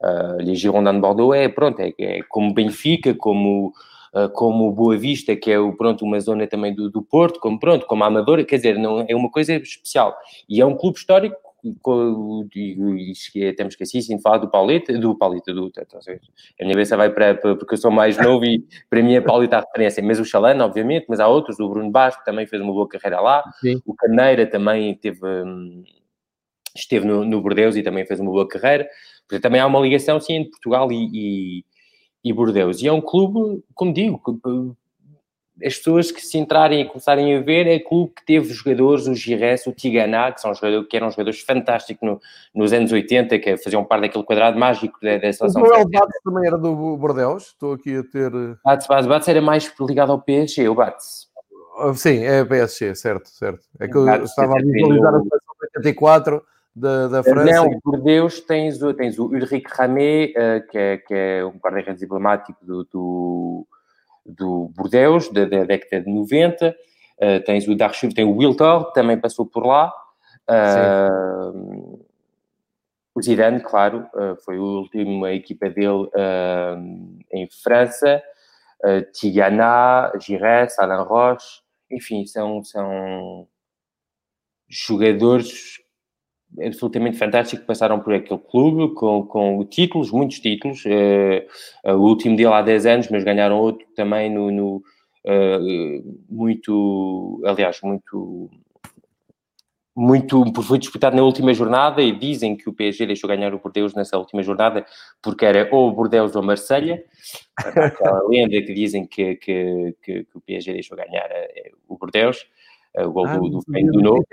Uh, 0.00 0.40
e 0.40 0.54
Girondin 0.54 0.94
de 0.94 1.00
Bordeaux 1.00 1.34
é, 1.36 1.48
pronto, 1.48 1.80
é, 1.80 1.92
é 1.98 2.22
como 2.28 2.54
Benfica, 2.54 3.12
como 3.14 3.72
uh, 4.14 4.28
como 4.32 4.70
Boa 4.70 4.96
Vista, 4.96 5.34
que 5.34 5.50
é 5.50 5.58
o, 5.58 5.76
pronto, 5.76 6.04
uma 6.04 6.20
zona 6.20 6.46
também 6.46 6.72
do, 6.72 6.88
do 6.88 7.02
Porto, 7.02 7.40
como 7.40 7.58
pronto, 7.58 7.86
como 7.86 8.04
Amadora, 8.04 8.44
quer 8.44 8.56
dizer, 8.56 8.78
não, 8.78 9.04
é 9.08 9.16
uma 9.16 9.30
coisa 9.30 9.54
especial. 9.54 10.16
E 10.48 10.60
é 10.60 10.66
um 10.66 10.76
clube 10.76 10.96
histórico 10.96 11.47
e, 11.64 13.12
e 13.34 13.52
temos 13.54 13.74
que 13.74 13.82
assim 13.82 13.98
de 13.98 14.22
falar 14.22 14.38
do 14.38 14.50
Paulita, 14.50 14.96
do 14.98 15.16
Paulita, 15.16 15.52
do, 15.52 15.70
a 15.76 16.64
minha 16.64 16.74
cabeça 16.74 16.96
vai 16.96 17.12
para, 17.12 17.34
para, 17.34 17.56
porque 17.56 17.74
eu 17.74 17.78
sou 17.78 17.90
mais 17.90 18.16
novo 18.16 18.44
e 18.44 18.64
para 18.88 19.02
mim 19.02 19.16
a 19.16 19.22
Paulita 19.22 19.56
a 19.56 19.60
referência, 19.60 20.02
mas 20.02 20.20
o 20.20 20.24
Chalana, 20.24 20.64
obviamente, 20.64 21.06
mas 21.08 21.20
há 21.20 21.28
outros, 21.28 21.58
o 21.58 21.68
Bruno 21.68 21.90
Basco 21.90 22.22
também 22.24 22.46
fez 22.46 22.62
uma 22.62 22.72
boa 22.72 22.88
carreira 22.88 23.20
lá, 23.20 23.42
Sim. 23.60 23.80
o 23.84 23.94
Caneira 23.94 24.46
também 24.46 24.94
teve, 24.94 25.20
hum, 25.24 25.82
esteve 26.76 27.06
no, 27.06 27.24
no 27.24 27.40
Bordeus 27.40 27.76
e 27.76 27.82
também 27.82 28.06
fez 28.06 28.20
uma 28.20 28.30
boa 28.30 28.46
carreira, 28.46 28.88
Portanto, 29.28 29.42
também 29.42 29.60
há 29.60 29.66
uma 29.66 29.80
ligação, 29.80 30.18
sim, 30.18 30.34
entre 30.34 30.50
Portugal 30.52 30.90
e, 30.90 31.10
e, 31.12 31.64
e 32.24 32.32
Bordeus, 32.32 32.80
e 32.80 32.88
é 32.88 32.92
um 32.92 33.00
clube, 33.00 33.62
como 33.74 33.92
digo, 33.92 34.18
as 35.64 35.76
pessoas 35.76 36.10
que 36.10 36.20
se 36.20 36.38
entrarem 36.38 36.80
e 36.80 36.84
começarem 36.84 37.36
a 37.36 37.40
ver 37.40 37.66
é 37.66 37.78
clube 37.78 38.12
que 38.14 38.24
teve 38.24 38.52
jogadores, 38.52 39.06
o 39.06 39.14
Gires, 39.14 39.66
o 39.66 39.72
Tiganá, 39.72 40.30
que, 40.32 40.40
são 40.40 40.54
jogadores, 40.54 40.88
que 40.88 40.96
eram 40.96 41.10
jogadores 41.10 41.40
fantásticos 41.40 42.08
no, 42.08 42.20
nos 42.54 42.72
anos 42.72 42.92
80, 42.92 43.38
que 43.38 43.56
faziam 43.56 43.84
parte 43.84 44.02
daquele 44.02 44.24
quadrado 44.24 44.58
mágico 44.58 44.98
da, 45.02 45.18
da 45.18 45.32
seleção. 45.32 45.62
O 45.62 45.66
Joel 45.66 45.88
Bates 45.88 46.22
também 46.22 46.46
era 46.46 46.56
do 46.56 46.96
Bordeaux, 46.96 47.46
estou 47.46 47.72
aqui 47.74 47.96
a 47.96 48.04
ter... 48.04 48.32
Eh, 48.32 48.56
Bates, 48.64 48.86
Bates, 48.86 49.06
Bates 49.06 49.28
era 49.28 49.42
mais 49.42 49.72
ligado 49.80 50.12
ao 50.12 50.20
PSG, 50.20 50.68
o 50.68 50.74
Bates. 50.74 51.28
Ah, 51.78 51.94
sim, 51.94 52.24
é 52.24 52.44
PSG, 52.44 52.94
certo, 52.94 53.28
certo. 53.28 53.64
É 53.80 53.88
que 53.88 53.96
eu 53.96 54.08
estava 54.24 54.54
a 54.54 54.62
visualizar 54.62 55.14
a 55.14 55.18
seleção 55.18 55.54
de 55.60 55.78
84 55.78 56.42
da, 56.74 57.08
da 57.08 57.22
França. 57.22 57.52
Não, 57.52 57.80
por 57.80 58.00
Deus, 58.00 58.40
tens, 58.40 58.78
tens 58.96 59.18
o 59.18 59.24
Ulrich 59.26 59.66
Ramé, 59.68 60.26
uh, 60.26 60.66
que, 60.68 60.78
é, 60.78 60.96
que 60.98 61.14
é 61.14 61.44
um 61.44 61.58
guarda-redes 61.58 62.02
emblemático 62.02 62.64
do, 62.64 62.84
do 62.84 63.66
do 64.28 64.70
Bordeaux, 64.76 65.32
da, 65.32 65.44
da 65.44 65.64
década 65.64 66.02
de 66.02 66.10
90. 66.10 66.68
Uh, 66.68 66.74
eh, 67.20 67.40
tens 67.40 67.66
o 67.66 67.74
Darchur, 67.74 68.12
tem 68.12 68.24
o 68.24 68.36
Wiltor, 68.36 68.92
também 68.92 69.18
passou 69.18 69.46
por 69.46 69.66
lá. 69.66 69.92
Uh, 70.48 72.06
o 73.14 73.22
Zidane, 73.22 73.60
claro, 73.60 74.06
uh, 74.14 74.36
foi 74.44 74.56
a 74.56 74.60
última 74.60 75.32
equipa 75.32 75.68
dele 75.68 76.08
em 77.32 77.48
França. 77.62 78.22
Uh, 78.84 79.02
Tigana, 79.10 80.12
Gires, 80.20 80.78
Alain 80.78 81.02
Roche, 81.02 81.62
enfim, 81.90 82.24
são, 82.26 82.62
são 82.62 83.48
jogadores 84.68 85.80
absolutamente 86.60 87.18
fantástico 87.18 87.62
que 87.62 87.66
passaram 87.66 88.00
por 88.00 88.14
aquele 88.14 88.40
clube 88.40 88.94
com, 88.94 89.24
com 89.24 89.64
títulos, 89.64 90.10
muitos 90.10 90.40
títulos. 90.40 90.84
Uh, 90.84 91.90
o 91.90 92.00
último 92.08 92.36
dele 92.36 92.52
há 92.52 92.62
10 92.62 92.86
anos, 92.86 93.08
mas 93.08 93.24
ganharam 93.24 93.58
outro 93.58 93.86
também 93.94 94.32
no, 94.32 94.50
no 94.50 94.76
uh, 95.26 96.18
muito, 96.28 97.42
aliás, 97.44 97.80
muito 97.82 98.50
muito, 100.00 100.62
foi 100.62 100.78
disputado 100.78 101.16
na 101.16 101.24
última 101.24 101.52
jornada 101.52 102.00
e 102.00 102.12
dizem 102.12 102.56
que 102.56 102.68
o 102.68 102.72
PSG 102.72 103.04
deixou 103.04 103.26
ganhar 103.26 103.52
o 103.52 103.58
Bordeaux 103.58 103.96
nessa 103.96 104.16
última 104.16 104.44
jornada 104.44 104.86
porque 105.20 105.44
era 105.44 105.68
ou 105.72 105.88
o 105.88 105.92
Bordeaux 105.92 106.36
ou 106.36 106.42
Marselha. 106.42 107.04
Aquela 107.56 108.22
lenda 108.28 108.62
que 108.62 108.72
dizem 108.72 109.04
que, 109.04 109.34
que, 109.34 109.96
que, 110.00 110.24
que, 110.24 110.38
o 110.38 110.40
PSG 110.40 110.72
deixou 110.72 110.96
ganhar 110.96 111.26
é, 111.28 111.72
o 111.88 111.98
Bordeaux 111.98 112.46
o 112.96 113.10
gol 113.10 113.26
ah, 113.26 113.36
do, 113.36 113.48
do 113.48 113.60
do 113.60 114.00
Novo 114.00 114.26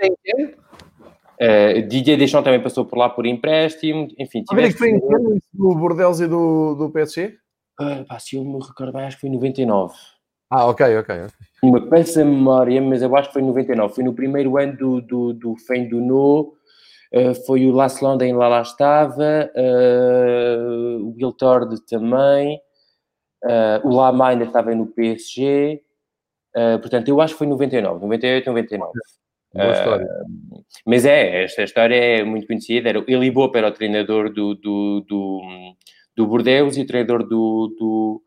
Uh, 1.40 1.82
Didier 1.86 2.18
Deschamps 2.18 2.44
também 2.44 2.62
passou 2.62 2.84
por 2.84 2.96
lá 2.96 3.10
por 3.10 3.26
empréstimo, 3.26 4.08
enfim. 4.18 4.42
Tiveste... 4.44 4.72
que 4.72 4.78
foi 4.78 4.90
em 4.90 5.00
do 5.52 5.74
Bordeaux 5.74 6.20
e 6.20 6.26
do, 6.26 6.74
do 6.74 6.90
PSG? 6.90 7.36
Uh, 7.80 8.04
pá, 8.06 8.18
se 8.18 8.36
eu 8.36 8.44
me 8.44 8.58
recordo 8.58 8.92
bem, 8.92 9.04
acho 9.04 9.16
que 9.16 9.20
foi 9.20 9.30
em 9.30 9.34
99. 9.34 9.94
Ah, 10.50 10.66
ok, 10.66 10.98
ok. 10.98 11.26
Uma 11.62 11.88
peça 11.88 12.24
memória, 12.24 12.80
mas 12.80 13.02
eu 13.02 13.14
acho 13.16 13.28
que 13.28 13.34
foi 13.34 13.42
em 13.42 13.46
99. 13.46 13.94
Foi 13.94 14.04
no 14.04 14.14
primeiro 14.14 14.56
ano 14.56 14.76
do, 14.76 15.00
do, 15.02 15.32
do 15.34 15.56
Fen 15.56 15.88
do 15.88 16.00
No, 16.00 16.54
uh, 17.12 17.34
foi 17.46 17.66
o 17.66 17.72
Las 17.72 18.00
London 18.00 18.36
lá 18.36 18.48
lá 18.48 18.62
estava, 18.62 19.50
uh, 19.54 21.02
o 21.02 21.14
Will 21.16 21.32
Tord 21.32 21.84
também, 21.86 22.60
o 23.84 23.94
Lama 23.94 24.28
ainda 24.28 24.44
estava 24.44 24.74
no 24.74 24.86
PSG, 24.86 25.80
portanto, 26.80 27.08
eu 27.08 27.20
acho 27.20 27.34
que 27.34 27.38
foi 27.38 27.46
em 27.46 27.50
99, 27.50 28.00
98, 28.00 28.46
99. 28.46 28.92
Boa 29.56 29.72
história. 29.72 30.06
Uh, 30.06 30.64
mas 30.86 31.04
é, 31.04 31.44
esta 31.44 31.62
história 31.62 31.94
é 31.94 32.24
muito 32.24 32.46
conhecida. 32.46 32.88
Era, 32.88 33.04
ele 33.06 33.26
Ibope 33.26 33.58
era 33.58 33.68
o 33.68 33.72
treinador 33.72 34.32
do, 34.32 34.54
do, 34.54 35.00
do, 35.08 35.40
do 36.14 36.26
Bordeaux 36.26 36.76
e 36.76 36.82
o 36.82 36.86
treinador 36.86 37.22
do, 37.22 37.74
do, 37.78 38.22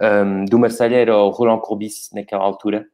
um, 0.00 0.44
do 0.44 0.58
Marselha 0.58 0.96
era 0.96 1.16
o 1.16 1.30
Roland 1.30 1.60
Courbis 1.60 2.10
naquela 2.12 2.44
altura. 2.44 2.86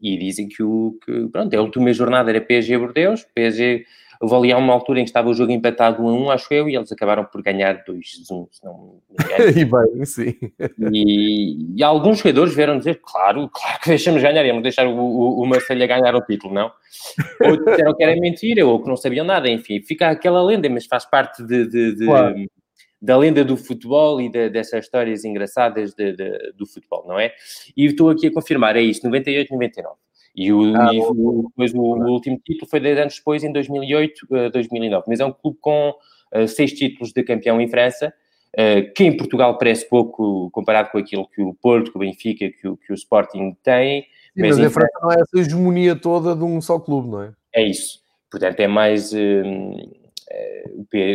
E 0.00 0.16
dizem 0.16 0.48
que, 0.48 0.62
o, 0.62 0.98
que 1.04 1.28
pronto, 1.28 1.54
a 1.54 1.60
última 1.60 1.92
jornada 1.92 2.30
era 2.30 2.40
PSG 2.40 2.78
Bordeaux, 2.78 3.26
PSG 3.34 3.84
Houve 4.20 4.34
ali 4.34 4.54
uma 4.54 4.74
altura 4.74 5.00
em 5.00 5.04
que 5.04 5.08
estava 5.08 5.30
o 5.30 5.34
jogo 5.34 5.50
empatado 5.50 6.02
1 6.02 6.08
a 6.08 6.12
1, 6.12 6.30
acho 6.30 6.52
eu, 6.52 6.68
e 6.68 6.76
eles 6.76 6.92
acabaram 6.92 7.24
por 7.24 7.42
ganhar 7.42 7.82
2 7.86 8.06
a 8.30 8.34
1, 8.34 8.48
se 8.50 8.64
não 8.64 9.00
E 9.56 9.64
bem, 9.64 10.04
sim. 10.04 10.34
E, 10.92 11.74
e, 11.74 11.82
alguns 11.82 12.18
jogadores 12.18 12.54
vieram 12.54 12.76
dizer, 12.76 13.00
claro, 13.02 13.48
claro 13.48 13.80
que 13.80 13.88
deixamos 13.88 14.20
ganhar, 14.20 14.44
íamos 14.44 14.62
deixar 14.62 14.86
o, 14.86 14.94
o, 14.94 15.42
o 15.42 15.46
Marcelo 15.46 15.80
ganhar 15.88 16.14
o 16.14 16.20
título, 16.20 16.52
não? 16.52 16.70
Ou 17.40 17.56
disseram 17.56 17.94
que 17.94 18.02
era 18.02 18.20
mentira, 18.20 18.66
ou 18.66 18.82
que 18.82 18.88
não 18.90 18.96
sabiam 18.96 19.24
nada, 19.24 19.48
enfim, 19.48 19.80
fica 19.80 20.10
aquela 20.10 20.42
lenda, 20.42 20.68
mas 20.68 20.84
faz 20.84 21.06
parte 21.06 21.42
de, 21.42 21.66
de, 21.66 21.94
de 21.94 22.04
claro. 22.04 22.34
da 23.00 23.16
lenda 23.16 23.42
do 23.42 23.56
futebol 23.56 24.20
e 24.20 24.28
de, 24.28 24.50
dessas 24.50 24.84
histórias 24.84 25.24
engraçadas 25.24 25.94
do 25.94 26.66
futebol, 26.66 27.06
não 27.08 27.18
é? 27.18 27.32
E 27.74 27.86
estou 27.86 28.10
aqui 28.10 28.26
a 28.26 28.32
confirmar, 28.34 28.76
é 28.76 28.82
isto, 28.82 29.04
98, 29.04 29.50
99. 29.50 29.96
E, 30.34 30.52
o, 30.52 30.76
ah, 30.76 30.94
e 30.94 31.00
o, 31.00 31.44
depois 31.48 31.74
o, 31.74 31.80
o, 31.80 32.12
último 32.12 32.40
título 32.44 32.70
foi 32.70 32.80
10 32.80 32.98
anos 32.98 33.16
depois, 33.16 33.42
em 33.42 33.52
2008, 33.52 34.26
uh, 34.30 34.50
2009. 34.50 35.04
Mas 35.08 35.20
é 35.20 35.24
um 35.24 35.32
clube 35.32 35.58
com 35.60 35.90
uh, 36.34 36.48
seis 36.48 36.72
títulos 36.72 37.12
de 37.12 37.22
campeão 37.22 37.60
em 37.60 37.68
França, 37.68 38.12
uh, 38.54 38.92
que 38.94 39.04
em 39.04 39.16
Portugal 39.16 39.58
parece 39.58 39.88
pouco 39.88 40.50
comparado 40.50 40.90
com 40.90 40.98
aquilo 40.98 41.28
que 41.28 41.42
o 41.42 41.54
Porto, 41.54 41.90
que 41.90 41.96
o 41.96 42.00
Benfica, 42.00 42.48
que 42.50 42.68
o, 42.68 42.76
que 42.76 42.92
o 42.92 42.94
Sporting 42.94 43.56
tem. 43.62 44.02
Sim, 44.02 44.08
mas, 44.42 44.58
mas 44.58 44.66
em 44.66 44.70
França 44.70 44.98
não 45.02 45.10
é 45.10 45.16
essa 45.16 45.38
hegemonia 45.38 45.96
toda 45.96 46.36
de 46.36 46.44
um 46.44 46.60
só 46.60 46.78
clube, 46.78 47.08
não 47.08 47.22
é? 47.22 47.32
É 47.54 47.66
isso. 47.66 48.00
Portanto, 48.30 48.60
é 48.60 48.68
mais... 48.68 49.12
Uh, 49.12 50.00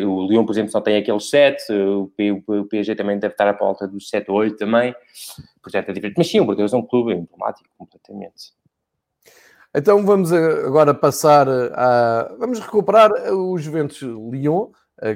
o, 0.06 0.28
Lyon, 0.28 0.45
por 0.45 0.51
exemplo, 0.51 0.71
só 0.71 0.82
tem 0.82 0.97
aqueles 0.97 1.30
7, 1.30 1.71
o, 1.71 2.12
P, 2.17 2.32
o 2.32 2.65
PSG 2.65 2.95
também 2.95 3.17
deve 3.17 3.34
estar 3.34 3.47
à 3.47 3.54
volta 3.54 3.88
dos 3.88 4.10
7 4.10 4.30
ou 4.30 4.38
8 4.38 4.58
também, 4.58 4.93
portanto 5.63 5.89
é 5.89 5.93
diferente. 5.93 6.17
Mas 6.17 6.28
sim, 6.28 6.41
o 6.41 6.45
Bordeaux 6.45 6.73
é 6.73 6.78
um 6.78 6.82
clube 6.82 7.13
emblemático 7.13 7.69
completamente. 7.78 8.54
Então 9.77 10.05
vamos 10.05 10.31
agora 10.31 10.93
passar 10.93 11.49
a. 11.49 12.33
Vamos 12.39 12.59
recuperar 12.59 13.11
os 13.33 13.61
Juventus 13.61 14.01
Lyon, 14.01 14.67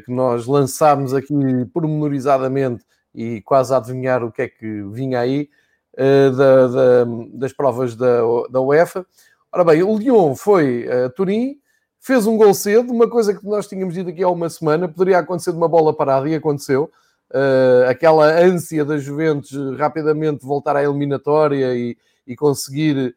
que 0.06 0.12
nós 0.12 0.46
lançámos 0.48 1.14
aqui 1.14 1.34
pormenorizadamente 1.74 2.84
e 3.16 3.42
quase 3.42 3.74
a 3.74 3.78
adivinhar 3.78 4.22
o 4.22 4.30
que 4.30 4.42
é 4.42 4.50
que 4.50 4.84
vinha 4.92 5.22
aí 5.22 5.50
eh, 5.96 6.30
da, 6.32 6.68
da, 6.68 7.06
das 7.34 7.54
provas 7.54 7.96
da, 7.96 8.20
da 8.50 8.60
UEFA. 8.60 9.06
Ora 9.50 9.64
bem, 9.64 9.82
o 9.82 9.98
Lyon 9.98 10.36
foi 10.36 10.88
a 10.92 11.10
Turim, 11.10 11.58
fez 11.98 12.28
um 12.28 12.36
gol 12.36 12.54
cedo, 12.54 12.92
uma 12.92 13.10
coisa 13.10 13.34
que 13.34 13.46
nós 13.46 13.66
tínhamos 13.66 13.94
dito 13.94 14.10
aqui 14.10 14.24
há 14.24 14.30
uma 14.30 14.50
semana, 14.50 14.90
poderia 14.90 15.20
acontecer 15.20 15.52
de 15.52 15.58
uma 15.58 15.70
bola 15.70 15.96
parada 15.96 16.28
e 16.28 16.36
aconteceu. 16.36 16.92
Uh, 17.32 17.88
aquela 17.88 18.26
ânsia 18.26 18.84
da 18.84 18.98
Juventus 18.98 19.52
rapidamente 19.78 20.46
voltar 20.46 20.76
à 20.76 20.84
eliminatória 20.84 21.76
e, 21.76 21.96
e 22.28 22.36
conseguir 22.36 23.16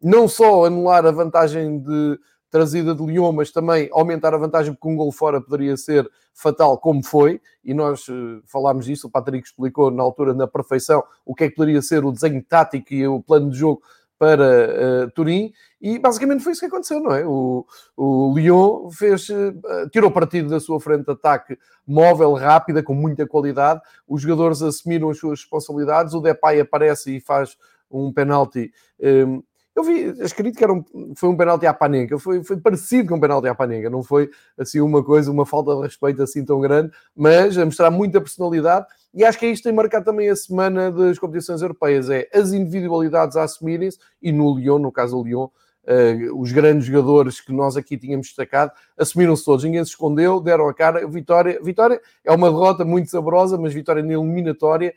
não 0.00 0.28
só 0.28 0.64
anular 0.64 1.04
a 1.04 1.10
vantagem 1.10 1.80
de 1.80 2.18
trazida 2.50 2.94
de 2.94 3.04
Lyon, 3.04 3.32
mas 3.32 3.50
também 3.50 3.88
aumentar 3.92 4.34
a 4.34 4.38
vantagem 4.38 4.72
porque 4.72 4.88
um 4.88 4.96
gol 4.96 5.12
fora 5.12 5.40
poderia 5.40 5.76
ser 5.76 6.08
fatal, 6.32 6.78
como 6.78 7.04
foi, 7.04 7.40
e 7.64 7.74
nós 7.74 8.06
uh, 8.08 8.40
falámos 8.46 8.86
disso, 8.86 9.08
o 9.08 9.10
Patrick 9.10 9.46
explicou 9.46 9.90
na 9.90 10.02
altura, 10.02 10.32
na 10.32 10.46
perfeição, 10.46 11.02
o 11.26 11.34
que 11.34 11.44
é 11.44 11.48
que 11.48 11.56
poderia 11.56 11.82
ser 11.82 12.04
o 12.04 12.12
desenho 12.12 12.42
tático 12.42 12.94
e 12.94 13.06
o 13.06 13.20
plano 13.20 13.50
de 13.50 13.58
jogo 13.58 13.82
para 14.18 14.44
uh, 14.44 15.10
Turim, 15.12 15.52
e 15.80 15.98
basicamente 15.98 16.42
foi 16.42 16.52
isso 16.52 16.60
que 16.60 16.66
aconteceu, 16.66 17.00
não 17.00 17.12
é? 17.12 17.24
O, 17.26 17.66
o 17.96 18.32
Lyon 18.34 18.88
fez, 18.90 19.28
uh, 19.28 19.88
tirou 19.92 20.10
partido 20.10 20.48
da 20.48 20.60
sua 20.60 20.80
frente 20.80 21.04
de 21.04 21.12
ataque 21.12 21.58
móvel, 21.86 22.34
rápida, 22.34 22.82
com 22.82 22.94
muita 22.94 23.26
qualidade, 23.26 23.80
os 24.06 24.22
jogadores 24.22 24.62
assumiram 24.62 25.10
as 25.10 25.18
suas 25.18 25.40
responsabilidades, 25.40 26.14
o 26.14 26.20
Depay 26.20 26.60
aparece 26.60 27.16
e 27.16 27.20
faz 27.20 27.56
um 27.90 28.12
penalti. 28.12 28.72
Um, 29.00 29.42
eu 29.78 29.84
vi 29.84 30.06
escrito 30.24 30.58
que 30.58 30.64
era 30.64 30.72
um, 30.72 30.84
foi 31.14 31.28
um 31.28 31.36
penalti 31.36 31.64
à 31.64 31.72
Panenka, 31.72 32.18
foi, 32.18 32.42
foi 32.42 32.56
parecido 32.56 33.10
com 33.10 33.14
um 33.14 33.20
penalti 33.20 33.46
à 33.46 33.54
Panenka, 33.54 33.88
não 33.88 34.02
foi 34.02 34.28
assim 34.58 34.80
uma 34.80 35.04
coisa, 35.04 35.30
uma 35.30 35.46
falta 35.46 35.72
de 35.76 35.82
respeito 35.82 36.20
assim 36.20 36.44
tão 36.44 36.60
grande, 36.60 36.90
mas 37.14 37.56
a 37.56 37.64
mostrar 37.64 37.88
muita 37.88 38.20
personalidade 38.20 38.86
e 39.14 39.24
acho 39.24 39.38
que 39.38 39.46
é 39.46 39.50
isto 39.50 39.62
tem 39.62 39.72
marcado 39.72 40.04
também 40.04 40.28
a 40.28 40.34
semana 40.34 40.90
das 40.90 41.16
competições 41.16 41.62
europeias, 41.62 42.10
é 42.10 42.28
as 42.34 42.52
individualidades 42.52 43.36
a 43.36 43.44
assumirem-se 43.44 43.98
e 44.20 44.32
no 44.32 44.52
Lyon, 44.52 44.80
no 44.80 44.90
caso 44.90 45.16
do 45.16 45.22
Lyon, 45.22 45.44
uh, 45.44 46.40
os 46.40 46.50
grandes 46.50 46.86
jogadores 46.86 47.40
que 47.40 47.52
nós 47.52 47.76
aqui 47.76 47.96
tínhamos 47.96 48.26
destacado, 48.26 48.72
assumiram-se 48.98 49.44
todos, 49.44 49.64
ninguém 49.64 49.84
se 49.84 49.90
escondeu, 49.90 50.40
deram 50.40 50.68
a 50.68 50.74
cara, 50.74 51.06
vitória, 51.06 51.60
vitória 51.62 52.00
é 52.24 52.32
uma 52.32 52.50
derrota 52.50 52.84
muito 52.84 53.10
saborosa, 53.10 53.56
mas 53.56 53.72
vitória 53.72 54.02
na 54.02 54.12
eliminatória, 54.12 54.92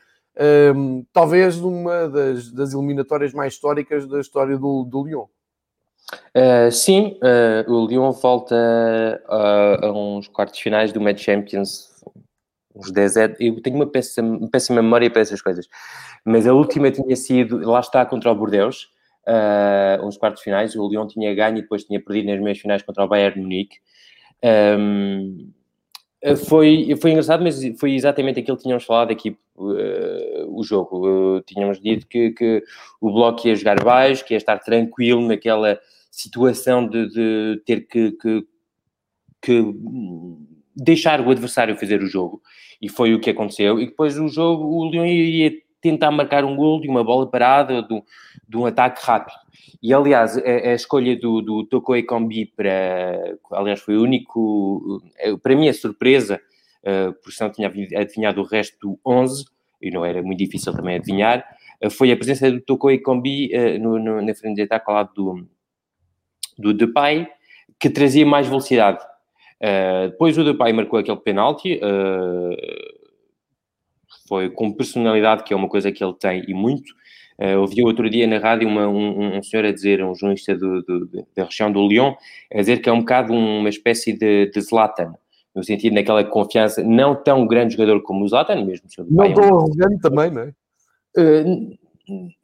um, 0.75 1.05
talvez 1.11 1.59
numa 1.59 2.07
das, 2.07 2.51
das, 2.51 2.73
eliminatórias 2.73 3.33
mais 3.33 3.53
históricas 3.53 4.07
da 4.07 4.19
história 4.19 4.57
do, 4.57 4.83
do 4.83 5.05
Lyon. 5.05 5.25
Uh, 6.35 6.71
sim, 6.71 7.17
uh, 7.21 7.71
o 7.71 7.87
Lyon 7.87 8.11
volta 8.11 8.55
a, 9.27 9.85
a 9.85 9.91
uns 9.91 10.27
quartos 10.27 10.59
finais 10.59 10.91
do 10.91 10.99
Match 10.99 11.23
Champions, 11.23 11.89
uns 12.75 12.91
10 12.91 13.15
Eu 13.39 13.61
tenho 13.61 13.75
uma 13.75 13.87
péssima, 13.87 14.49
péssima 14.49 14.81
memória 14.81 15.09
para 15.09 15.21
essas 15.21 15.41
coisas, 15.41 15.67
mas 16.25 16.47
a 16.47 16.53
última 16.53 16.91
tinha 16.91 17.15
sido, 17.15 17.59
lá 17.59 17.79
está, 17.79 18.05
contra 18.05 18.31
o 18.31 18.35
Bordeaux, 18.35 18.89
uh, 19.27 20.05
uns 20.05 20.17
quartos 20.17 20.41
finais. 20.41 20.75
O 20.75 20.87
Lyon 20.87 21.07
tinha 21.07 21.33
ganho 21.33 21.57
e 21.57 21.61
depois 21.61 21.83
tinha 21.83 22.01
perdido 22.01 22.31
nas 22.31 22.41
meias 22.41 22.59
finais 22.59 22.81
contra 22.81 23.03
o 23.03 23.07
Bayern 23.07 23.41
Munique. 23.41 23.77
Um, 24.43 25.51
foi, 26.47 26.95
foi 27.01 27.11
engraçado, 27.11 27.43
mas 27.43 27.59
foi 27.79 27.93
exatamente 27.93 28.39
aquilo 28.39 28.55
que 28.55 28.63
tínhamos 28.63 28.83
falado 28.83 29.11
aqui, 29.11 29.35
uh, 29.55 30.57
o 30.59 30.63
jogo. 30.63 31.37
Uh, 31.37 31.41
tínhamos 31.41 31.81
dito 31.81 32.07
que, 32.07 32.31
que, 32.31 32.63
o 32.99 33.11
Bloco 33.11 33.47
ia 33.47 33.55
jogar 33.55 33.83
baixo, 33.83 34.23
que 34.23 34.33
ia 34.33 34.37
estar 34.37 34.59
tranquilo 34.59 35.27
naquela 35.27 35.79
situação 36.11 36.87
de, 36.87 37.07
de 37.09 37.61
ter 37.65 37.87
que, 37.87 38.11
que, 38.11 38.45
que, 39.41 39.75
deixar 40.75 41.21
o 41.21 41.31
adversário 41.31 41.77
fazer 41.77 42.01
o 42.03 42.07
jogo. 42.07 42.41
E 42.79 42.87
foi 42.87 43.13
o 43.13 43.19
que 43.19 43.29
aconteceu. 43.29 43.79
E 43.79 43.87
depois 43.87 44.17
o 44.19 44.27
jogo, 44.27 44.65
o 44.65 44.89
Leão 44.89 45.05
ia 45.05 45.51
tentar 45.81 46.11
marcar 46.11 46.45
um 46.45 46.55
gol 46.55 46.79
de 46.79 46.87
uma 46.87 47.03
bola 47.03 47.29
parada, 47.29 47.81
de, 47.81 48.03
de 48.47 48.57
um 48.57 48.65
ataque 48.65 49.03
rápido. 49.03 49.35
E, 49.81 49.93
aliás, 49.93 50.37
a, 50.37 50.41
a 50.41 50.73
escolha 50.73 51.17
do, 51.17 51.41
do 51.41 51.65
Toko 51.65 51.95
Ekombi 51.95 52.45
para... 52.45 53.37
Aliás, 53.51 53.81
foi 53.81 53.97
o 53.97 54.03
único... 54.03 55.01
Eh, 55.17 55.35
para 55.37 55.55
mim, 55.55 55.67
a 55.67 55.73
surpresa, 55.73 56.39
uh, 56.83 57.13
porque 57.23 57.43
não 57.43 57.51
tinha 57.51 57.67
adivinhado 57.67 58.41
o 58.41 58.45
resto 58.45 58.77
do 58.79 58.99
11, 59.05 59.45
e 59.81 59.89
não 59.89 60.05
era 60.05 60.21
muito 60.21 60.37
difícil 60.37 60.71
também 60.73 60.97
adivinhar, 60.97 61.43
uh, 61.83 61.89
foi 61.89 62.11
a 62.11 62.15
presença 62.15 62.51
do 62.51 62.61
Toko 62.61 62.91
Ekombi 62.91 63.49
uh, 63.55 63.79
no, 63.79 63.97
no, 63.97 64.21
na 64.21 64.35
frente 64.35 64.57
de 64.57 64.61
ataque 64.61 64.85
ao 64.87 64.95
lado 64.95 65.13
do, 65.15 65.47
do 66.59 66.73
Depay, 66.73 67.27
que 67.79 67.89
trazia 67.89 68.25
mais 68.25 68.47
velocidade. 68.47 69.03
Uh, 69.59 70.09
depois 70.09 70.37
o 70.37 70.43
Depay 70.43 70.73
marcou 70.73 70.99
aquele 70.99 71.17
penalti, 71.17 71.79
foi 74.31 74.49
com 74.49 74.71
personalidade, 74.71 75.43
que 75.43 75.53
é 75.53 75.57
uma 75.57 75.67
coisa 75.67 75.91
que 75.91 76.01
ele 76.01 76.13
tem 76.13 76.41
e 76.47 76.53
muito, 76.53 76.95
Uh, 77.39 77.57
ouvi 77.59 77.83
outro 77.83 78.07
dia 78.07 78.27
na 78.27 78.37
rádio 78.37 78.67
uma, 78.67 78.87
um, 78.87 79.37
um, 79.37 79.41
senhor 79.41 79.65
a 79.65 79.71
dizer, 79.71 80.03
um 80.03 80.13
jornalista 80.13 80.55
do, 80.55 80.83
do, 80.83 81.25
da 81.35 81.45
região 81.45 81.71
do 81.71 81.87
Lyon, 81.87 82.13
a 82.53 82.57
dizer 82.57 82.83
que 82.83 82.87
é 82.87 82.93
um 82.93 82.99
bocado 82.99 83.33
uma 83.33 83.67
espécie 83.67 84.13
de, 84.13 84.51
de 84.51 84.61
Zlatan, 84.61 85.15
no 85.55 85.63
sentido 85.63 85.95
naquela 85.95 86.23
confiança, 86.23 86.83
não 86.83 87.15
tão 87.15 87.47
grande 87.47 87.73
jogador 87.73 88.03
como 88.03 88.23
o 88.23 88.27
Zlatan, 88.27 88.63
mesmo 88.63 88.87
Não 89.09 89.23
é 89.23 89.33
tão 89.33 89.43
arrogante 89.43 89.99
também, 89.99 90.29
não 90.29 90.41
é? 90.43 90.53
Uh, 91.17 91.77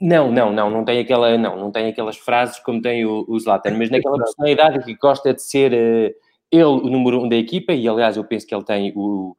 não, 0.02 0.32
não, 0.32 0.52
não, 0.52 0.72
não 0.72 0.84
tem 0.84 1.00
aquela, 1.00 1.38
não, 1.38 1.56
não 1.60 1.72
tem 1.72 1.90
aquelas 1.90 2.18
frases 2.18 2.58
como 2.58 2.82
tem 2.82 3.06
o, 3.06 3.24
o 3.28 3.40
Zlatan, 3.40 3.78
mas 3.78 3.92
naquela 3.92 4.18
personalidade 4.18 4.84
que 4.84 4.96
gosta 4.96 5.32
de 5.32 5.44
ser 5.44 5.74
uh, 5.74 6.16
ele 6.52 6.64
o 6.64 6.90
número 6.90 7.22
um 7.22 7.30
da 7.30 7.36
equipa, 7.36 7.72
e 7.72 7.88
aliás 7.88 8.18
eu 8.18 8.24
penso 8.24 8.48
que 8.48 8.56
ele 8.56 8.64
tem 8.64 8.94
o, 8.96 9.38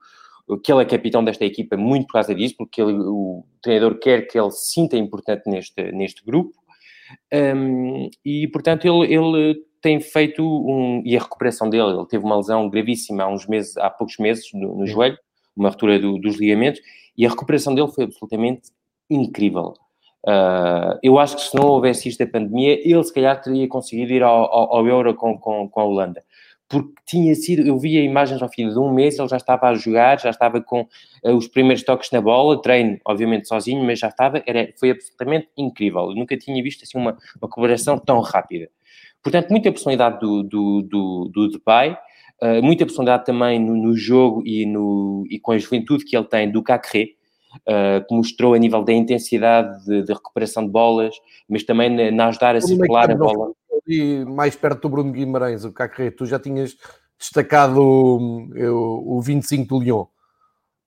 que 0.57 0.73
ele 0.73 0.83
é 0.83 0.85
capitão 0.87 1.23
desta 1.23 1.45
equipa 1.45 1.77
muito 1.77 2.07
por 2.07 2.15
causa 2.15 2.35
disso, 2.35 2.55
porque 2.57 2.81
ele, 2.81 2.95
o 2.95 3.45
treinador 3.61 3.99
quer 3.99 4.27
que 4.27 4.39
ele 4.39 4.51
se 4.51 4.73
sinta 4.73 4.97
importante 4.97 5.43
neste, 5.47 5.93
neste 5.93 6.25
grupo. 6.25 6.53
Um, 7.33 8.09
e, 8.25 8.49
portanto, 8.49 8.87
ele, 8.87 9.13
ele 9.13 9.63
tem 9.83 10.01
feito 10.01 10.43
um... 10.43 11.03
E 11.05 11.17
a 11.17 11.21
recuperação 11.21 11.69
dele, 11.69 11.91
ele 11.91 12.07
teve 12.07 12.25
uma 12.25 12.37
lesão 12.37 12.69
gravíssima 12.71 13.25
há 13.25 13.29
uns 13.29 13.47
meses, 13.47 13.77
há 13.77 13.91
poucos 13.91 14.17
meses 14.19 14.45
no, 14.55 14.77
no 14.77 14.87
joelho, 14.87 15.19
uma 15.57 15.69
ruptura 15.69 15.99
do, 15.99 16.19
dos 16.19 16.37
ligamentos, 16.37 16.81
e 17.17 17.27
a 17.27 17.31
recuperação 17.31 17.75
dele 17.75 17.89
foi 17.89 18.05
absolutamente 18.05 18.71
incrível. 19.11 19.75
Uh, 20.27 20.99
eu 21.03 21.19
acho 21.19 21.37
que 21.37 21.43
se 21.43 21.57
não 21.57 21.67
houvesse 21.67 22.09
isto 22.09 22.25
da 22.25 22.31
pandemia, 22.31 22.81
ele 22.83 23.05
se 23.05 23.13
calhar 23.13 23.41
teria 23.41 23.69
conseguido 23.69 24.13
ir 24.13 24.23
ao, 24.23 24.45
ao, 24.53 24.77
ao 24.77 24.87
Euro 24.87 25.15
com, 25.15 25.39
com, 25.39 25.69
com 25.69 25.81
a 25.81 25.85
Holanda 25.85 26.23
porque 26.69 26.93
tinha 27.07 27.35
sido, 27.35 27.67
eu 27.67 27.79
via 27.79 28.03
imagens 28.03 28.43
ao 28.43 28.49
fim 28.49 28.69
de 28.69 28.79
um 28.79 28.93
mês, 28.93 29.19
ele 29.19 29.29
já 29.29 29.39
estava 29.39 29.69
a 29.69 29.75
jogar, 29.75 30.21
já 30.21 30.29
estava 30.29 30.61
com 30.61 30.83
uh, 30.83 31.35
os 31.35 31.49
primeiros 31.49 31.83
toques 31.83 32.11
na 32.11 32.21
bola, 32.21 32.61
treino, 32.61 32.99
obviamente, 33.07 33.49
sozinho, 33.49 33.83
mas 33.85 33.99
já 33.99 34.09
estava, 34.09 34.43
era, 34.47 34.71
foi 34.79 34.91
absolutamente 34.91 35.49
incrível. 35.57 36.11
Eu 36.11 36.15
nunca 36.15 36.37
tinha 36.37 36.63
visto 36.63 36.83
assim 36.85 36.99
uma, 36.99 37.17
uma 37.41 37.49
cooperação 37.49 37.99
tão 37.99 38.21
rápida. 38.21 38.69
Portanto, 39.23 39.49
muita 39.51 39.73
personalidade 39.73 40.21
do, 40.21 40.43
do, 40.43 40.83
do, 40.83 41.31
do 41.33 41.49
Depay, 41.49 41.93
uh, 42.43 42.63
muita 42.63 42.85
personalidade 42.85 43.25
também 43.25 43.59
no, 43.59 43.75
no, 43.75 43.97
jogo 43.97 44.43
e, 44.45 44.67
no, 44.67 45.25
e 45.31 45.41
com 45.41 45.53
a 45.53 45.59
juventude 45.59 46.05
que 46.05 46.15
ele 46.15 46.27
tem 46.27 46.51
do 46.51 46.63
Cacré, 46.63 47.13
uh, 47.63 48.07
que 48.07 48.15
mostrou 48.15 48.53
a 48.53 48.59
nível 48.59 48.85
da 48.85 48.93
intensidade 48.93 49.87
de, 49.87 50.03
de 50.03 50.13
recuperação 50.13 50.67
de 50.67 50.71
bolas, 50.71 51.15
mas 51.49 51.65
também 51.65 51.89
na, 51.89 52.11
na 52.11 52.29
ajudar 52.29 52.57
a 52.57 52.61
circular 52.61 53.11
a 53.11 53.17
bola 53.17 53.53
ali 53.89 54.25
mais 54.25 54.55
perto 54.55 54.83
do 54.83 54.89
Bruno 54.89 55.13
Guimarães, 55.13 55.65
o 55.65 55.73
Cacré, 55.73 56.11
tu 56.11 56.27
já 56.27 56.39
tinhas 56.39 56.77
destacado 57.19 57.81
o, 57.81 59.17
o 59.19 59.23
25 59.23 59.67
do 59.67 59.83
Lyon. 59.83 60.05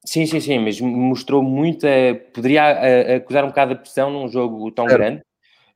Sim, 0.06 0.26
sim, 0.26 0.40
sim, 0.40 0.60
mas 0.60 0.80
mostrou 0.82 1.44
muito, 1.44 1.86
uh, 1.86 2.16
poderia 2.34 2.64
uh, 2.64 3.16
acusar 3.18 3.44
um 3.44 3.50
bocado 3.50 3.76
de 3.76 3.82
pressão 3.82 4.10
num 4.10 4.28
jogo 4.28 4.72
tão 4.72 4.88
certo. 4.88 4.98
grande, 4.98 5.22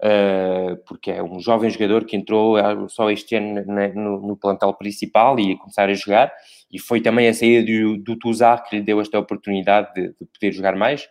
uh, 0.01 0.77
porque 0.87 1.11
é 1.11 1.21
um 1.21 1.39
jovem 1.39 1.69
jogador 1.69 2.05
que 2.05 2.15
entrou 2.15 2.57
só 2.89 3.11
este 3.11 3.35
ano 3.35 3.63
no, 4.19 4.35
plantel 4.35 4.73
principal 4.73 5.39
e 5.39 5.51
ia 5.51 5.57
começar 5.57 5.89
a 5.89 5.93
jogar, 5.93 6.33
e 6.71 6.79
foi 6.79 7.01
também 7.01 7.27
a 7.27 7.33
saída 7.35 7.71
do, 7.71 7.97
do 7.97 8.17
Tuzar 8.17 8.67
que 8.67 8.77
lhe 8.77 8.81
deu 8.81 8.99
esta 8.99 9.19
oportunidade 9.19 9.93
de, 9.93 10.07
de 10.07 10.25
poder 10.33 10.51
jogar 10.51 10.75
mais, 10.75 11.07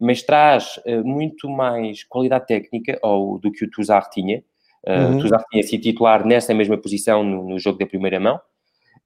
mas 0.00 0.22
traz 0.22 0.80
muito 1.04 1.50
mais 1.50 2.02
qualidade 2.04 2.46
técnica 2.46 2.98
ou, 3.02 3.38
do 3.38 3.52
que 3.52 3.66
o 3.66 3.70
Tuzar 3.70 4.08
tinha. 4.08 4.42
Uhum. 4.86 5.16
O 5.16 5.20
Tuzar 5.20 5.44
tinha 5.50 5.62
sido 5.62 5.82
titular 5.82 6.26
nessa 6.26 6.52
mesma 6.54 6.76
posição 6.76 7.24
no, 7.24 7.48
no 7.48 7.58
jogo 7.58 7.78
da 7.78 7.86
primeira 7.86 8.20
mão. 8.20 8.40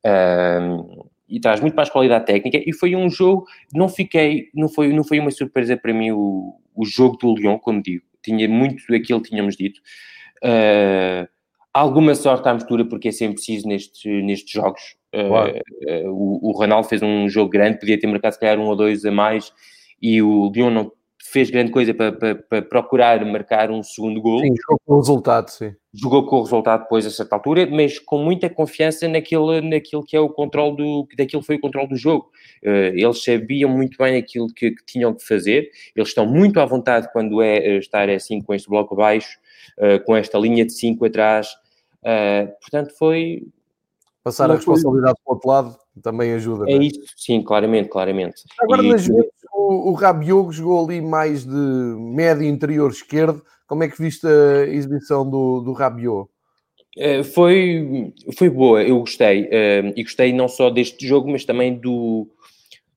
Uh, 0.04 1.08
e 1.28 1.38
traz 1.38 1.60
muito 1.60 1.74
mais 1.74 1.90
qualidade 1.90 2.24
técnica 2.24 2.58
e 2.64 2.72
foi 2.72 2.96
um 2.96 3.10
jogo, 3.10 3.44
não 3.74 3.88
fiquei, 3.88 4.48
não 4.54 4.68
foi, 4.68 4.92
não 4.92 5.04
foi 5.04 5.20
uma 5.20 5.30
surpresa 5.30 5.76
para 5.76 5.92
mim 5.92 6.10
o, 6.10 6.54
o 6.74 6.86
jogo 6.86 7.16
do 7.18 7.34
Lyon, 7.34 7.58
como 7.58 7.82
digo, 7.82 8.02
tinha 8.22 8.48
muito 8.48 8.82
daquilo 8.88 9.20
que 9.20 9.30
tínhamos 9.30 9.56
dito. 9.56 9.80
Uh, 10.42 11.28
alguma 11.72 12.14
sorte 12.14 12.48
à 12.48 12.54
mistura, 12.54 12.84
porque 12.84 13.08
é 13.08 13.12
sempre 13.12 13.34
preciso 13.34 13.68
nestes, 13.68 14.04
nestes 14.24 14.50
jogos. 14.50 14.96
Uh, 15.14 16.06
uh, 16.06 16.10
o, 16.10 16.48
o 16.48 16.52
Ronaldo 16.52 16.88
fez 16.88 17.02
um 17.02 17.28
jogo 17.28 17.50
grande, 17.50 17.78
podia 17.78 17.98
ter 17.98 18.06
marcado 18.06 18.34
se 18.34 18.40
calhar 18.40 18.58
um 18.58 18.66
ou 18.66 18.76
dois 18.76 19.04
a 19.04 19.10
mais, 19.10 19.52
e 20.00 20.22
o 20.22 20.50
Lyon 20.50 20.70
não 20.70 20.92
fez 21.30 21.50
grande 21.50 21.70
coisa 21.70 21.92
para, 21.92 22.12
para, 22.12 22.34
para 22.36 22.62
procurar 22.62 23.24
marcar 23.24 23.70
um 23.70 23.82
segundo 23.82 24.20
gol. 24.20 24.40
Sim, 24.40 24.54
jogou 24.56 24.78
com 24.84 24.94
o 24.94 24.98
resultado, 24.98 25.48
sim. 25.50 25.74
Jogou 25.94 26.26
com 26.26 26.36
o 26.36 26.42
resultado 26.42 26.82
depois 26.82 27.06
a 27.06 27.10
certa 27.10 27.36
altura, 27.36 27.66
mas 27.70 27.98
com 27.98 28.18
muita 28.18 28.48
confiança 28.48 29.06
naquilo, 29.06 29.60
naquilo 29.60 30.04
que 30.04 30.16
é 30.16 30.20
o 30.20 30.28
controle 30.30 30.76
do, 30.76 31.08
daquilo 31.16 31.42
foi 31.42 31.56
o 31.56 31.60
controle 31.60 31.88
do 31.88 31.96
jogo. 31.96 32.30
Uh, 32.64 32.94
eles 32.94 33.22
sabiam 33.22 33.70
muito 33.70 33.98
bem 33.98 34.16
aquilo 34.16 34.48
que, 34.48 34.70
que, 34.70 34.84
tinham 34.86 35.12
que 35.14 35.26
fazer, 35.26 35.70
eles 35.94 36.08
estão 36.08 36.26
muito 36.26 36.60
à 36.60 36.64
vontade 36.64 37.10
quando 37.12 37.42
é 37.42 37.58
uh, 37.58 37.78
estar 37.78 38.08
assim 38.08 38.40
com 38.40 38.54
este 38.54 38.68
bloco 38.68 38.96
baixo, 38.96 39.38
uh, 39.78 40.02
com 40.04 40.16
esta 40.16 40.38
linha 40.38 40.64
de 40.64 40.72
5 40.72 41.04
atrás, 41.04 41.48
portanto 42.60 42.94
foi... 42.98 43.46
Passar 44.24 44.50
a 44.50 44.54
responsabilidade 44.54 45.14
para 45.24 45.32
o 45.32 45.34
outro 45.34 45.48
lado 45.48 45.76
também 45.98 46.32
ajuda. 46.32 46.64
É, 46.68 46.74
é 46.74 46.76
isso, 46.78 47.00
sim, 47.16 47.42
claramente, 47.42 47.88
claramente. 47.88 48.42
Agora, 48.60 48.82
e, 48.82 48.88
nas 48.88 49.06
vezes, 49.06 49.30
o, 49.52 49.90
o 49.90 49.92
Rabiot 49.92 50.52
jogou 50.52 50.84
ali 50.84 51.00
mais 51.00 51.44
de 51.44 51.50
médio 51.52 52.44
interior 52.44 52.90
esquerdo. 52.90 53.42
Como 53.66 53.82
é 53.82 53.88
que 53.88 54.00
viste 54.00 54.26
a 54.26 54.66
exibição 54.66 55.28
do, 55.28 55.60
do 55.60 55.72
Rabiot? 55.72 56.28
Uh, 56.96 57.22
foi, 57.22 58.12
foi 58.36 58.48
boa, 58.48 58.82
eu 58.82 58.98
gostei. 59.00 59.44
Uh, 59.44 59.92
e 59.94 60.02
gostei 60.02 60.32
não 60.32 60.48
só 60.48 60.70
deste 60.70 61.06
jogo, 61.06 61.30
mas 61.30 61.44
também 61.44 61.78
do, 61.78 62.26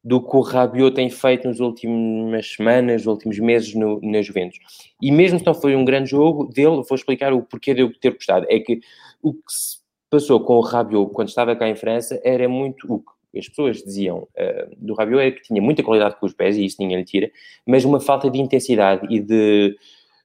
do 0.04 0.22
que 0.22 0.36
o 0.36 0.42
Rabiot 0.42 0.96
tem 0.96 1.10
feito 1.10 1.48
nas 1.48 1.60
últimas 1.60 2.54
semanas, 2.54 3.06
nos 3.06 3.08
últimos 3.08 3.38
meses 3.40 3.76
no, 3.76 4.00
na 4.02 4.22
Juventus. 4.22 4.60
E 5.02 5.12
mesmo 5.12 5.40
se 5.40 5.46
não 5.46 5.54
foi 5.54 5.76
um 5.76 5.86
grande 5.86 6.10
jogo 6.10 6.46
dele, 6.46 6.82
vou 6.88 6.96
explicar 6.96 7.34
o 7.34 7.44
porquê 7.44 7.74
de 7.74 7.82
eu 7.82 7.94
ter 8.00 8.14
gostado. 8.14 8.46
É 8.50 8.60
que 8.60 8.80
o 9.22 9.34
que 9.34 9.42
se 9.50 9.81
passou 10.12 10.42
com 10.42 10.58
o 10.58 10.62
Rabiot 10.62 11.12
quando 11.14 11.30
estava 11.30 11.56
cá 11.56 11.68
em 11.68 11.76
França 11.76 12.20
era 12.24 12.48
muito 12.48 12.94
o 12.94 13.00
que 13.00 13.40
as 13.40 13.48
pessoas 13.48 13.78
diziam 13.78 14.20
uh, 14.20 14.76
do 14.78 14.94
Rabiot 14.94 15.24
é 15.24 15.32
que 15.32 15.42
tinha 15.42 15.62
muita 15.62 15.82
qualidade 15.82 16.18
com 16.18 16.26
os 16.26 16.34
pés, 16.34 16.58
e 16.58 16.66
isso 16.66 16.76
ninguém 16.80 16.98
lhe 16.98 17.06
tira, 17.06 17.32
mas 17.66 17.86
uma 17.86 18.00
falta 18.00 18.30
de 18.30 18.40
intensidade 18.40 19.08
e 19.10 19.22
de, 19.22 19.74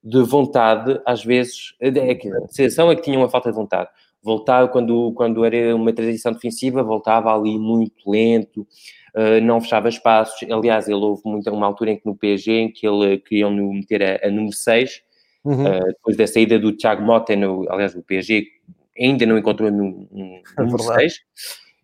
de 0.03 0.23
vontade, 0.23 1.01
às 1.07 1.25
vezes, 1.25 1.75
é 1.81 1.89
a 1.89 2.49
sensação 2.49 2.91
é 2.91 2.97
que 2.97 3.03
tinha 3.03 3.17
uma 3.17 3.29
falta 3.29 3.51
de 3.51 3.57
vontade. 3.57 3.89
Voltava, 4.21 4.67
quando, 4.67 5.13
quando 5.13 5.45
era 5.45 5.77
uma 5.77 5.93
transição 5.93 6.33
defensiva, 6.33 6.83
voltava 6.83 7.33
ali 7.33 7.57
muito 7.57 8.11
lento, 8.11 8.67
uh, 9.15 9.41
não 9.41 9.61
fechava 9.61 9.89
espaços. 9.89 10.37
Aliás, 10.51 10.89
ele 10.89 10.97
houve 10.97 11.23
muito, 11.25 11.49
uma 11.53 11.67
altura 11.67 11.93
em 11.93 11.97
que 11.97 12.07
no 12.07 12.17
PSG, 12.17 12.53
em 12.53 12.73
que 12.73 12.85
ele 12.89 13.19
queriam 13.19 13.53
meter 13.53 14.03
a, 14.03 14.27
a 14.27 14.31
número 14.33 14.53
6, 14.53 15.01
uhum. 15.45 15.65
uh, 15.65 15.87
depois 15.87 16.17
da 16.17 16.27
saída 16.27 16.59
do 16.59 16.73
Thiago 16.73 17.03
Mota, 17.03 17.37
no, 17.37 17.71
aliás, 17.71 17.95
o 17.95 18.03
PSG 18.03 18.49
ainda 18.99 19.27
não 19.27 19.39
encontrou 19.39 19.71
no 19.71 20.09
é 20.59 20.63
número 20.63 20.83
6, 20.83 21.21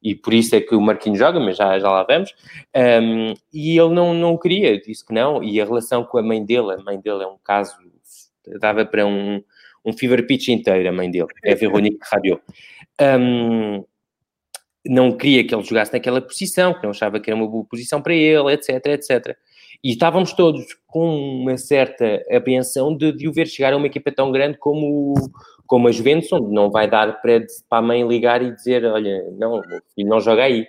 e 0.02 0.14
por 0.14 0.34
isso 0.34 0.54
é 0.56 0.60
que 0.60 0.74
o 0.74 0.80
Marquinhos 0.80 1.18
joga, 1.18 1.38
mas 1.38 1.56
já, 1.56 1.78
já 1.78 1.88
lá 1.88 2.02
vamos. 2.02 2.34
Um, 2.74 3.34
e 3.52 3.78
ele 3.78 3.94
não, 3.94 4.12
não 4.12 4.36
queria, 4.36 4.80
disse 4.80 5.06
que 5.06 5.14
não, 5.14 5.42
e 5.42 5.60
a 5.60 5.64
relação 5.64 6.04
com 6.04 6.18
a 6.18 6.22
mãe 6.22 6.44
dele, 6.44 6.72
a 6.72 6.78
mãe 6.78 7.00
dele 7.00 7.22
é 7.22 7.26
um 7.26 7.38
caso, 7.44 7.76
dava 8.60 8.84
para 8.84 9.06
um, 9.06 9.42
um 9.84 9.92
fever 9.92 10.26
pitch 10.26 10.48
inteiro, 10.48 10.88
a 10.88 10.92
mãe 10.92 11.10
dele, 11.10 11.28
é 11.44 11.54
Veronique 11.54 11.98
Rabiot. 12.02 12.42
Um, 13.00 13.84
não 14.84 15.16
queria 15.16 15.46
que 15.46 15.54
ele 15.54 15.62
jogasse 15.62 15.92
naquela 15.92 16.20
posição, 16.20 16.74
que 16.74 16.82
não 16.82 16.90
achava 16.90 17.20
que 17.20 17.30
era 17.30 17.36
uma 17.36 17.48
boa 17.48 17.64
posição 17.64 18.02
para 18.02 18.14
ele, 18.14 18.52
etc, 18.52 18.84
etc. 18.86 19.36
E 19.84 19.90
estávamos 19.90 20.32
todos 20.32 20.64
com 20.86 21.16
uma 21.40 21.56
certa 21.56 22.24
apreensão 22.30 22.96
de, 22.96 23.12
de 23.12 23.28
o 23.28 23.32
ver 23.32 23.48
chegar 23.48 23.72
a 23.72 23.76
uma 23.76 23.86
equipa 23.86 24.12
tão 24.12 24.30
grande 24.30 24.56
como, 24.58 25.14
como 25.66 25.88
a 25.88 25.92
Juventus, 25.92 26.32
onde 26.32 26.54
não 26.54 26.70
vai 26.70 26.88
dar 26.88 27.20
para, 27.20 27.44
para 27.68 27.78
a 27.78 27.82
mãe 27.82 28.06
ligar 28.06 28.42
e 28.42 28.54
dizer, 28.54 28.84
olha, 28.84 29.28
não, 29.32 29.60
não 29.98 30.20
joga 30.20 30.44
aí. 30.44 30.68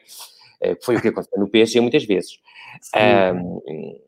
Eh, 0.64 0.78
foi 0.82 0.96
o 0.96 1.02
que 1.02 1.10
aconteceu 1.10 1.40
no 1.40 1.50
PSG 1.50 1.80
muitas 1.82 2.06
vezes. 2.06 2.40
Um, 2.96 4.00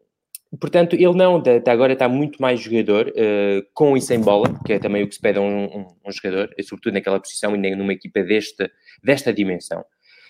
portanto, 0.59 0.93
ele 0.93 1.13
não, 1.13 1.37
até 1.37 1.69
agora 1.69 1.93
está 1.93 2.07
muito 2.07 2.41
mais 2.41 2.61
jogador, 2.61 3.09
uh, 3.09 3.65
com 3.73 3.95
e 3.97 4.01
sem 4.01 4.19
bola, 4.21 4.59
que 4.65 4.73
é 4.73 4.79
também 4.79 5.03
o 5.03 5.07
que 5.07 5.15
se 5.15 5.21
pede 5.21 5.37
a 5.37 5.41
um, 5.41 5.65
um, 5.65 5.87
um 6.05 6.11
jogador, 6.11 6.49
sobretudo 6.63 6.93
naquela 6.93 7.19
posição 7.19 7.55
e 7.55 7.75
numa 7.75 7.93
equipa 7.93 8.23
desta, 8.23 8.71
desta 9.03 9.33
dimensão. 9.33 9.83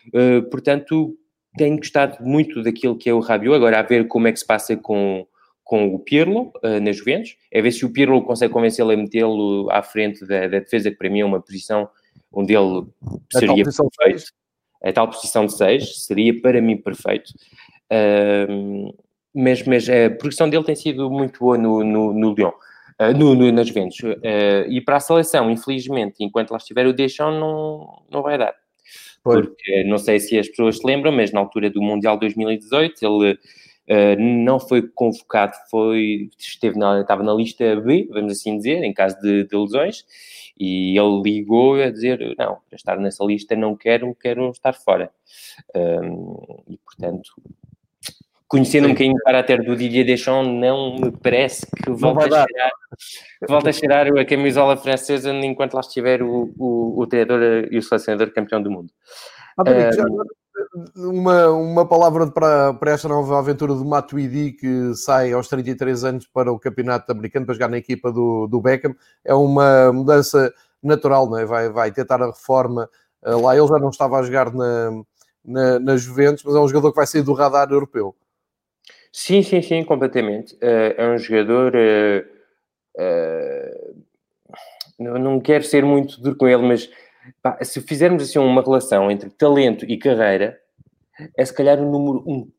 Uh, 0.08 0.42
portanto, 0.50 1.16
tenho 1.58 1.78
gostado 1.78 2.24
muito 2.24 2.62
daquilo 2.64 2.98
que 2.98 3.10
é 3.10 3.14
o 3.14 3.20
Rabiot, 3.20 3.56
agora 3.56 3.80
a 3.80 3.84
ver 3.84 4.08
como 4.08 4.28
é 4.28 4.32
que 4.32 4.40
se 4.40 4.46
passa 4.46 4.76
com, 4.76 5.26
com 5.64 5.94
o 5.94 6.00
Pirlo 6.00 6.52
uh, 6.64 6.80
na 6.82 6.92
Juventus, 6.92 7.36
é 7.52 7.62
ver 7.62 7.72
se 7.72 7.86
o 7.86 7.92
Pirlo 7.92 8.24
consegue 8.24 8.54
convencê-lo 8.54 8.92
a 8.92 8.98
metê-lo 8.98 9.68
à 9.72 9.82
frente 9.82 10.26
da, 10.26 10.42
da, 10.42 10.60
defesa, 10.60 10.92
que 10.92 10.98
para 10.98 11.10
mim 11.10 11.22
é 11.22 11.26
uma 11.26 11.42
posição 11.42 11.90
onde 12.32 12.54
ele 12.54 12.86
seria 13.32 13.64
perfeito. 13.64 14.32
A 14.84 14.94
tal 14.94 15.08
posição 15.08 15.48
de 15.48 15.58
6 15.58 16.06
seria 16.06 16.40
para 16.42 16.62
mim 16.62 16.78
perfeito. 16.78 17.32
Uh, 17.92 18.94
mas, 19.34 19.64
mas 19.64 19.90
a 19.90 20.10
progressão 20.12 20.50
dele 20.50 20.64
tem 20.64 20.76
sido 20.76 21.10
muito 21.10 21.40
boa 21.40 21.58
no, 21.58 21.84
no, 21.84 22.14
no 22.14 22.34
Lyon. 22.34 22.52
Uh, 23.00 23.18
no, 23.18 23.36
no, 23.36 23.52
nas 23.52 23.68
Juventus. 23.68 24.00
Uh, 24.00 24.70
e 24.70 24.80
para 24.82 24.98
a 24.98 25.00
seleção, 25.00 25.50
infelizmente, 25.50 26.24
enquanto 26.24 26.52
lá 26.52 26.58
estiver 26.58 26.86
o 26.86 26.94
Deschamps, 26.94 27.40
não, 27.40 28.04
não 28.10 28.22
vai 28.22 28.38
dar. 28.38 28.54
Porque 29.26 29.84
não 29.86 29.98
sei 29.98 30.20
se 30.20 30.38
as 30.38 30.48
pessoas 30.48 30.78
se 30.78 30.86
lembram, 30.86 31.12
mas 31.12 31.32
na 31.32 31.40
altura 31.40 31.68
do 31.70 31.82
Mundial 31.82 32.16
2018 32.20 33.04
ele 33.04 33.34
uh, 33.34 34.20
não 34.20 34.60
foi 34.60 34.84
convocado, 34.84 35.54
foi, 35.72 36.30
esteve 36.38 36.78
na, 36.78 37.02
estava 37.02 37.24
na 37.24 37.34
lista 37.34 37.76
B, 37.82 38.08
vamos 38.12 38.34
assim 38.34 38.56
dizer, 38.56 38.84
em 38.84 38.94
caso 38.94 39.20
de, 39.20 39.44
de 39.46 39.58
lesões, 39.58 40.06
e 40.60 40.96
ele 40.96 41.22
ligou 41.24 41.82
a 41.82 41.90
dizer, 41.90 42.20
não, 42.38 42.60
para 42.70 42.76
estar 42.76 42.98
nessa 43.00 43.26
lista 43.26 43.56
não 43.56 43.76
quero, 43.76 44.14
quero 44.14 44.52
estar 44.52 44.74
fora. 44.74 45.10
Um, 45.76 46.64
e, 46.70 46.78
portanto, 46.78 47.34
conhecendo 48.48 48.86
Sim. 48.86 48.90
um 48.90 48.94
bocadinho 48.94 49.16
o 49.16 49.24
caráter 49.24 49.64
do 49.64 49.76
Didier 49.76 50.06
Deschamps, 50.06 50.52
não 50.52 50.98
me 50.98 51.12
parece 51.12 51.66
que 51.84 51.92
volte, 51.92 52.34
a 52.34 52.46
cheirar, 52.46 52.72
que 53.40 53.48
volte 53.48 53.70
a 53.70 53.74
cheirar 53.74 54.08
a 54.08 54.26
camisola 54.26 54.78
francesa 54.78 55.32
enquanto 55.32 55.74
lá 55.74 55.82
estiver 55.82 56.22
o, 56.22 56.54
o, 56.58 57.02
o 57.02 57.08
treinador 57.08 57.68
e 57.72 57.78
o 57.78 57.82
selecionador 57.82 58.32
campeão 58.34 58.62
do 58.62 58.72
mundo. 58.72 58.92
Ah, 59.58 59.64
uma, 60.96 61.50
uma 61.50 61.88
palavra 61.88 62.28
para, 62.28 62.74
para 62.74 62.92
esta 62.92 63.08
nova 63.08 63.40
aventura 63.40 63.74
do 63.74 63.86
Matuidi 63.86 64.52
que 64.52 64.94
sai 64.96 65.34
aos 65.34 65.48
33 65.48 66.04
anos 66.04 66.28
para 66.28 66.52
o 66.52 66.60
campeonato 66.60 67.12
americano 67.12 67.46
para 67.46 67.56
jogar 67.56 67.70
na 67.70 67.78
equipa 67.78 68.12
do, 68.12 68.48
do 68.48 68.62
Beckham 68.62 68.96
é 69.24 69.34
uma 69.34 69.92
mudança 69.92 70.54
natural, 70.82 71.30
não 71.30 71.38
é? 71.38 71.46
vai, 71.46 71.70
vai 71.70 71.92
tentar 71.92 72.22
a 72.22 72.28
reforma 72.28 72.90
uh, 73.24 73.42
lá. 73.42 73.56
Ele 73.58 73.68
já 73.68 73.80
não 73.80 73.90
estava 73.90 74.20
a 74.20 74.24
jogar 74.24 74.54
na, 74.54 74.92
na, 75.44 75.80
na 75.80 75.98
Juventus, 75.98 76.44
mas 76.44 76.56
é 76.56 76.60
um 76.60 76.68
jogador 76.68 76.92
que 76.92 76.98
vai 76.98 77.08
sair 77.08 77.24
do 77.24 77.34
radar 77.34 77.70
europeu. 77.72 78.16
Sim, 79.18 79.42
sim, 79.44 79.62
sim, 79.62 79.82
completamente. 79.86 80.56
Uh, 80.56 80.94
é 80.98 81.08
um 81.08 81.18
jogador. 81.18 81.74
Uh, 81.74 82.26
uh, 83.02 84.04
não, 85.00 85.18
não 85.18 85.40
quero 85.40 85.64
ser 85.64 85.86
muito 85.86 86.20
duro 86.20 86.36
com 86.36 86.46
ele, 86.46 86.64
mas 86.64 86.90
pá, 87.42 87.58
se 87.64 87.80
fizermos 87.80 88.24
assim 88.24 88.40
uma 88.40 88.62
relação 88.62 89.10
entre 89.10 89.30
talento 89.30 89.86
e 89.86 89.98
carreira, 89.98 90.60
é 91.38 91.46
se 91.46 91.54
calhar 91.54 91.80
o 91.80 91.90
número 91.90 92.26
um 92.28 92.52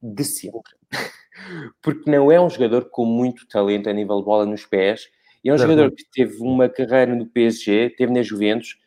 de 0.00 0.22
sempre. 0.22 0.72
Porque 1.82 2.08
não 2.08 2.30
é 2.30 2.40
um 2.40 2.48
jogador 2.48 2.88
com 2.88 3.04
muito 3.04 3.44
talento 3.48 3.90
a 3.90 3.92
nível 3.92 4.20
de 4.20 4.24
bola 4.24 4.46
nos 4.46 4.64
pés, 4.64 5.08
é 5.44 5.52
um 5.52 5.58
jogador 5.58 5.90
que 5.90 6.04
teve 6.12 6.36
uma 6.40 6.68
carreira 6.68 7.16
no 7.16 7.26
PSG, 7.26 7.90
teve 7.98 8.12
na 8.12 8.22
Juventus, 8.22 8.78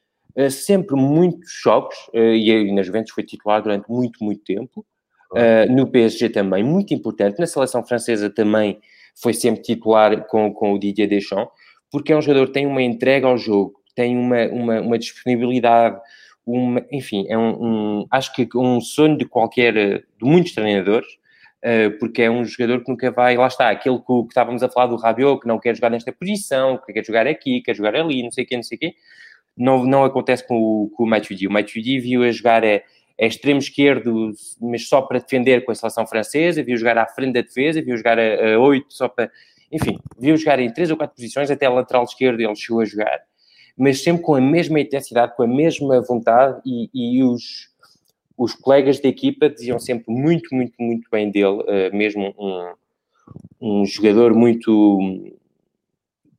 sempre 0.50 0.96
muitos 0.96 1.52
jogos, 1.52 1.98
e 2.14 2.72
na 2.72 2.82
Juventus 2.82 3.12
foi 3.12 3.26
titular 3.26 3.62
durante 3.62 3.92
muito, 3.92 4.24
muito 4.24 4.42
tempo. 4.44 4.86
Uh, 5.32 5.70
no 5.70 5.88
PSG 5.88 6.30
também, 6.30 6.64
muito 6.64 6.94
importante. 6.94 7.40
Na 7.40 7.46
seleção 7.46 7.84
francesa 7.84 8.30
também 8.30 8.80
foi 9.22 9.34
sempre 9.34 9.62
titular 9.62 10.26
com, 10.28 10.54
com 10.54 10.74
o 10.74 10.80
Didier 10.80 11.10
Deschamps, 11.10 11.52
porque 11.92 12.14
é 12.14 12.18
um 12.18 12.22
jogador 12.22 12.48
que 12.48 12.54
tem 12.54 12.66
uma 12.66 12.82
entrega 12.82 13.28
ao 13.28 13.38
jogo, 13.38 13.82
tem 13.96 14.18
uma, 14.18 14.48
uma, 14.48 14.82
uma 14.82 14.98
disponibilidade, 14.98 16.00
uma, 16.46 16.86
enfim, 16.92 17.26
é 17.28 17.38
um, 17.38 17.64
um, 18.02 18.08
acho 18.12 18.34
que 18.34 18.48
um 18.56 18.80
sonho 18.80 19.18
de 19.18 19.26
qualquer, 19.26 19.74
de 19.74 20.06
muitos 20.22 20.54
treinadores, 20.54 21.08
uh, 21.66 21.98
porque 22.00 22.22
é 22.22 22.32
um 22.32 22.46
jogador 22.46 22.84
que 22.84 22.90
nunca 22.90 23.12
vai, 23.12 23.36
lá 23.36 23.48
está, 23.48 23.70
aquele 23.70 23.98
que, 23.98 24.06
que, 24.06 24.30
estávamos 24.30 24.64
a 24.64 24.70
falar 24.70 24.88
do 24.88 24.96
Rabiot, 24.96 25.42
que 25.42 25.48
não 25.48 25.60
quer 25.60 25.76
jogar 25.76 25.90
nesta 25.90 26.12
posição, 26.12 26.78
que 26.78 26.94
quer 26.94 27.04
jogar 27.04 27.28
aqui, 27.28 27.62
quer 27.62 27.76
jogar 27.76 27.96
ali, 27.96 28.24
não 28.24 28.32
sei 28.32 28.46
o 28.46 28.48
quê, 28.48 28.56
não 28.56 28.64
sei 28.64 28.78
o 28.78 28.80
quê, 28.80 28.96
não, 29.58 29.84
não 29.84 30.04
acontece 30.04 30.48
com 30.48 30.56
o, 30.56 30.90
com 30.92 31.04
o 31.04 31.08
Matuidi. 31.08 31.48
O 31.48 31.52
Matuidi 31.52 32.00
viu 32.00 32.24
a 32.24 32.32
jogar 32.32 32.62
a 33.20 33.26
extremo 33.26 33.60
esquerdo, 33.60 34.32
mas 34.62 34.88
só 34.88 35.02
para 35.02 35.20
defender 35.20 35.66
com 35.66 35.72
a 35.72 35.76
seleção 35.76 36.06
francesa, 36.06 36.64
viu 36.64 36.78
jogar 36.78 36.98
à 36.98 37.08
frente 37.08 37.34
da 37.34 37.42
defesa, 37.42 37.82
viu 37.82 37.98
jogar 37.98 38.20
a, 38.20 38.60
8 38.60 38.86
só 38.90 39.08
para... 39.08 39.32
Enfim, 39.72 40.00
viu 40.18 40.38
jogar 40.38 40.60
em 40.60 40.72
três 40.72 40.92
ou 40.92 40.98
quatro 40.98 41.16
posições, 41.16 41.52
até 41.52 41.66
a 41.66 41.70
lateral 41.70 42.04
esquerdo 42.04 42.40
ele 42.40 42.56
chegou 42.56 42.82
a 42.82 42.86
jogar, 42.86 43.20
mas 43.76 44.02
sempre 44.02 44.22
com 44.22 44.36
a 44.36 44.42
mesma 44.42 44.80
intensidade, 44.80 45.36
com 45.36 45.44
a 45.44 45.48
mesma 45.48 46.02
vontade 46.02 46.62
e, 46.66 46.90
e 46.94 47.24
os, 47.24 47.70
os 48.38 48.54
colegas 48.54 49.00
da 49.00 49.10
equipa 49.10 49.50
diziam 49.50 49.78
sempre 49.78 50.14
muito, 50.14 50.56
muito, 50.56 50.74
muito 50.80 51.10
bem 51.12 51.30
dele, 51.30 51.64
uh, 51.64 51.94
mesmo 51.96 52.34
um, 52.40 53.80
um 53.82 53.86
jogador 53.86 54.34
muito 54.34 55.36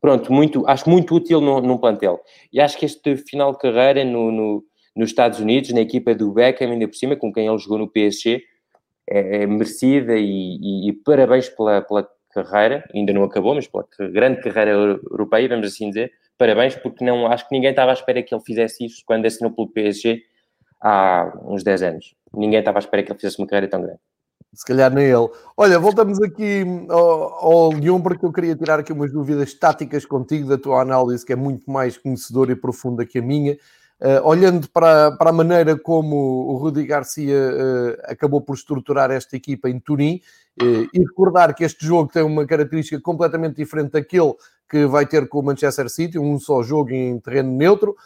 pronto, 0.01 0.33
muito, 0.33 0.67
acho 0.67 0.88
muito 0.88 1.14
útil 1.14 1.41
num, 1.41 1.61
num 1.61 1.77
plantel. 1.77 2.21
E 2.53 2.61
acho 2.61 2.79
que 2.79 2.87
este 2.87 3.17
final 3.17 3.53
de 3.53 3.59
carreira 3.59 4.05
no, 4.05 4.31
no, 4.31 4.64
nos 4.99 5.11
Estados 5.11 5.39
Unidos, 5.39 5.71
na 5.71 5.81
equipa 5.81 6.13
do 6.13 6.33
Beckham, 6.33 6.73
ainda 6.73 6.89
por 6.89 6.97
cima, 6.97 7.15
com 7.15 7.33
quem 7.33 7.47
ele 7.47 7.59
jogou 7.59 7.79
no 7.79 7.89
PSG, 7.89 8.43
é, 9.09 9.43
é 9.43 9.47
merecida 9.47 10.17
e, 10.17 10.59
e, 10.61 10.89
e, 10.89 10.93
parabéns 10.93 11.49
pela, 11.49 11.81
pela 11.83 12.09
carreira, 12.31 12.85
ainda 12.93 13.13
não 13.13 13.23
acabou, 13.23 13.55
mas 13.55 13.69
pela 13.69 13.87
grande 14.11 14.41
carreira 14.43 14.73
europeia, 14.73 15.49
vamos 15.49 15.69
assim 15.69 15.89
dizer, 15.89 16.13
parabéns, 16.37 16.75
porque 16.75 17.05
não, 17.05 17.29
acho 17.29 17.49
que 17.49 17.55
ninguém 17.55 17.71
estava 17.71 17.93
à 17.93 17.95
espera 17.95 18.23
que 18.25 18.35
ele 18.35 18.43
fizesse 18.43 18.87
isso 18.87 19.03
quando 19.07 19.25
assinou 19.25 19.53
pelo 19.53 19.69
PSG 19.69 20.21
há 20.81 21.33
uns 21.45 21.63
10 21.63 21.83
anos. 21.85 22.15
Ninguém 22.35 22.59
estava 22.59 22.79
à 22.79 22.81
espera 22.81 23.05
que 23.05 23.13
ele 23.13 23.21
fizesse 23.21 23.39
uma 23.39 23.47
carreira 23.47 23.71
tão 23.71 23.81
grande. 23.81 24.01
Se 24.53 24.65
calhar 24.65 24.93
nem 24.93 25.05
ele. 25.05 25.29
Olha, 25.57 25.79
voltamos 25.79 26.21
aqui 26.21 26.65
ao, 26.89 27.45
ao 27.45 27.73
Lyon, 27.73 28.01
porque 28.01 28.27
eu 28.27 28.33
queria 28.33 28.57
tirar 28.57 28.81
aqui 28.81 28.93
umas 28.93 29.13
dúvidas 29.13 29.55
táticas 29.55 30.05
contigo, 30.05 30.49
da 30.49 30.59
tua 30.59 30.81
análise, 30.81 31.25
que 31.25 31.33
é 31.33 31.37
muito 31.37 31.71
mais 31.71 31.97
conhecedora 31.97 32.51
e 32.51 32.57
profunda 32.57 33.07
que 33.07 33.19
a 33.19 33.23
minha. 33.23 33.57
Uh, 34.01 34.23
olhando 34.23 34.69
para, 34.71 35.11
para 35.17 35.31
a 35.31 35.33
maneira 35.33 35.77
como 35.77 36.15
o 36.15 36.57
Rudi 36.57 36.87
Garcia 36.87 37.35
uh, 37.35 38.01
acabou 38.05 38.41
por 38.41 38.55
estruturar 38.55 39.11
esta 39.11 39.35
equipa 39.35 39.69
em 39.69 39.81
Turim, 39.81 40.21
uh, 40.63 40.89
e 40.95 41.01
recordar 41.01 41.53
que 41.53 41.65
este 41.65 41.85
jogo 41.85 42.09
tem 42.13 42.23
uma 42.23 42.47
característica 42.47 43.01
completamente 43.01 43.57
diferente 43.57 43.91
daquele 43.91 44.35
que 44.71 44.87
vai 44.87 45.05
ter 45.05 45.29
com 45.29 45.41
o 45.41 45.43
Manchester 45.43 45.89
City, 45.89 46.17
um 46.17 46.39
só 46.39 46.63
jogo 46.63 46.91
em 46.91 47.19
terreno 47.19 47.51
neutro, 47.51 47.97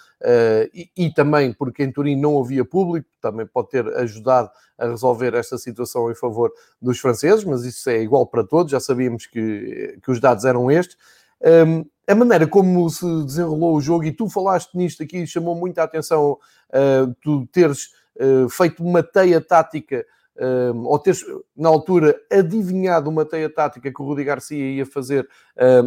e, 0.73 0.89
e, 0.97 1.13
também 1.13 1.53
porque 1.53 1.83
em 1.83 1.91
Turim 1.91 2.15
não 2.15 2.41
havia 2.41 2.65
público, 2.65 3.09
também 3.21 3.45
pode 3.45 3.71
ter 3.71 3.85
ajudado 3.97 4.49
a 4.79 4.87
resolver 4.87 5.35
esta 5.35 5.59
situação 5.59 6.09
em 6.09 6.15
favor 6.15 6.53
dos 6.81 7.01
franceses, 7.01 7.45
mas 7.45 7.65
isso 7.65 7.91
é 7.91 8.01
igual 8.01 8.25
para 8.29 8.45
todos, 8.45 8.71
já 8.71 8.79
sabíamos 8.79 9.27
que, 9.27 9.99
que 10.01 10.11
os 10.11 10.21
dados 10.21 10.45
eram 10.45 10.71
estes. 10.71 10.97
Um, 11.45 11.85
a 12.07 12.15
maneira 12.15 12.47
como 12.47 12.89
se 12.91 13.07
desenrolou 13.25 13.77
o 13.77 13.81
jogo, 13.81 14.05
e 14.05 14.13
tu 14.13 14.29
falaste 14.29 14.77
nisto 14.77 15.03
aqui, 15.03 15.27
chamou 15.27 15.55
muita 15.55 15.83
atenção 15.83 16.33
uh, 16.33 17.15
tu 17.21 17.47
teres 17.47 17.91
uh, 18.17 18.49
feito 18.49 18.83
uma 18.83 19.03
teia 19.03 19.41
tática 19.41 20.05
um, 20.41 20.87
ou 20.87 20.99
teres, 20.99 21.25
na 21.57 21.69
altura, 21.69 22.19
adivinhado 22.31 23.11
uma 23.11 23.25
teia 23.25 23.51
tática 23.51 23.93
que 23.93 24.03
o 24.03 24.05
Rudi 24.05 24.25
Garcia 24.25 24.71
ia 24.71 24.87
fazer 24.87 25.29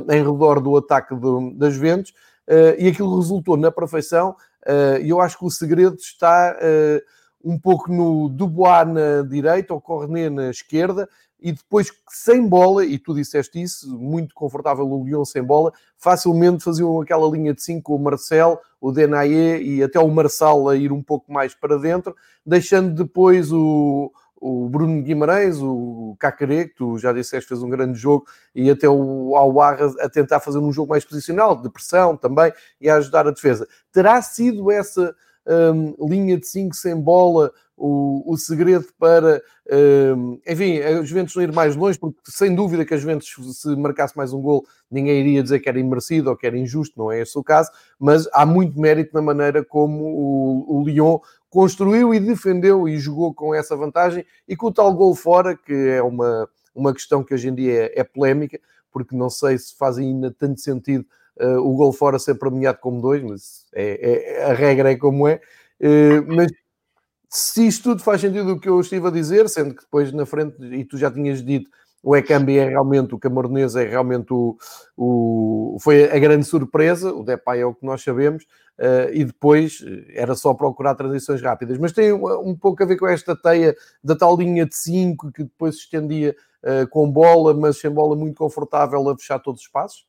em 0.10 0.18
redor 0.18 0.62
do 0.62 0.78
ataque 0.78 1.15
do, 1.15 1.52
das 1.56 1.74
Juventus, 1.74 2.12
uh, 2.48 2.76
e 2.78 2.88
aquilo 2.88 3.18
resultou 3.18 3.58
na 3.58 3.72
perfeição, 3.72 4.36
uh, 4.65 5.02
e 5.02 5.10
eu 5.10 5.20
acho 5.20 5.38
que 5.38 5.46
o 5.46 5.50
segredo 5.50 5.96
está 5.96 6.56
uh, 6.56 7.02
um 7.44 7.60
pouco 7.60 7.91
no 7.91 8.30
Dubois 8.30 8.88
na 8.88 9.22
direita, 9.28 9.74
ou 9.74 9.82
Cornet 9.82 10.30
na 10.30 10.50
esquerda, 10.50 11.10
e 11.39 11.52
depois 11.52 11.91
sem 12.10 12.48
bola, 12.48 12.86
e 12.86 12.98
tu 12.98 13.13
disseste 13.13 13.62
isso, 13.62 13.98
muito 14.00 14.34
confortável 14.34 14.89
o 14.89 15.04
Lyon 15.04 15.26
sem 15.26 15.43
bola, 15.43 15.71
facilmente 15.98 16.63
faziam 16.63 17.02
aquela 17.02 17.30
linha 17.30 17.54
de 17.54 17.62
5 17.62 17.82
com 17.84 17.95
o 17.95 18.00
Marcel, 18.00 18.60
o 18.80 18.91
Denaye 18.91 19.62
e 19.62 19.84
até 19.84 20.00
o 20.00 20.08
Marçal 20.08 20.67
a 20.69 20.76
ir 20.76 20.91
um 20.91 21.04
pouco 21.04 21.32
mais 21.32 21.54
para 21.54 21.78
dentro, 21.78 22.15
deixando 22.45 22.93
depois 22.95 23.52
o, 23.52 24.12
o 24.36 24.69
Bruno 24.69 25.02
Guimarães, 25.02 25.58
o 25.62 26.15
Cacare, 26.19 26.69
que 26.69 26.76
tu 26.76 26.98
já 26.98 27.12
disseste, 27.12 27.48
fez 27.48 27.63
um 27.63 27.69
grande 27.69 27.98
jogo, 27.98 28.26
e 28.54 28.69
até 28.69 28.88
o 28.88 29.36
Alwarra 29.36 29.93
a 30.00 30.10
tentar 30.10 30.39
fazer 30.39 30.60
um 30.60 30.71
jogo 30.71 30.89
mais 30.89 31.04
posicional, 31.04 31.60
de 31.60 31.69
pressão 31.69 32.15
também, 32.15 32.52
e 32.80 32.89
a 32.89 32.98
ajudar 32.98 33.28
a 33.28 33.32
defesa. 33.32 33.67
Terá 33.91 34.21
sido 34.21 34.69
essa 34.71 35.15
um, 35.47 36.08
linha 36.08 36.38
de 36.38 36.47
5 36.47 36.75
sem 36.75 36.99
bola 36.99 37.51
o, 37.77 38.23
o 38.31 38.38
segredo 38.38 38.88
para, 38.97 39.41
um, 40.15 40.39
enfim, 40.47 40.79
a 40.79 41.03
Juventus 41.03 41.36
não 41.36 41.43
ir 41.43 41.51
mais 41.51 41.75
longe, 41.75 41.99
porque 41.99 42.19
sem 42.25 42.55
dúvida 42.55 42.86
que 42.86 42.93
a 42.93 42.97
Juventus, 42.97 43.29
se 43.53 43.75
marcasse 43.75 44.15
mais 44.15 44.31
um 44.31 44.41
gol, 44.41 44.65
ninguém 44.89 45.19
iria 45.19 45.43
dizer 45.43 45.60
que 45.60 45.67
era 45.67 45.79
imerecido 45.79 46.29
ou 46.29 46.38
que 46.38 46.47
era 46.47 46.58
injusto, 46.58 46.97
não 46.97 47.12
é 47.12 47.21
esse 47.21 47.38
o 47.38 47.43
caso, 47.43 47.69
mas 47.99 48.27
há 48.34 48.45
muito 48.45 48.79
mérito 48.79 49.13
na 49.13 49.21
maneira 49.21 49.63
como 49.63 50.03
o, 50.05 50.79
o 50.79 50.84
Lyon 50.86 51.19
construiu 51.49 52.13
e 52.13 52.19
defendeu 52.19 52.88
e 52.88 52.97
jogou 52.97 53.34
com 53.34 53.53
essa 53.53 53.75
vantagem 53.75 54.25
e 54.47 54.55
com 54.55 54.67
o 54.67 54.73
tal 54.73 54.93
gol 54.93 55.13
fora, 55.13 55.55
que 55.55 55.73
é 55.73 56.01
uma, 56.01 56.49
uma 56.73 56.93
questão 56.93 57.23
que 57.23 57.34
hoje 57.34 57.49
em 57.49 57.55
dia 57.55 57.88
é, 57.88 57.99
é 57.99 58.03
polémica, 58.03 58.60
porque 58.91 59.15
não 59.15 59.29
sei 59.29 59.58
se 59.58 59.75
faz 59.77 59.97
ainda 59.97 60.31
tanto 60.31 60.62
sentido 60.62 61.05
uh, 61.39 61.60
o 61.60 61.76
gol 61.76 61.93
fora 61.93 62.19
ser 62.19 62.36
premiado 62.36 62.80
como 62.80 63.02
dois, 63.02 63.24
mas 63.24 63.65
é, 63.74 64.39
é, 64.39 64.45
a 64.45 64.54
regra 64.54 64.91
é 64.91 64.95
como 64.95 65.28
é. 65.28 65.39
Uh, 65.80 66.24
mas 66.28 66.52
se 67.30 67.67
isto 67.67 67.84
tudo 67.84 68.04
faz 68.04 68.21
sentido 68.21 68.54
o 68.54 68.60
que 68.60 68.69
eu 68.69 68.80
estive 68.80 69.08
a 69.08 69.12
dizer, 69.12 69.50
sendo 69.50 69.76
que 69.76 69.84
depois 69.84 70.12
na 70.12 70.26
frente, 70.26 70.56
e 70.63 70.86
tu 70.86 70.98
já 70.98 71.12
tinhas 71.12 71.43
dito, 71.43 71.69
o 72.02 72.15
Ekambi 72.15 72.60
é 72.60 72.69
realmente, 72.69 73.15
o 73.15 73.19
Camarnês 73.19 73.76
é 73.76 73.84
realmente 73.84 74.32
o, 74.32 74.56
o, 74.95 75.78
foi 75.82 76.04
a 76.04 76.19
grande 76.19 76.45
surpresa, 76.45 77.12
o 77.12 77.24
Depay 77.24 77.62
é 77.62 77.65
o 77.65 77.74
que 77.74 77.84
nós 77.84 78.04
sabemos, 78.04 78.43
uh, 78.80 79.12
e 79.12 79.26
depois 79.26 79.84
era 80.13 80.36
só 80.36 80.54
procurar 80.54 80.93
transições 80.93 81.41
rápidas. 81.41 81.80
Mas 81.80 81.91
tem 81.91 82.13
um, 82.13 82.50
um 82.50 82.56
pouco 82.56 82.84
a 82.84 82.86
ver 82.86 82.98
com 82.98 83.08
esta 83.08 83.36
teia 83.36 83.76
da 84.04 84.15
tal 84.15 84.38
linha 84.38 84.67
de 84.67 84.76
5 84.76 85.32
que 85.32 85.43
depois 85.43 85.78
se 85.78 85.82
estendia 85.82 86.36
uh, 86.63 86.88
com 86.89 87.10
bola, 87.12 87.56
mas 87.56 87.80
sem 87.80 87.89
bola 87.89 88.15
muito 88.15 88.38
confortável 88.38 89.10
a 89.10 89.17
fechar 89.17 89.39
todos 89.39 89.62
os 89.62 89.65
espaços? 89.65 90.06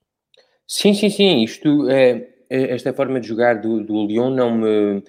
Sim, 0.67 0.95
sim, 0.95 1.09
sim. 1.11 1.43
Isto 1.45 1.89
é, 1.89 2.29
esta 2.51 2.93
forma 2.93 3.21
de 3.21 3.29
jogar 3.29 3.61
do, 3.61 3.83
do 3.85 4.07
Lyon 4.07 4.31
não 4.31 4.57
me. 4.57 5.03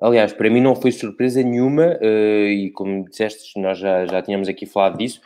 Aliás, 0.00 0.32
para 0.32 0.50
mim 0.50 0.60
não 0.60 0.74
foi 0.74 0.90
surpresa 0.92 1.42
nenhuma, 1.42 1.96
uh, 2.02 2.48
e 2.48 2.70
como 2.72 3.08
disseste, 3.08 3.58
nós 3.60 3.78
já, 3.78 4.06
já 4.06 4.20
tínhamos 4.22 4.48
aqui 4.48 4.66
falado 4.66 4.98
disso. 4.98 5.20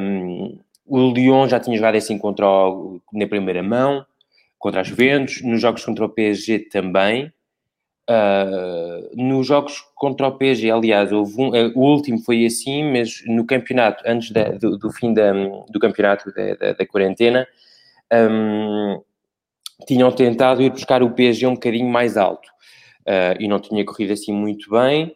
Um, 0.00 0.58
o 0.86 1.12
Lyon 1.12 1.48
já 1.48 1.60
tinha 1.60 1.76
jogado 1.76 1.96
assim 1.96 2.18
contra 2.18 2.46
o, 2.46 3.00
na 3.12 3.26
primeira 3.26 3.62
mão, 3.62 4.04
contra 4.58 4.80
as 4.80 4.88
Juventus, 4.88 5.42
nos 5.42 5.60
jogos 5.60 5.84
contra 5.84 6.04
o 6.04 6.08
PSG 6.08 6.60
também. 6.70 7.32
Uh, 8.08 9.16
nos 9.16 9.46
jogos 9.46 9.82
contra 9.94 10.28
o 10.28 10.32
PSG, 10.32 10.70
aliás, 10.70 11.12
um, 11.12 11.22
uh, 11.22 11.72
o 11.74 11.80
último 11.80 12.18
foi 12.20 12.44
assim, 12.46 12.92
mas 12.92 13.22
no 13.26 13.44
campeonato, 13.46 14.02
antes 14.06 14.30
da, 14.30 14.50
do, 14.50 14.76
do, 14.78 14.90
fim 14.92 15.12
da, 15.12 15.32
do 15.68 15.78
campeonato 15.80 16.32
da, 16.32 16.54
da, 16.54 16.72
da 16.72 16.86
quarentena, 16.86 17.46
um, 18.12 19.00
tinham 19.86 20.10
tentado 20.12 20.62
ir 20.62 20.70
buscar 20.70 21.02
o 21.02 21.10
PSG 21.10 21.46
um 21.46 21.54
bocadinho 21.54 21.88
mais 21.88 22.16
alto 22.16 22.48
uh, 23.06 23.40
e 23.40 23.48
não 23.48 23.60
tinha 23.60 23.84
corrido 23.84 24.12
assim 24.12 24.32
muito 24.32 24.70
bem. 24.70 25.14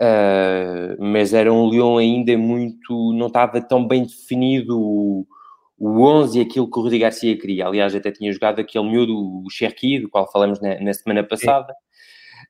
Uh, 0.00 0.96
mas 0.98 1.34
era 1.34 1.52
um 1.52 1.68
Lyon 1.68 1.98
ainda 1.98 2.36
muito. 2.38 3.12
não 3.12 3.26
estava 3.26 3.60
tão 3.60 3.86
bem 3.86 4.04
definido 4.04 4.80
o, 4.80 5.26
o 5.78 6.02
11 6.02 6.38
e 6.38 6.42
aquilo 6.42 6.70
que 6.70 6.78
o 6.78 6.82
Rudi 6.82 6.98
Garcia 6.98 7.36
queria. 7.36 7.66
Aliás, 7.66 7.94
até 7.94 8.10
tinha 8.10 8.32
jogado 8.32 8.60
aquele 8.60 8.88
miúdo, 8.88 9.14
o 9.14 9.50
Cherki, 9.50 9.98
do 9.98 10.08
qual 10.08 10.30
falamos 10.30 10.60
na, 10.60 10.80
na 10.80 10.94
semana 10.94 11.22
passada. 11.22 11.74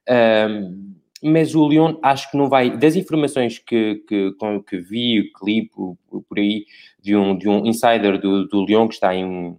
Uh, 0.08 1.00
mas 1.22 1.54
o 1.54 1.68
Lyon 1.68 1.98
acho 2.02 2.30
que 2.30 2.36
não 2.36 2.48
vai. 2.48 2.70
Das 2.70 2.96
informações 2.96 3.58
que, 3.58 3.96
que, 4.08 4.32
que 4.66 4.78
vi, 4.78 5.20
o 5.20 5.32
clipe 5.32 5.74
por 6.28 6.38
aí, 6.38 6.64
de 7.02 7.16
um, 7.16 7.36
de 7.36 7.48
um 7.48 7.66
insider 7.66 8.18
do, 8.18 8.46
do 8.46 8.64
Lyon 8.64 8.88
que 8.88 8.94
está 8.94 9.14
em, 9.14 9.58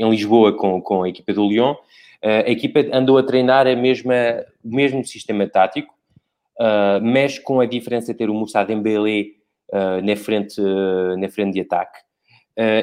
em 0.00 0.10
Lisboa 0.10 0.56
com, 0.56 0.80
com 0.80 1.02
a 1.02 1.08
equipa 1.08 1.32
do 1.32 1.46
Lyon, 1.46 1.72
uh, 1.72 2.46
a 2.46 2.50
equipa 2.50 2.80
andou 2.92 3.18
a 3.18 3.22
treinar 3.22 3.66
a 3.66 3.76
mesma, 3.76 4.14
o 4.64 4.74
mesmo 4.74 5.04
sistema 5.04 5.46
tático 5.46 5.94
uh, 6.60 7.02
mexe 7.02 7.40
com 7.40 7.60
a 7.60 7.66
diferença 7.66 8.12
de 8.12 8.18
ter 8.18 8.28
o 8.28 8.34
Moussa 8.34 8.62
Dembélé 8.62 9.32
uh, 9.72 10.04
na, 10.04 10.14
frente, 10.14 10.60
uh, 10.60 11.16
na 11.16 11.28
frente 11.28 11.54
de 11.54 11.60
ataque 11.60 11.98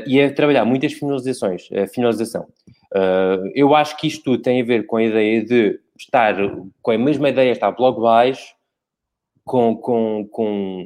e 0.07 0.19
a 0.19 0.33
trabalhar 0.33 0.65
muitas 0.65 0.93
finalizações, 0.93 1.69
finalização. 1.93 2.47
eu 3.53 3.75
acho 3.75 3.95
que 3.97 4.07
isto 4.07 4.35
tem 4.39 4.59
a 4.59 4.65
ver 4.65 4.87
com 4.87 4.95
a 4.95 5.03
ideia 5.03 5.45
de 5.45 5.79
estar 5.95 6.35
com 6.81 6.89
a 6.89 6.97
mesma 6.97 7.29
ideia, 7.29 7.51
estar 7.51 7.69
bloco 7.69 8.01
baixo, 8.01 8.55
com, 9.45 9.75
com, 9.75 10.27
com, 10.31 10.85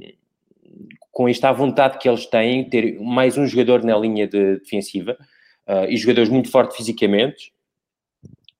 com 1.10 1.30
esta 1.30 1.54
vontade 1.54 2.00
que 2.00 2.10
eles 2.10 2.26
têm, 2.26 2.70
ter 2.70 3.00
mais 3.00 3.38
um 3.38 3.48
jogador 3.48 3.82
na 3.82 3.98
linha 3.98 4.28
de 4.28 4.58
defensiva 4.58 5.18
e 5.88 5.95
jogadores 5.97 6.30
muito 6.30 6.49
fortes 6.49 6.78
fisicamente 6.78 7.53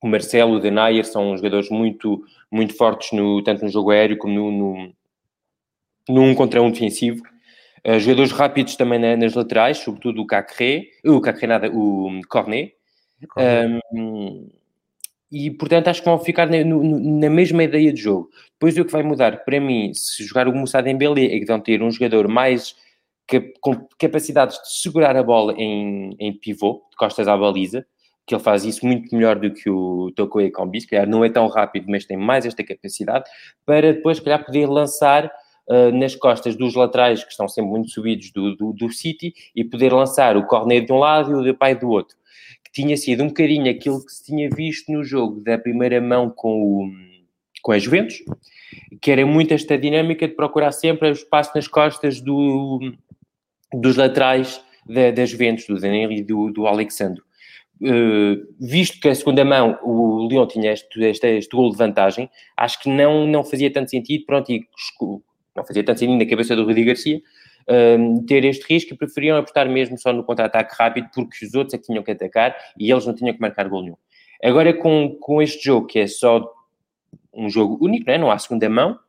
o 0.01 0.07
Marcelo, 0.07 0.55
o 0.55 0.59
Denayer 0.59 1.05
são 1.05 1.37
jogadores 1.37 1.69
muito, 1.69 2.25
muito 2.51 2.75
fortes, 2.75 3.11
no, 3.11 3.41
tanto 3.43 3.63
no 3.63 3.69
jogo 3.69 3.91
aéreo 3.91 4.17
como 4.17 4.33
no, 4.33 4.51
no, 4.51 4.93
no 6.09 6.21
um 6.23 6.33
contra 6.33 6.61
um 6.61 6.71
defensivo. 6.71 7.21
Uh, 7.87 7.99
jogadores 7.99 8.31
rápidos 8.31 8.75
também 8.75 8.97
na, 8.97 9.15
nas 9.15 9.35
laterais, 9.35 9.77
sobretudo 9.77 10.21
o 10.21 10.27
Cacré, 10.27 10.85
o 11.05 11.21
Cacré 11.21 11.47
nada, 11.47 11.71
o 11.71 12.19
Cornet. 12.27 12.73
Um, 13.93 14.49
e 15.31 15.51
portanto 15.51 15.87
acho 15.87 16.01
que 16.01 16.09
vão 16.09 16.17
ficar 16.17 16.47
na, 16.47 16.63
na, 16.63 17.29
mesma 17.29 17.63
ideia 17.63 17.93
de 17.93 18.01
jogo. 18.01 18.29
Depois 18.53 18.77
o 18.77 18.83
que 18.83 18.91
vai 18.91 19.03
mudar 19.03 19.45
para 19.45 19.59
mim, 19.59 19.93
se 19.93 20.23
jogar 20.23 20.47
o 20.47 20.53
Moussa 20.53 20.81
Dembélé, 20.81 21.25
é 21.25 21.39
que 21.39 21.45
vão 21.45 21.59
ter 21.59 21.81
um 21.83 21.91
jogador 21.91 22.27
mais 22.27 22.75
com 23.61 23.88
capacidades 23.97 24.57
de 24.61 24.82
segurar 24.82 25.15
a 25.15 25.24
bola 25.24 25.53
em, 25.53 26.15
em 26.19 26.34
pivô, 26.34 26.84
de 26.91 26.97
costas 26.97 27.28
à 27.28 27.38
baliza, 27.38 27.86
que 28.26 28.36
ele 28.36 28.43
faz 28.43 28.63
isso 28.65 28.86
muito 28.86 29.13
melhor 29.15 29.39
do 29.39 29.51
que 29.51 29.69
o 29.69 30.11
Toko 30.15 30.41
Ekambi, 30.41 30.82
se 30.82 30.88
calhar 30.88 31.07
não 31.07 31.24
é 31.26 31.30
tão 31.30 31.47
rápido, 31.47 31.86
mas 31.89 32.05
tem 32.05 32.17
mais 32.17 32.45
esta 32.45 32.63
capacidade, 32.63 33.30
para 33.65 33.93
depois, 33.93 34.17
se 34.17 34.24
calhar, 34.24 34.45
poder 34.45 34.67
lançar 34.67 35.26
uh, 35.67 35.91
nas 35.91 36.15
costas 36.15 36.55
dos 36.55 36.76
laterais, 36.76 37.24
que 37.24 37.32
estão 37.32 37.47
sempre 37.47 37.72
muito 37.72 37.89
subidos 37.89 38.32
do, 38.32 38.55
do, 38.55 38.74
do 38.74 38.91
City, 38.91 39.34
e 39.55 39.63
poder 39.63 39.91
lançar 39.91 40.38
o 40.38 40.45
Cornet 40.45 40.86
de 40.86 40.93
um 40.93 40.99
lado 40.99 41.32
e 41.32 41.36
o 41.36 41.43
Depay 41.43 41.76
do 41.76 41.89
outro. 41.89 42.15
Que 42.63 42.72
tinha 42.72 42.95
sido 42.95 43.24
um 43.24 43.28
bocadinho 43.28 43.69
aquilo 43.69 44.05
que 44.05 44.11
se 44.11 44.24
tinha 44.24 44.49
visto 44.49 44.91
no 44.91 45.03
jogo 45.03 45.41
da 45.41 45.57
primeira 45.57 45.99
mão 45.99 46.30
com 46.30 46.63
o, 46.63 46.91
com 47.61 47.72
a 47.72 47.80
Juventus, 47.80 48.24
que 49.01 49.11
era 49.11 49.26
muito 49.26 49.53
esta 49.53 49.78
dinâmica 49.78 50.28
de 50.28 50.36
procurar 50.36 50.72
sempre 50.72 51.09
o 51.09 51.11
espaço 51.11 51.51
nas 51.55 51.67
costas 51.67 52.22
do, 52.22 52.80
dos 53.74 53.95
laterais 53.95 54.63
da, 54.86 55.11
da 55.11 55.26
Juventus, 55.26 55.65
do 55.67 55.80
Danilo 55.80 56.11
e 56.11 56.24
do, 56.24 56.51
do 56.51 56.67
Alexandre. 56.67 57.22
Uh, 57.82 58.45
visto 58.59 58.99
que 58.99 59.09
a 59.09 59.15
segunda 59.15 59.43
mão 59.43 59.80
o 59.84 60.28
Leão 60.28 60.47
tinha 60.47 60.72
este, 60.72 61.03
este, 61.03 61.28
este 61.38 61.55
gol 61.55 61.72
de 61.72 61.78
vantagem, 61.78 62.30
acho 62.55 62.80
que 62.80 62.88
não, 62.88 63.26
não 63.26 63.43
fazia 63.43 63.74
tanto 63.74 63.89
sentido, 63.89 64.24
pronto, 64.26 64.51
e 64.51 64.67
não 65.55 65.65
fazia 65.65 65.84
tanto 65.84 65.99
sentido 65.99 66.19
na 66.19 66.30
cabeça 66.30 66.55
do 66.55 66.63
Rudi 66.63 66.84
Garcia 66.84 67.17
uh, 67.17 68.26
ter 68.26 68.45
este 68.45 68.63
risco 68.72 68.93
e 68.93 68.97
preferiam 68.97 69.38
apostar 69.38 69.67
mesmo 69.67 69.97
só 69.97 70.13
no 70.13 70.24
contra-ataque 70.24 70.76
rápido 70.78 71.09
porque 71.13 71.43
os 71.43 71.53
outros 71.55 71.74
é 71.74 71.78
que 71.80 71.86
tinham 71.86 72.03
que 72.03 72.11
atacar 72.11 72.55
e 72.78 72.91
eles 72.91 73.05
não 73.05 73.15
tinham 73.15 73.34
que 73.34 73.41
marcar 73.41 73.67
gol 73.67 73.82
nenhum. 73.82 73.97
Agora 74.43 74.74
com, 74.74 75.17
com 75.19 75.41
este 75.41 75.63
jogo, 75.65 75.88
que 75.88 75.99
é 75.99 76.07
só 76.07 76.51
um 77.34 77.49
jogo 77.49 77.78
único, 77.84 78.05
não, 78.05 78.13
é? 78.13 78.17
não 78.17 78.32
há 78.32 78.38
segunda 78.38 78.69
mão, 78.69 78.99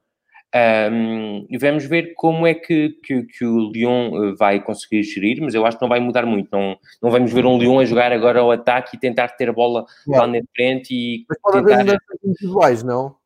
um, 0.55 1.47
vamos 1.59 1.87
ver 1.87 2.15
como 2.15 2.47
é 2.47 2.53
que, 2.53 2.91
que, 3.03 3.23
que, 3.23 3.45
o 3.45 3.71
Lyon 3.71 4.25
eh, 4.25 4.35
vai 4.39 4.63
conseguir 4.63 5.03
gerir, 5.03 5.41
mas 5.41 5.55
eu 5.55 5.65
acho 5.65 5.79
que 5.79 5.83
não 5.83 5.89
vai 5.89 5.99
mudar 5.99 6.27
muito. 6.27 6.49
Não, 6.53 6.77
não 7.03 7.11
vamos 7.11 7.33
ver 7.33 7.47
um 7.47 7.57
Lyon 7.57 7.79
a 7.79 7.85
jogar 7.87 8.13
agora 8.13 8.41
ao 8.41 8.51
ataque 8.51 8.97
e 8.97 9.01
tentar 9.01 9.29
ter 9.29 9.49
a 9.49 9.53
bola 9.53 9.87
lá 10.07 10.27
na 10.27 10.41
frente 10.55 10.95
e. 10.95 11.25
Mas 11.29 11.39
pode 11.41 11.59
tentar... 11.59 11.75
haver 11.75 11.85
mudanças 11.85 12.25
individuais, 12.25 12.83
não? 12.83 13.17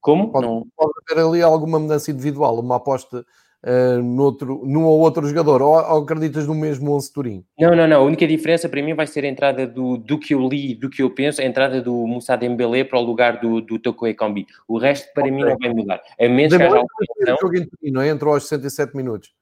Como? 0.00 0.30
Pode, 0.30 0.46
não. 0.46 0.66
pode 0.76 0.92
haver 1.10 1.24
ali 1.24 1.42
alguma 1.42 1.78
mudança 1.78 2.10
individual, 2.10 2.60
uma 2.60 2.76
aposta 2.76 3.24
uh, 3.64 4.02
noutro, 4.02 4.62
num 4.64 4.84
ou 4.84 5.00
outro 5.00 5.26
jogador? 5.26 5.62
Ou, 5.62 5.74
ou, 5.74 6.02
acreditas 6.02 6.46
no 6.46 6.54
mesmo 6.54 6.92
11 6.94 7.12
Turim? 7.12 7.44
Não, 7.58 7.74
não, 7.74 7.88
não. 7.88 8.00
A 8.00 8.04
única 8.04 8.26
diferença 8.26 8.68
para 8.68 8.82
mim 8.82 8.94
vai 8.94 9.06
ser 9.06 9.24
a 9.24 9.28
entrada 9.28 9.66
do, 9.66 9.96
do 9.96 10.18
que 10.18 10.34
eu 10.34 10.46
li, 10.46 10.74
do 10.74 10.90
que 10.90 11.02
eu 11.02 11.10
penso, 11.10 11.40
a 11.40 11.44
entrada 11.44 11.80
do 11.80 12.06
Moussa 12.06 12.36
Dembélé 12.36 12.84
para 12.84 12.98
o 12.98 13.02
lugar 13.02 13.40
do, 13.40 13.60
do 13.60 13.78
Toko 13.78 14.06
Ekambi. 14.06 14.46
O 14.68 14.78
resto 14.78 15.12
para 15.12 15.24
okay. 15.24 15.34
mim 15.34 15.42
não 15.42 15.56
vai 15.58 15.72
mudar. 15.72 16.02
A 16.20 16.28
menos 16.28 16.52
Dembélé 16.52 16.80
que 16.80 17.30
haja 17.30 17.36
Turim, 17.38 17.68
não 17.84 18.02
é? 18.02 18.08
Entrou 18.08 18.34
aos 18.34 18.46
67 18.48 18.96
minutos. 18.96 19.32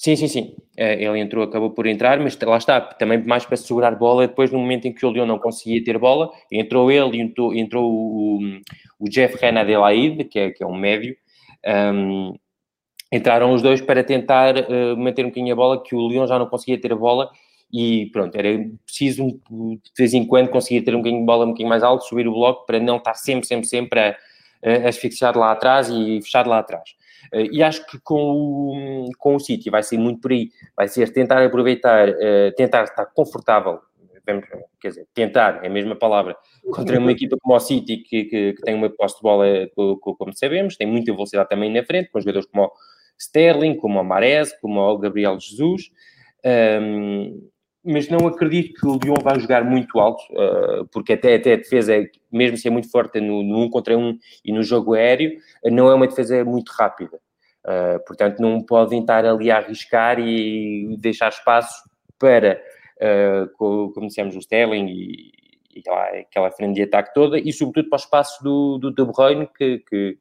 Sim, 0.00 0.16
sim, 0.16 0.28
sim. 0.28 0.56
É, 0.78 0.94
ele 1.04 1.18
entrou, 1.18 1.44
acabou 1.44 1.72
por 1.72 1.86
entrar, 1.86 2.18
mas 2.20 2.38
lá 2.40 2.56
está, 2.56 2.80
também 2.80 3.22
mais 3.22 3.44
para 3.44 3.58
segurar 3.58 3.94
bola. 3.94 4.26
Depois, 4.26 4.50
no 4.50 4.58
momento 4.58 4.86
em 4.86 4.94
que 4.94 5.04
o 5.04 5.10
Leão 5.10 5.26
não 5.26 5.38
conseguia 5.38 5.84
ter 5.84 5.98
bola, 5.98 6.30
entrou 6.50 6.90
ele 6.90 7.18
e 7.18 7.20
entrou, 7.20 7.54
entrou 7.54 7.92
o, 7.92 8.40
o 8.98 9.08
Jeff 9.10 9.36
Renadelaide, 9.36 10.24
que 10.24 10.38
é, 10.38 10.50
que 10.52 10.64
é 10.64 10.66
um 10.66 10.74
médio, 10.74 11.14
um, 11.94 12.32
entraram 13.12 13.52
os 13.52 13.62
dois 13.62 13.80
para 13.80 14.04
tentar 14.04 14.54
uh, 14.56 14.96
manter 14.96 15.24
um 15.24 15.28
bocadinho 15.28 15.52
a 15.52 15.56
bola, 15.56 15.82
que 15.82 15.94
o 15.94 16.06
Leão 16.06 16.26
já 16.26 16.38
não 16.38 16.46
conseguia 16.46 16.80
ter 16.80 16.92
a 16.92 16.96
bola 16.96 17.30
e 17.72 18.06
pronto, 18.12 18.34
era 18.36 18.48
preciso 18.84 19.40
de 19.50 19.80
vez 19.96 20.12
em 20.12 20.26
quando 20.26 20.48
conseguir 20.48 20.82
ter 20.82 20.94
um 20.94 20.98
bocadinho 20.98 21.20
de 21.20 21.26
bola 21.26 21.44
um 21.44 21.48
bocadinho 21.48 21.68
mais 21.68 21.82
alto, 21.82 22.04
subir 22.04 22.26
o 22.26 22.32
bloco 22.32 22.66
para 22.66 22.80
não 22.80 22.96
estar 22.96 23.14
sempre, 23.14 23.46
sempre, 23.46 23.66
sempre 23.66 24.00
a, 24.00 24.16
a 24.64 24.88
asfixiar 24.88 25.36
lá 25.36 25.52
atrás 25.52 25.88
e 25.88 26.20
fechar 26.22 26.46
lá 26.46 26.58
atrás. 26.58 26.90
Uh, 27.32 27.46
e 27.52 27.62
acho 27.62 27.86
que 27.86 27.98
com 28.00 28.14
o, 28.14 29.10
com 29.18 29.36
o 29.36 29.40
City 29.40 29.70
vai 29.70 29.82
ser 29.82 29.98
muito 29.98 30.20
por 30.20 30.32
aí, 30.32 30.50
vai 30.76 30.88
ser 30.88 31.12
tentar 31.12 31.44
aproveitar, 31.44 32.08
uh, 32.08 32.52
tentar 32.56 32.84
estar 32.84 33.06
confortável, 33.06 33.80
quer 34.80 34.88
dizer, 34.88 35.06
tentar, 35.14 35.64
é 35.64 35.66
a 35.68 35.70
mesma 35.70 35.94
palavra, 35.94 36.36
contra 36.72 36.98
uma 36.98 37.12
equipa 37.12 37.36
como 37.40 37.54
o 37.54 37.60
City, 37.60 37.98
que, 37.98 38.24
que, 38.24 38.52
que 38.54 38.62
tem 38.62 38.74
uma 38.74 38.90
posse 38.90 39.16
de 39.16 39.22
bola, 39.22 39.46
como 39.74 40.32
sabemos, 40.34 40.76
tem 40.76 40.86
muita 40.86 41.12
velocidade 41.12 41.48
também 41.48 41.72
na 41.72 41.84
frente, 41.84 42.10
com 42.10 42.20
jogadores 42.20 42.48
como 42.50 42.66
o 42.66 42.70
Sterling, 43.20 43.76
como 43.76 44.00
o 44.00 44.04
Mares, 44.04 44.52
como 44.60 44.80
o 44.80 44.98
Gabriel 44.98 45.38
Jesus. 45.38 45.90
Um, 46.44 47.48
mas 47.84 48.08
não 48.08 48.26
acredito 48.26 48.78
que 48.78 48.86
o 48.86 48.98
Lyon 49.02 49.22
vai 49.22 49.38
jogar 49.40 49.64
muito 49.64 49.98
alto, 49.98 50.22
uh, 50.32 50.86
porque 50.92 51.14
até, 51.14 51.36
até 51.36 51.54
a 51.54 51.56
defesa, 51.56 51.94
mesmo 52.30 52.56
se 52.56 52.68
é 52.68 52.70
muito 52.70 52.90
forte 52.90 53.20
no, 53.20 53.42
no 53.42 53.62
um 53.62 53.70
contra 53.70 53.96
um 53.96 54.18
e 54.44 54.52
no 54.52 54.62
jogo 54.62 54.94
aéreo, 54.94 55.38
não 55.64 55.88
é 55.88 55.94
uma 55.94 56.06
defesa 56.06 56.44
muito 56.44 56.70
rápida. 56.70 57.18
Uh, 57.64 58.04
portanto, 58.06 58.40
não 58.40 58.62
podem 58.62 59.00
estar 59.00 59.24
ali 59.24 59.50
a 59.50 59.58
arriscar 59.58 60.18
e 60.18 60.96
deixar 60.98 61.28
espaço 61.28 61.82
para, 62.18 62.62
uh, 62.96 63.48
como 63.56 64.08
dissemos, 64.08 64.36
o 64.36 64.40
Sterling 64.40 64.86
e, 64.86 65.32
e 65.74 65.80
aquela, 65.80 66.04
aquela 66.20 66.50
frente 66.50 66.74
de 66.74 66.82
ataque 66.82 67.14
toda, 67.14 67.38
e 67.38 67.52
sobretudo 67.52 67.88
para 67.88 67.96
o 67.96 68.00
espaço 68.00 68.42
do, 68.44 68.78
do 68.78 68.90
De 68.90 69.04
Bruyne, 69.04 69.48
que, 69.56 69.78
que 69.88 70.18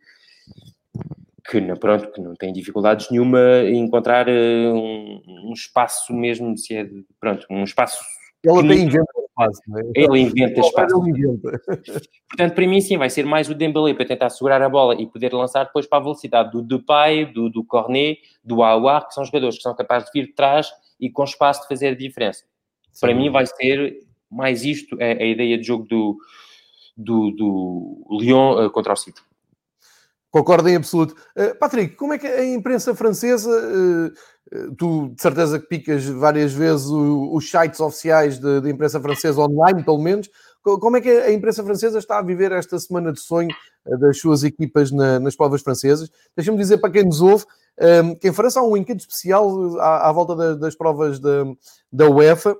que, 1.39 1.61
pronto, 1.75 2.11
que 2.11 2.21
não 2.21 2.33
tem 2.35 2.51
dificuldades 2.51 3.09
nenhuma 3.09 3.39
em 3.63 3.77
encontrar 3.77 4.27
uh, 4.27 4.31
um, 4.31 5.21
um, 5.49 5.53
espaço 5.53 6.13
mesmo, 6.13 6.57
se 6.57 6.75
é, 6.75 6.87
pronto, 7.19 7.45
um 7.49 7.63
espaço... 7.63 7.99
Ele 8.43 8.59
até 8.59 8.73
inventa 8.75 9.19
espaço, 9.39 9.61
é? 9.77 10.01
Ele 10.01 10.19
inventa 10.19 10.59
espaço. 10.59 11.01
Ele 11.01 11.09
inventa. 11.09 11.61
Portanto, 12.29 12.55
para 12.55 12.67
mim, 12.67 12.81
sim, 12.81 12.97
vai 12.97 13.09
ser 13.09 13.25
mais 13.25 13.49
o 13.49 13.55
Dembélé 13.55 13.93
para 13.93 14.05
tentar 14.05 14.29
segurar 14.29 14.61
a 14.61 14.69
bola 14.69 14.95
e 14.95 15.07
poder 15.07 15.33
lançar 15.33 15.65
depois 15.65 15.85
para 15.85 15.99
a 15.99 16.01
velocidade 16.01 16.51
do 16.51 16.61
Depay, 16.61 17.25
do, 17.25 17.49
do 17.49 17.63
Cornet, 17.63 18.19
do 18.43 18.61
Aouar, 18.63 19.07
que 19.07 19.13
são 19.13 19.25
jogadores 19.25 19.57
que 19.57 19.63
são 19.63 19.75
capazes 19.75 20.09
de 20.09 20.19
vir 20.19 20.27
de 20.27 20.33
trás 20.33 20.71
e 20.99 21.09
com 21.09 21.23
espaço 21.23 21.61
de 21.61 21.67
fazer 21.67 21.89
a 21.89 21.95
diferença. 21.95 22.43
Sim. 22.91 23.07
Para 23.07 23.15
mim 23.15 23.29
vai 23.29 23.45
ser 23.45 23.99
mais 24.29 24.63
isto, 24.63 24.95
a, 25.01 25.05
a 25.05 25.25
ideia 25.25 25.57
de 25.57 25.63
jogo 25.63 25.85
do, 25.85 26.17
do, 26.95 27.31
do 27.31 28.17
Lyon 28.19 28.65
uh, 28.65 28.69
contra 28.69 28.93
o 28.93 28.95
City. 28.95 29.21
Concordo 30.31 30.69
em 30.69 30.75
absoluto. 30.75 31.15
Uh, 31.35 31.57
Patrick, 31.57 31.95
como 31.95 32.13
é 32.13 32.17
que 32.17 32.27
a 32.27 32.45
imprensa 32.45 32.93
francesa, 32.93 33.49
uh, 33.49 34.75
tu 34.75 35.09
de 35.09 35.21
certeza 35.21 35.59
que 35.59 35.67
picas 35.67 36.05
várias 36.05 36.53
vezes 36.53 36.87
os 36.87 37.49
sites 37.49 37.79
oficiais 37.79 38.39
da 38.39 38.69
imprensa 38.69 38.99
francesa 38.99 39.41
online, 39.41 39.83
pelo 39.83 39.99
menos, 39.99 40.29
como 40.61 40.97
é 40.97 41.01
que 41.01 41.09
a 41.09 41.31
imprensa 41.31 41.63
francesa 41.63 41.99
está 41.99 42.19
a 42.19 42.23
viver 42.23 42.51
esta 42.51 42.77
semana 42.79 43.13
de 43.13 43.19
sonho 43.19 43.49
das 43.99 44.19
suas 44.19 44.43
equipas 44.43 44.91
na, 44.91 45.19
nas 45.19 45.35
provas 45.35 45.61
francesas? 45.61 46.09
Deixa-me 46.35 46.57
dizer 46.57 46.79
para 46.79 46.91
quem 46.91 47.05
nos 47.05 47.21
ouve 47.21 47.45
que 48.19 48.27
em 48.27 48.33
França 48.33 48.59
há 48.59 48.63
um 48.63 48.75
enquete 48.75 49.01
especial 49.01 49.79
à, 49.79 50.09
à 50.09 50.11
volta 50.11 50.55
das, 50.57 50.75
provas 50.75 51.19
da, 51.19 51.45
da 51.91 52.09
UEFA. 52.09 52.57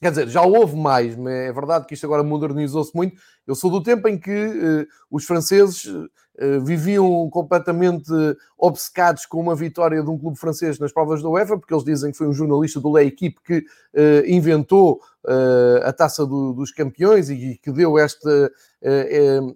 Quer 0.00 0.10
dizer, 0.10 0.28
já 0.28 0.42
houve 0.42 0.76
mais, 0.76 1.16
mas 1.16 1.32
é 1.32 1.52
verdade 1.52 1.86
que 1.86 1.94
isto 1.94 2.04
agora 2.04 2.22
modernizou-se 2.22 2.94
muito. 2.94 3.16
Eu 3.46 3.54
sou 3.54 3.70
do 3.70 3.82
tempo 3.82 4.06
em 4.08 4.18
que 4.18 4.30
uh, 4.30 4.86
os 5.10 5.24
franceses 5.24 5.86
eh, 5.86 6.08
viviam 6.62 7.28
completamente 7.30 8.10
obcecados 8.58 9.24
com 9.26 9.40
uma 9.40 9.54
vitória 9.54 10.02
de 10.02 10.10
um 10.10 10.18
clube 10.18 10.38
francês 10.38 10.78
nas 10.78 10.92
provas 10.92 11.22
da 11.22 11.28
UEFA, 11.28 11.58
porque 11.58 11.72
eles 11.72 11.84
dizem 11.84 12.10
que 12.12 12.18
foi 12.18 12.26
um 12.26 12.32
jornalista 12.32 12.80
do 12.80 12.92
L'Equipe 12.92 13.40
que 13.42 13.58
uh, 13.58 14.26
inventou 14.26 15.00
uh, 15.24 15.84
a 15.84 15.92
taça 15.92 16.26
do, 16.26 16.52
dos 16.52 16.70
campeões 16.70 17.30
e 17.30 17.58
que 17.62 17.72
deu 17.72 17.98
esta 17.98 18.50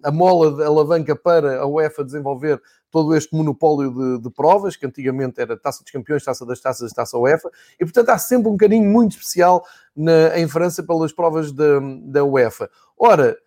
a 0.03 0.11
mola 0.11 0.51
de 0.51 0.63
alavanca 0.63 1.15
para 1.15 1.61
a 1.61 1.65
UEFA 1.65 2.03
desenvolver 2.03 2.61
todo 2.91 3.15
este 3.15 3.33
monopólio 3.33 3.89
de, 3.89 4.23
de, 4.23 4.29
provas, 4.29 4.75
que 4.75 4.85
antigamente 4.85 5.39
era 5.39 5.57
Taça 5.57 5.81
dos 5.81 5.91
Campeões, 5.91 6.23
Taça 6.23 6.45
das 6.45 6.59
Taças, 6.59 6.91
Taça 6.91 7.17
UEFA, 7.17 7.49
e 7.79 7.85
portanto 7.85 8.09
há 8.09 8.17
sempre 8.17 8.49
um 8.49 8.57
carinho 8.57 8.87
muito 8.89 9.13
especial 9.13 9.65
na, 9.95 10.37
em 10.37 10.47
França 10.47 10.83
pelas 10.83 11.13
provas 11.13 11.51
da, 11.51 11.79
da 12.03 12.23
UEFA. 12.23 12.69
Ora, 12.97 13.37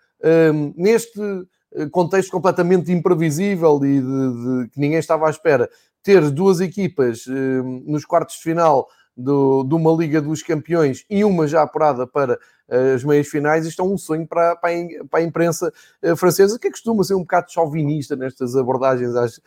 um, 0.52 0.72
neste 0.76 1.20
eh, 1.20 1.42
contexto 1.90 2.30
completamente 2.30 2.92
imprevisível 2.92 3.80
e 3.84 4.00
de, 4.00 4.02
de, 4.02 4.68
que 4.70 4.80
ninguém 4.80 4.98
estava 4.98 5.26
à 5.26 5.30
espera. 5.30 5.68
Ter 6.02 6.30
duas 6.30 6.60
equipas 6.60 7.24
eh, 7.28 7.62
nos 7.86 8.04
quartos 8.04 8.36
de 8.36 8.42
final 8.42 8.86
do, 9.16 9.64
de 9.64 9.74
uma 9.74 9.92
Liga 9.92 10.20
dos 10.20 10.42
Campeões 10.42 11.04
e 11.08 11.24
uma 11.24 11.46
já 11.46 11.62
apurada 11.62 12.06
para 12.06 12.38
eh, 12.68 12.94
as 12.94 13.04
meias 13.04 13.28
finais, 13.28 13.66
isto 13.66 13.80
é 13.80 13.84
um 13.84 13.96
sonho 13.96 14.26
para, 14.26 14.56
para, 14.56 14.70
a, 14.70 15.04
para 15.08 15.20
a 15.20 15.22
imprensa 15.22 15.72
francesa, 16.16 16.58
que 16.58 16.70
costuma 16.70 17.04
ser 17.04 17.14
um 17.14 17.20
bocado 17.20 17.52
chauvinista 17.52 18.16
nestas 18.16 18.56
abordagens 18.56 19.14
às, 19.14 19.40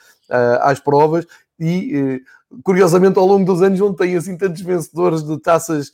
às 0.61 0.79
provas, 0.79 1.25
e 1.59 2.21
curiosamente 2.63 3.17
ao 3.17 3.25
longo 3.25 3.43
dos 3.43 3.61
anos 3.61 3.79
não 3.79 3.93
tem 3.93 4.15
assim 4.15 4.37
tantos 4.37 4.61
vencedores 4.61 5.23
de 5.23 5.39
taças 5.39 5.91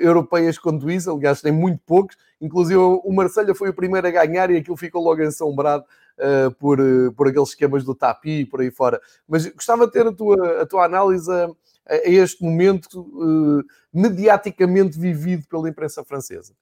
europeias 0.00 0.58
quanto 0.58 0.90
isso, 0.90 1.10
aliás 1.10 1.42
tem 1.42 1.52
muito 1.52 1.80
poucos, 1.86 2.16
inclusive 2.40 2.78
o 2.80 3.12
Marselha 3.12 3.54
foi 3.54 3.68
o 3.68 3.74
primeiro 3.74 4.06
a 4.06 4.10
ganhar 4.10 4.50
e 4.50 4.56
aquilo 4.56 4.76
ficou 4.76 5.02
logo 5.02 5.22
ensombrado 5.22 5.84
uh, 6.18 6.50
por, 6.54 6.78
por 7.16 7.28
aqueles 7.28 7.50
esquemas 7.50 7.84
do 7.84 7.94
tapi 7.94 8.40
e 8.40 8.46
por 8.46 8.60
aí 8.60 8.70
fora. 8.70 9.00
Mas 9.28 9.46
gostava 9.46 9.86
de 9.86 9.92
ter 9.92 10.06
a 10.06 10.12
tua, 10.12 10.62
a 10.62 10.66
tua 10.66 10.84
análise 10.84 11.30
a, 11.30 11.50
a 11.88 12.08
este 12.08 12.42
momento 12.42 13.00
uh, 13.00 13.62
mediaticamente 13.92 14.98
vivido 14.98 15.46
pela 15.48 15.68
imprensa 15.68 16.04
francesa. 16.04 16.54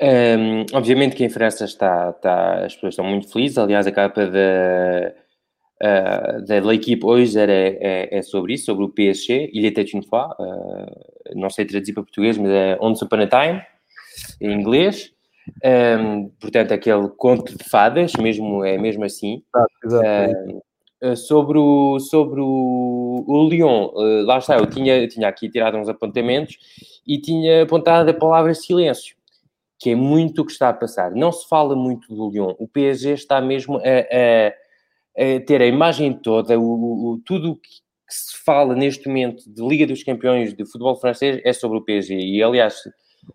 Um, 0.00 0.64
obviamente 0.72 1.16
que 1.16 1.24
em 1.24 1.28
França 1.28 1.64
está, 1.64 2.10
está, 2.10 2.64
as 2.64 2.74
pessoas 2.74 2.92
estão 2.94 3.04
muito 3.04 3.30
felizes. 3.30 3.58
Aliás, 3.58 3.86
a 3.86 3.92
capa 3.92 4.26
da, 4.26 5.12
uh, 5.82 6.44
da 6.46 6.60
L'Equipe 6.60 7.04
hoje 7.04 7.38
era, 7.38 7.52
é, 7.52 8.08
é, 8.10 8.22
sobre 8.22 8.54
isso, 8.54 8.66
sobre 8.66 8.84
o 8.84 8.88
PSG. 8.88 9.50
Il 9.52 9.66
était 9.66 9.92
une 9.92 10.04
fois, 10.04 10.30
uh, 10.38 11.34
não 11.34 11.50
sei 11.50 11.64
traduzir 11.64 11.92
para 11.92 12.04
português, 12.04 12.38
mas 12.38 12.50
é 12.50 12.78
Once 12.80 13.04
Upon 13.04 13.20
a 13.20 13.26
Time, 13.26 13.62
em 14.40 14.52
inglês. 14.52 15.12
Um, 15.64 16.28
portanto, 16.40 16.72
aquele 16.72 17.08
conto 17.08 17.56
de 17.56 17.64
fadas, 17.64 18.12
mesmo, 18.14 18.64
é 18.64 18.78
mesmo 18.78 19.04
assim. 19.04 19.42
Uh, 19.84 20.62
sobre 21.16 21.58
o, 21.58 21.98
sobre 21.98 22.40
o, 22.40 23.24
o 23.26 23.48
Lyon, 23.48 23.90
uh, 23.94 24.24
lá 24.24 24.38
está, 24.38 24.56
eu 24.58 24.66
tinha, 24.66 25.06
tinha 25.08 25.28
aqui 25.28 25.48
tirado 25.48 25.76
uns 25.76 25.88
apontamentos 25.88 26.58
e 27.06 27.18
tinha 27.18 27.62
apontado 27.62 28.10
a 28.10 28.14
palavra 28.14 28.54
silêncio, 28.54 29.16
que 29.78 29.90
é 29.90 29.94
muito 29.94 30.42
o 30.42 30.44
que 30.44 30.52
está 30.52 30.68
a 30.68 30.74
passar. 30.74 31.12
Não 31.12 31.32
se 31.32 31.48
fala 31.48 31.74
muito 31.74 32.14
do 32.14 32.30
Lyon, 32.30 32.54
o 32.58 32.68
PSG 32.68 33.12
está 33.12 33.40
mesmo 33.40 33.78
a, 33.78 33.80
a, 33.80 34.48
a 35.36 35.40
ter 35.40 35.62
a 35.62 35.66
imagem 35.66 36.12
toda, 36.12 36.58
o, 36.58 37.12
o 37.12 37.22
tudo 37.24 37.52
o 37.52 37.56
que, 37.56 37.70
que 37.70 38.14
se 38.14 38.44
fala 38.44 38.74
neste 38.74 39.08
momento 39.08 39.44
de 39.46 39.66
Liga 39.66 39.86
dos 39.86 40.02
Campeões 40.02 40.52
de 40.52 40.66
futebol 40.66 40.96
francês 40.96 41.40
é 41.44 41.52
sobre 41.52 41.78
o 41.78 41.84
PSG. 41.84 42.14
E 42.14 42.42
aliás, 42.42 42.82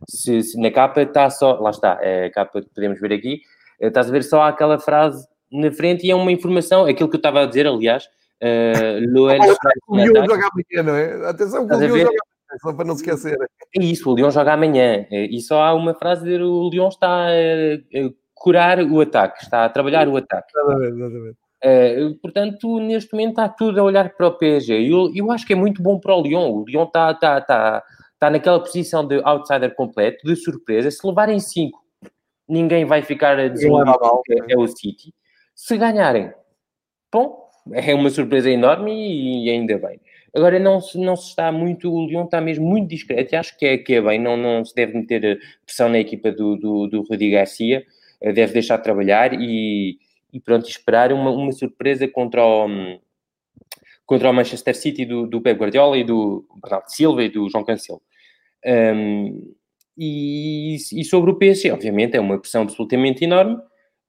se, 0.09 0.43
se 0.43 0.59
na 0.59 0.69
capa 0.69 1.01
está 1.01 1.29
só, 1.29 1.53
lá 1.53 1.69
está, 1.69 1.97
é 2.01 2.25
a 2.25 2.31
capa 2.31 2.61
que 2.61 2.69
podemos 2.69 2.99
ver 2.99 3.13
aqui, 3.13 3.41
eh, 3.79 3.87
estás 3.87 4.09
a 4.09 4.11
ver 4.11 4.23
só 4.23 4.43
aquela 4.43 4.77
frase 4.77 5.25
na 5.55 5.71
frente 5.71 6.05
e 6.05 6.11
é 6.11 6.15
uma 6.15 6.31
informação, 6.31 6.85
aquilo 6.85 7.09
que 7.09 7.15
eu 7.15 7.19
estava 7.19 7.41
a 7.41 7.45
dizer, 7.45 7.67
aliás, 7.67 8.05
uh, 8.41 9.13
Loel... 9.13 9.39
O 9.87 9.97
Lyon 9.97 10.25
joga 10.25 10.49
amanhã, 10.51 10.83
não 10.83 10.95
é? 10.95 11.29
Atenção 11.29 11.67
que 11.67 11.73
o 11.73 11.79
Lyon 11.79 11.97
joga 11.97 12.09
amanhã, 12.09 12.57
só 12.61 12.73
para 12.73 12.85
não 12.85 12.95
se 12.95 13.03
esquecer. 13.03 13.37
É 13.75 13.83
isso, 13.83 14.11
o 14.11 14.15
Lyon 14.15 14.31
joga 14.31 14.53
amanhã. 14.53 15.05
Eh, 15.11 15.27
e 15.31 15.41
só 15.41 15.61
há 15.61 15.73
uma 15.73 15.93
frase 15.93 16.23
de 16.25 16.41
o 16.41 16.69
Lyon 16.69 16.89
está 16.89 17.27
a 17.27 18.09
curar 18.33 18.79
o 18.79 19.01
ataque, 19.01 19.43
está 19.43 19.65
a 19.65 19.69
trabalhar 19.69 20.07
o 20.07 20.17
ataque. 20.17 20.51
Exatamente, 20.55 20.97
exatamente. 20.97 21.37
Uh, 21.65 22.13
portanto, 22.21 22.79
neste 22.79 23.11
momento 23.11 23.29
está 23.31 23.49
tudo 23.49 23.79
a 23.79 23.83
olhar 23.83 24.15
para 24.15 24.27
o 24.27 24.37
PSG. 24.37 24.87
Eu, 24.87 25.11
eu 25.15 25.31
acho 25.31 25.47
que 25.47 25.53
é 25.53 25.55
muito 25.55 25.81
bom 25.81 25.99
para 25.99 26.15
o 26.15 26.21
Lyon. 26.21 26.51
O 26.51 26.63
Lyon 26.63 26.83
está, 26.83 27.11
está, 27.11 27.39
está, 27.39 27.83
está 28.13 28.29
naquela 28.29 28.59
posição 28.59 29.07
de 29.07 29.19
outsider 29.23 29.73
completo, 29.73 30.23
de 30.23 30.35
surpresa. 30.35 30.91
Se 30.91 31.05
levarem 31.07 31.39
5, 31.39 31.79
ninguém 32.47 32.85
vai 32.85 33.01
ficar 33.01 33.39
a 33.39 33.47
desiludido 33.47 33.97
é, 34.29 34.53
é 34.53 34.57
o 34.57 34.67
City. 34.67 35.11
Se 35.55 35.77
ganharem, 35.77 36.31
bom, 37.11 37.49
é 37.73 37.95
uma 37.95 38.09
surpresa 38.09 38.49
enorme 38.49 38.91
e, 39.45 39.49
ainda 39.49 39.77
bem. 39.77 39.99
Agora 40.35 40.59
não 40.59 40.81
se, 40.81 40.97
não 40.99 41.15
se 41.15 41.29
está 41.29 41.51
muito, 41.51 41.89
o 41.89 42.07
Lyon 42.07 42.25
está 42.25 42.41
mesmo 42.41 42.65
muito 42.65 42.89
discreto 42.89 43.33
e 43.33 43.37
acho 43.37 43.57
que 43.57 43.65
é, 43.65 43.77
que 43.77 43.93
é 43.95 44.01
bem, 44.01 44.19
não, 44.19 44.35
não 44.35 44.65
se 44.65 44.75
deve 44.75 44.93
meter 44.97 45.23
eh, 45.23 45.37
pressão 45.65 45.87
na 45.87 45.97
equipa 45.97 46.31
do, 46.31 46.57
do, 46.57 46.87
do 46.87 47.07
Garcia, 47.31 47.85
eh, 48.19 48.33
deve 48.33 48.53
deixar 48.53 48.79
trabalhar 48.79 49.33
e, 49.33 49.97
e 50.33 50.39
pronto, 50.41 50.67
esperar 50.67 51.13
uma, 51.13 51.31
uma 51.31 51.53
surpresa 51.53 52.05
contra 52.07 52.45
o, 52.45 52.67
contra 54.05 54.29
o 54.29 54.33
Manchester 54.33 54.75
City 54.75 55.05
do, 55.05 55.25
do 55.25 55.41
Pep 55.41 55.57
Guardiola 55.57 55.97
e 55.97 56.03
do 56.03 56.45
Bernardo 56.61 56.89
Silva 56.89 57.23
e 57.23 57.29
do 57.29 57.49
João 57.49 57.63
Cancelo. 57.63 58.01
Um, 58.65 59.53
e, 59.97 60.75
e, 60.75 61.05
sobre 61.05 61.31
o 61.31 61.35
PSG, 61.35 61.71
obviamente, 61.71 62.17
é 62.17 62.19
uma 62.19 62.37
pressão 62.39 62.63
absolutamente 62.63 63.23
enorme. 63.23 63.57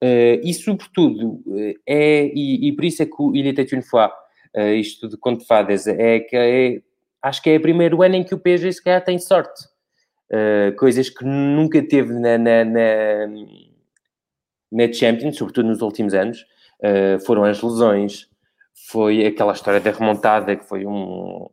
Uh, 0.02 0.36
e, 0.44 0.52
sobretudo, 0.52 1.42
uh, 1.46 1.74
é, 1.86 2.26
e, 2.26 2.68
e, 2.68 2.72
por 2.72 2.84
isso 2.84 3.02
é 3.02 3.06
que 3.06 3.14
o 3.18 3.34
Il 3.34 3.46
était 3.46 3.80
fois, 3.80 4.10
uh, 4.54 4.74
isto 4.74 5.08
de 5.08 5.16
conto 5.16 5.40
de 5.40 5.46
fadas, 5.46 5.86
é 5.86 6.20
que 6.20 6.36
é, 6.36 6.82
acho 7.22 7.42
que 7.42 7.50
é 7.50 7.56
o 7.56 7.62
primeiro 7.62 8.02
ano 8.02 8.16
em 8.16 8.24
que 8.24 8.34
o 8.34 8.38
PSG 8.38 8.72
se 8.72 8.82
calhar 8.82 9.02
tem 9.02 9.18
sorte. 9.18 9.64
coisas 10.78 11.08
que 11.08 11.24
nunca 11.24 11.82
teve 11.82 12.12
na, 12.12 12.36
na, 12.36 12.64
na, 12.64 13.26
na 14.72 14.92
Champions, 14.92 15.36
sobretudo 15.36 15.68
nos 15.68 15.80
últimos 15.80 16.14
anos, 16.14 16.44
foram 17.24 17.44
as 17.44 17.62
lesões, 17.62 18.28
foi 18.90 19.24
aquela 19.24 19.52
história 19.52 19.80
da 19.80 19.90
remontada, 19.90 20.56
que 20.56 20.64
foi 20.64 20.84
um, 20.84 21.48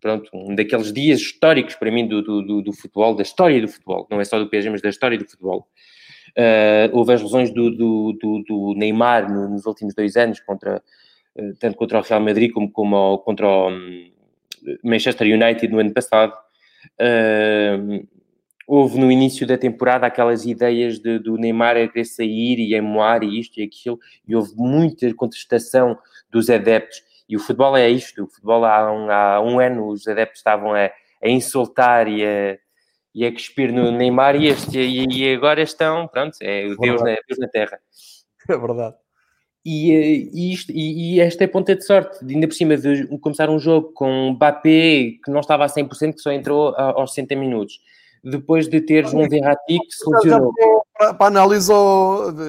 pronto, 0.00 0.30
um 0.32 0.54
daqueles 0.54 0.92
dias 0.92 1.20
históricos 1.20 1.74
para 1.74 1.90
mim 1.90 2.06
do, 2.06 2.22
do, 2.22 2.62
do, 2.62 2.72
futebol, 2.72 3.14
da 3.14 3.22
história 3.22 3.60
do 3.60 3.68
futebol, 3.68 4.06
não 4.10 4.20
é 4.20 4.24
só 4.24 4.38
do 4.38 4.48
PSG, 4.48 4.70
mas 4.70 4.82
da 4.82 4.90
história 4.90 5.18
do 5.18 5.28
futebol. 5.28 5.66
Uh, 6.38 6.88
houve 6.92 7.14
as 7.14 7.22
lesões 7.22 7.50
do, 7.50 7.68
do, 7.68 8.44
do 8.46 8.74
Neymar 8.76 9.28
nos 9.28 9.66
últimos 9.66 9.92
dois 9.92 10.16
anos, 10.16 10.38
contra, 10.38 10.80
uh, 11.36 11.54
tanto 11.58 11.76
contra 11.76 11.98
o 11.98 12.02
Real 12.02 12.20
Madrid 12.20 12.52
como, 12.52 12.70
como 12.70 13.18
contra 13.18 13.48
o 13.48 13.70
um, 13.70 14.10
Manchester 14.84 15.26
United 15.26 15.66
no 15.68 15.80
ano 15.80 15.92
passado. 15.92 16.32
Uh, 17.00 18.06
houve 18.68 19.00
no 19.00 19.10
início 19.10 19.46
da 19.46 19.58
temporada 19.58 20.06
aquelas 20.06 20.46
ideias 20.46 21.00
de, 21.00 21.18
do 21.18 21.36
Neymar 21.36 21.76
a 21.76 21.88
querer 21.88 22.04
sair 22.04 22.60
e 22.60 22.76
a 22.76 22.82
moar 22.82 23.24
e 23.24 23.40
isto 23.40 23.58
e 23.58 23.64
aquilo, 23.64 23.98
e 24.26 24.36
houve 24.36 24.52
muita 24.54 25.12
contestação 25.14 25.98
dos 26.30 26.48
adeptos 26.48 27.02
e 27.28 27.36
o 27.36 27.40
futebol 27.40 27.76
é 27.76 27.88
isto. 27.90 28.24
O 28.24 28.28
futebol 28.28 28.64
há 28.64 28.92
um, 28.92 29.10
há 29.10 29.40
um 29.40 29.58
ano 29.58 29.88
os 29.88 30.06
adeptos 30.06 30.38
estavam 30.38 30.72
a, 30.74 30.90
a 31.22 31.28
insultar 31.28 32.08
e 32.08 32.24
a, 32.24 32.58
e 33.18 33.26
a 33.26 33.32
cuspir 33.32 33.72
no 33.72 33.90
Neymar 33.90 34.36
e, 34.36 34.46
este, 34.46 34.78
e, 34.78 35.04
e 35.10 35.34
agora 35.34 35.60
estão, 35.60 36.06
pronto, 36.06 36.36
é 36.40 36.68
o 36.68 36.76
Deus 36.76 37.02
na, 37.02 37.16
Deus 37.26 37.38
na 37.40 37.48
Terra. 37.48 37.78
É 38.48 38.56
verdade. 38.56 38.94
E, 39.62 40.30
e, 40.32 40.54
isto, 40.54 40.72
e, 40.72 41.16
e, 41.16 41.20
esta 41.20 41.44
é 41.44 41.46
ponta 41.46 41.76
de 41.76 41.84
sorte, 41.84 42.24
de 42.24 42.32
ainda 42.32 42.48
por 42.48 42.54
cima 42.54 42.78
de 42.78 43.06
começar 43.18 43.50
um 43.50 43.58
jogo 43.58 43.92
com 43.92 44.30
Mbappé 44.30 45.18
que 45.22 45.30
não 45.30 45.40
estava 45.40 45.66
a 45.66 45.68
100%, 45.68 46.14
que 46.14 46.20
só 46.20 46.32
entrou 46.32 46.74
aos 46.74 47.12
60 47.12 47.36
minutos. 47.36 47.78
Depois 48.24 48.68
de 48.68 48.80
teres 48.80 49.12
um 49.12 49.28
Verratti 49.28 49.78
que 49.78 49.92
se 49.92 50.10
lesionou. 50.10 50.50
Para, 50.96 51.12
para 51.12 51.26
análise, 51.26 51.70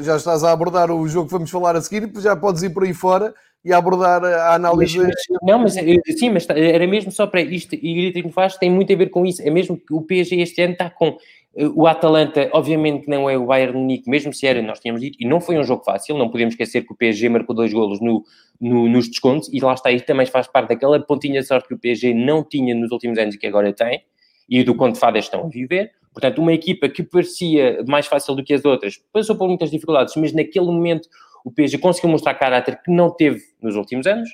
já 0.03 0.15
estás 0.15 0.41
a 0.41 0.53
abordar 0.53 0.89
o 0.89 1.05
jogo 1.09 1.28
que 1.28 1.34
vamos 1.34 1.49
falar 1.49 1.76
a 1.76 1.82
seguir, 1.82 2.09
já 2.22 2.34
podes 2.38 2.63
ir 2.63 2.70
por 2.70 2.84
aí 2.84 2.93
fora 2.93 3.34
e 3.64 3.74
abordar 3.74 4.24
a 4.24 4.55
análise. 4.55 4.97
Mas, 4.97 5.16
não, 5.41 5.60
mas 5.60 5.74
sim, 5.74 6.30
mas 6.30 6.47
era 6.49 6.88
mesmo 6.88 7.12
só 7.12 7.28
para 7.28 7.41
isto, 7.41 7.76
e 7.76 8.10
o 8.10 8.14
que 8.14 8.30
faz 8.32 8.57
tem 8.57 8.70
muito 8.70 8.91
a 8.93 8.95
ver 8.95 9.10
com 9.10 9.26
isso. 9.26 9.41
É 9.41 9.49
mesmo 9.49 9.78
que 9.78 9.93
o 9.93 10.01
PSG 10.01 10.41
este 10.41 10.62
ano 10.62 10.74
está 10.74 10.89
com 10.89 11.18
eh, 11.55 11.68
o 11.68 11.88
Atalanta, 11.88 12.49
obviamente 12.53 13.05
que 13.05 13.10
não 13.10 13.30
é 13.30 13.38
o 13.38 13.45
Bayern 13.45 13.78
Munique, 13.78 14.10
mesmo 14.10 14.34
se 14.34 14.47
era, 14.47 14.62
nós 14.62 14.80
tínhamos 14.80 15.01
dito, 15.01 15.18
e 15.20 15.28
não 15.28 15.41
foi 15.41 15.57
um 15.57 15.64
jogo 15.64 15.84
fácil, 15.84 16.18
não 16.18 16.30
podemos 16.30 16.53
esquecer 16.53 16.86
que 16.86 16.93
o 16.93 16.95
PSG 16.95 17.28
marcou 17.30 17.55
dois 17.55 17.74
golos 17.74 17.99
no, 17.99 18.24
no, 18.60 18.88
nos 18.88 19.10
descontos, 19.10 19.49
e 19.51 19.60
lá 19.60 19.74
está, 19.74 19.91
isso 19.91 20.05
também 20.05 20.26
faz 20.26 20.47
parte 20.47 20.70
daquela 20.70 20.99
pontinha 20.99 21.41
de 21.41 21.47
sorte 21.47 21.68
que 21.68 21.74
o 21.74 21.78
PSG 21.78 22.14
não 22.14 22.43
tinha 22.43 22.74
nos 22.74 22.91
últimos 22.91 23.18
anos 23.18 23.36
e 23.36 23.38
que 23.38 23.47
agora 23.47 23.74
tem, 23.74 24.03
e 24.47 24.64
do 24.64 24.74
quanto 24.74 24.97
fadas 24.97 25.26
estão 25.26 25.45
a 25.45 25.47
viver. 25.47 25.91
Portanto, 26.12 26.41
uma 26.41 26.51
equipa 26.51 26.89
que 26.89 27.03
parecia 27.03 27.84
mais 27.88 28.07
fácil 28.07 28.36
do 28.36 28.43
que 28.43 28.53
as 28.53 28.66
outras, 28.66 28.99
passou 29.14 29.36
por 29.36 29.47
muitas 29.47 29.70
dificuldades, 29.70 30.16
mas 30.16 30.34
naquele 30.34 30.66
momento 30.66 31.07
o 31.49 31.51
PSG 31.51 31.79
conseguiu 31.79 32.11
mostrar 32.11 32.35
caráter 32.35 32.79
que 32.83 32.91
não 32.91 33.09
teve 33.09 33.41
nos 33.61 33.75
últimos 33.75 34.05
anos, 34.05 34.29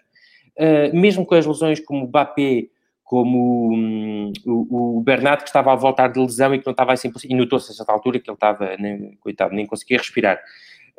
uh, 0.57 0.95
mesmo 0.95 1.25
com 1.25 1.33
as 1.33 1.45
lesões 1.45 1.79
como 1.79 2.05
o 2.05 2.07
Mbappé, 2.07 2.67
como 3.03 3.71
um, 3.71 4.33
o, 4.45 4.97
o 4.97 5.01
Bernardo, 5.01 5.43
que 5.43 5.49
estava 5.49 5.71
a 5.71 5.75
voltar 5.75 6.07
de 6.09 6.19
lesão 6.19 6.53
e 6.53 6.59
que 6.59 6.65
não 6.65 6.71
estava 6.71 6.91
a 6.91 6.95
100%, 6.95 7.25
e 7.29 7.35
notou-se 7.35 7.71
a 7.71 7.75
certa 7.75 7.93
altura 7.93 8.19
que 8.19 8.29
ele 8.29 8.35
estava, 8.35 8.75
nem, 8.77 9.15
coitado, 9.21 9.55
nem 9.55 9.65
conseguia 9.65 9.97
respirar. 9.97 10.39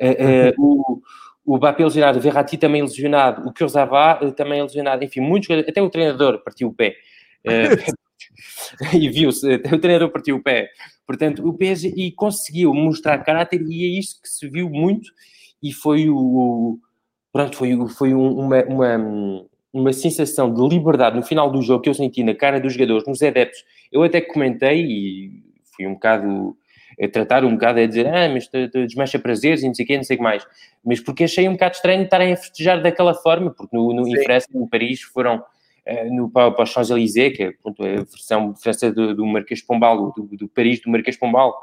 Uh, 0.01 0.61
uh, 0.61 0.63
o, 0.65 1.03
o 1.45 1.57
Mbappé 1.59 1.85
lesionado, 1.85 2.19
o 2.19 2.23
Verratti 2.23 2.57
também 2.57 2.81
lesionado, 2.81 3.47
o 3.47 3.53
Kurzawa 3.53 4.33
também 4.37 4.63
lesionado, 4.63 5.05
enfim, 5.05 5.21
muitos, 5.21 5.51
até 5.51 5.83
o 5.83 5.91
treinador 5.91 6.43
partiu 6.43 6.69
o 6.69 6.75
pé. 6.75 6.97
e 8.93 9.09
viu-se, 9.09 9.55
o 9.55 9.79
treinador 9.79 10.11
partiu 10.11 10.37
o 10.37 10.43
pé. 10.43 10.71
Portanto, 11.07 11.47
o 11.47 11.55
PSG 11.55 11.93
e 11.97 12.11
conseguiu 12.11 12.75
mostrar 12.75 13.19
caráter 13.23 13.63
e 13.63 13.85
é 13.85 13.99
isso 13.99 14.21
que 14.21 14.29
se 14.29 14.49
viu 14.49 14.69
muito 14.69 15.11
e 15.69 15.73
foi 15.73 16.09
o, 16.09 16.79
pronto, 17.33 17.57
foi, 17.57 17.89
foi 17.89 18.15
uma, 18.15 18.63
uma, 18.65 19.47
uma 19.73 19.93
sensação 19.93 20.53
de 20.53 20.67
liberdade 20.69 21.17
no 21.17 21.23
final 21.23 21.51
do 21.51 21.63
jogo 21.63 21.83
que 21.83 21.89
eu 21.89 21.95
senti 21.95 22.23
na 22.23 22.35
cara 22.35 22.61
dos 22.61 22.73
jogadores, 22.73 23.07
nos 23.07 23.23
adeptos. 23.23 23.65
Eu 23.91 24.03
até 24.03 24.21
comentei 24.21 24.81
e 24.81 25.43
fui 25.75 25.87
um 25.87 25.95
bocado 25.95 26.57
a 27.01 27.09
tratar 27.09 27.45
um 27.45 27.53
bocado 27.53 27.81
a 27.81 27.87
dizer, 27.87 28.07
ah, 28.07 28.29
mas 28.29 28.49
desmancha 28.73 29.19
prazeres 29.19 29.63
e 29.63 29.67
não 29.67 29.75
sei 29.75 29.85
o 29.85 29.89
quê, 29.89 29.97
não 29.97 30.05
sei 30.05 30.17
o 30.17 30.19
que 30.19 30.23
mais. 30.23 30.47
Mas 30.85 31.01
porque 31.01 31.25
achei 31.25 31.47
um 31.49 31.53
bocado 31.53 31.75
estranho 31.75 32.05
estarem 32.05 32.33
a 32.33 32.37
festejar 32.37 32.81
daquela 32.81 33.13
forma, 33.13 33.51
porque 33.51 33.77
no, 33.77 33.93
no 33.93 34.09
em 34.09 34.23
França, 34.23 34.49
no 34.55 34.67
Paris, 34.69 35.03
foram 35.03 35.37
uh, 35.37 36.15
no, 36.15 36.31
para, 36.31 36.51
para 36.53 36.65
os 36.65 36.71
Champs-Élysées, 36.71 37.37
que 37.37 37.43
é 37.43 37.53
pronto, 37.53 37.83
a 37.83 37.97
versão 37.97 38.55
francesa 38.55 38.95
do, 38.95 39.15
do 39.15 39.27
Marquês 39.27 39.61
Pombal, 39.61 40.13
do, 40.13 40.23
do 40.33 40.49
Paris 40.49 40.81
do 40.81 40.91
Marquês 40.91 41.19
Pombal, 41.19 41.55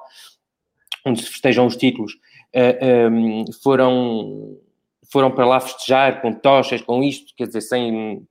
onde 1.06 1.22
se 1.22 1.30
festejam 1.30 1.66
os 1.66 1.76
títulos, 1.76 2.14
um, 2.56 3.46
foram, 3.62 4.58
foram 5.12 5.32
para 5.32 5.46
lá 5.46 5.60
festejar 5.60 6.22
com 6.22 6.34
tochas, 6.34 6.82
com 6.82 7.04
isto, 7.04 7.34
quer 7.36 7.48
dizer, 7.48 7.62
sem. 7.62 8.26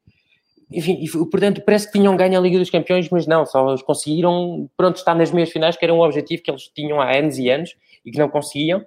Enfim, 0.70 1.04
portanto, 1.30 1.62
parece 1.66 1.86
que 1.86 1.98
tinham 1.98 2.16
ganho 2.16 2.38
a 2.38 2.42
Liga 2.42 2.58
dos 2.58 2.70
Campeões, 2.70 3.08
mas 3.10 3.26
não, 3.26 3.44
só 3.44 3.76
conseguiram, 3.78 4.70
pronto, 4.76 4.96
estar 4.96 5.14
nas 5.14 5.30
meias 5.30 5.50
finais, 5.50 5.76
que 5.76 5.84
era 5.84 5.92
um 5.92 6.00
objetivo 6.00 6.42
que 6.42 6.50
eles 6.50 6.68
tinham 6.74 7.00
há 7.00 7.14
anos 7.14 7.36
e 7.38 7.50
anos 7.50 7.76
e 8.04 8.10
que 8.10 8.18
não 8.18 8.28
conseguiam. 8.28 8.82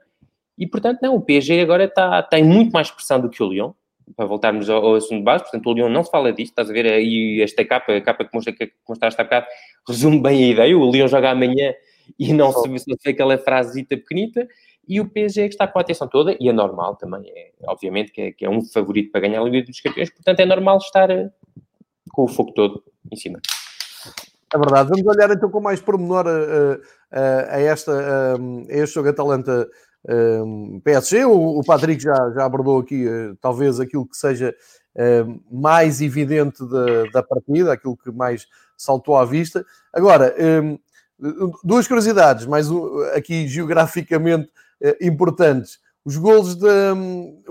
E, 0.57 0.65
portanto, 0.65 0.99
não, 1.01 1.15
o 1.15 1.21
PSG 1.21 1.61
agora 1.61 1.83
está, 1.83 2.23
tem 2.23 2.43
muito 2.43 2.71
mais 2.71 2.89
pressão 2.89 3.19
do 3.19 3.29
que 3.29 3.43
o 3.43 3.49
Lyon, 3.49 3.73
para 4.15 4.25
voltarmos 4.25 4.69
ao, 4.69 4.83
ao 4.83 4.95
assunto 4.95 5.19
de 5.19 5.23
base, 5.23 5.43
portanto, 5.43 5.67
o 5.67 5.73
Lyon 5.73 5.89
não 5.89 6.03
se 6.03 6.09
fala 6.11 6.31
disto, 6.31 6.51
estás 6.51 6.69
a 6.69 6.73
ver 6.73 6.88
aí 6.88 7.41
esta 7.41 7.63
capa, 7.65 7.93
a 7.93 8.01
capa 8.01 8.23
que, 8.25 8.33
mostra, 8.33 8.53
que 8.53 8.71
mostraste 8.88 9.19
há 9.19 9.23
bocado, 9.23 9.47
resume 9.88 10.21
bem 10.21 10.43
a 10.43 10.47
ideia, 10.47 10.77
o 10.77 10.89
Lyon 10.89 11.07
joga 11.07 11.31
amanhã 11.31 11.73
e 12.17 12.33
não 12.33 12.51
se, 12.51 12.67
vê, 12.69 12.79
se 12.79 12.86
vê 13.03 13.11
aquela 13.11 13.38
frasezita 13.38 13.97
pequenita, 13.97 14.47
e 14.88 14.99
o 14.99 15.09
PSG 15.09 15.49
que 15.49 15.55
está 15.55 15.67
com 15.67 15.79
a 15.79 15.81
atenção 15.81 16.07
toda, 16.07 16.36
e 16.39 16.49
é 16.49 16.53
normal 16.53 16.95
também, 16.95 17.23
é, 17.27 17.51
obviamente 17.67 18.11
que 18.11 18.21
é, 18.21 18.31
que 18.31 18.45
é 18.45 18.49
um 18.49 18.63
favorito 18.63 19.11
para 19.11 19.21
ganhar 19.21 19.41
a 19.41 19.43
Liga 19.43 19.65
dos 19.65 19.79
Campeões, 19.79 20.09
portanto 20.09 20.39
é 20.39 20.45
normal 20.45 20.77
estar 20.77 21.09
eh, 21.09 21.29
com 22.11 22.23
o 22.23 22.27
foco 22.27 22.53
todo 22.53 22.83
em 23.11 23.15
cima. 23.15 23.39
É 24.53 24.57
verdade. 24.57 24.89
Vamos 24.89 25.05
olhar 25.05 25.29
então 25.31 25.49
com 25.49 25.59
mais 25.59 25.81
pormenor 25.81 26.25
a, 26.27 26.79
a, 27.11 27.55
a, 27.55 27.59
esta, 27.61 28.36
a 28.36 28.73
este 28.73 28.95
jogo 28.95 29.09
Atalanta 29.09 29.67
PSG. 30.83 31.25
O, 31.25 31.59
o 31.59 31.63
Patrick 31.63 32.01
já, 32.01 32.31
já 32.31 32.45
abordou 32.45 32.79
aqui 32.79 33.07
uh, 33.07 33.36
talvez 33.41 33.79
aquilo 33.79 34.07
que 34.07 34.15
seja 34.15 34.55
uh, 34.95 35.41
mais 35.51 36.01
evidente 36.01 36.63
da, 36.67 37.05
da 37.11 37.23
partida, 37.23 37.73
aquilo 37.73 37.97
que 37.97 38.11
mais 38.11 38.47
saltou 38.77 39.17
à 39.17 39.25
vista. 39.25 39.65
Agora, 39.91 40.36
duas 41.63 41.88
curiosidades, 41.88 42.45
mais 42.45 42.70
um, 42.70 43.01
aqui 43.16 43.47
geograficamente 43.47 44.49
uh, 44.82 44.95
importantes. 45.01 45.80
Os 46.03 46.18
golos 46.18 46.55
de, 46.55 46.68
um, 46.93 47.41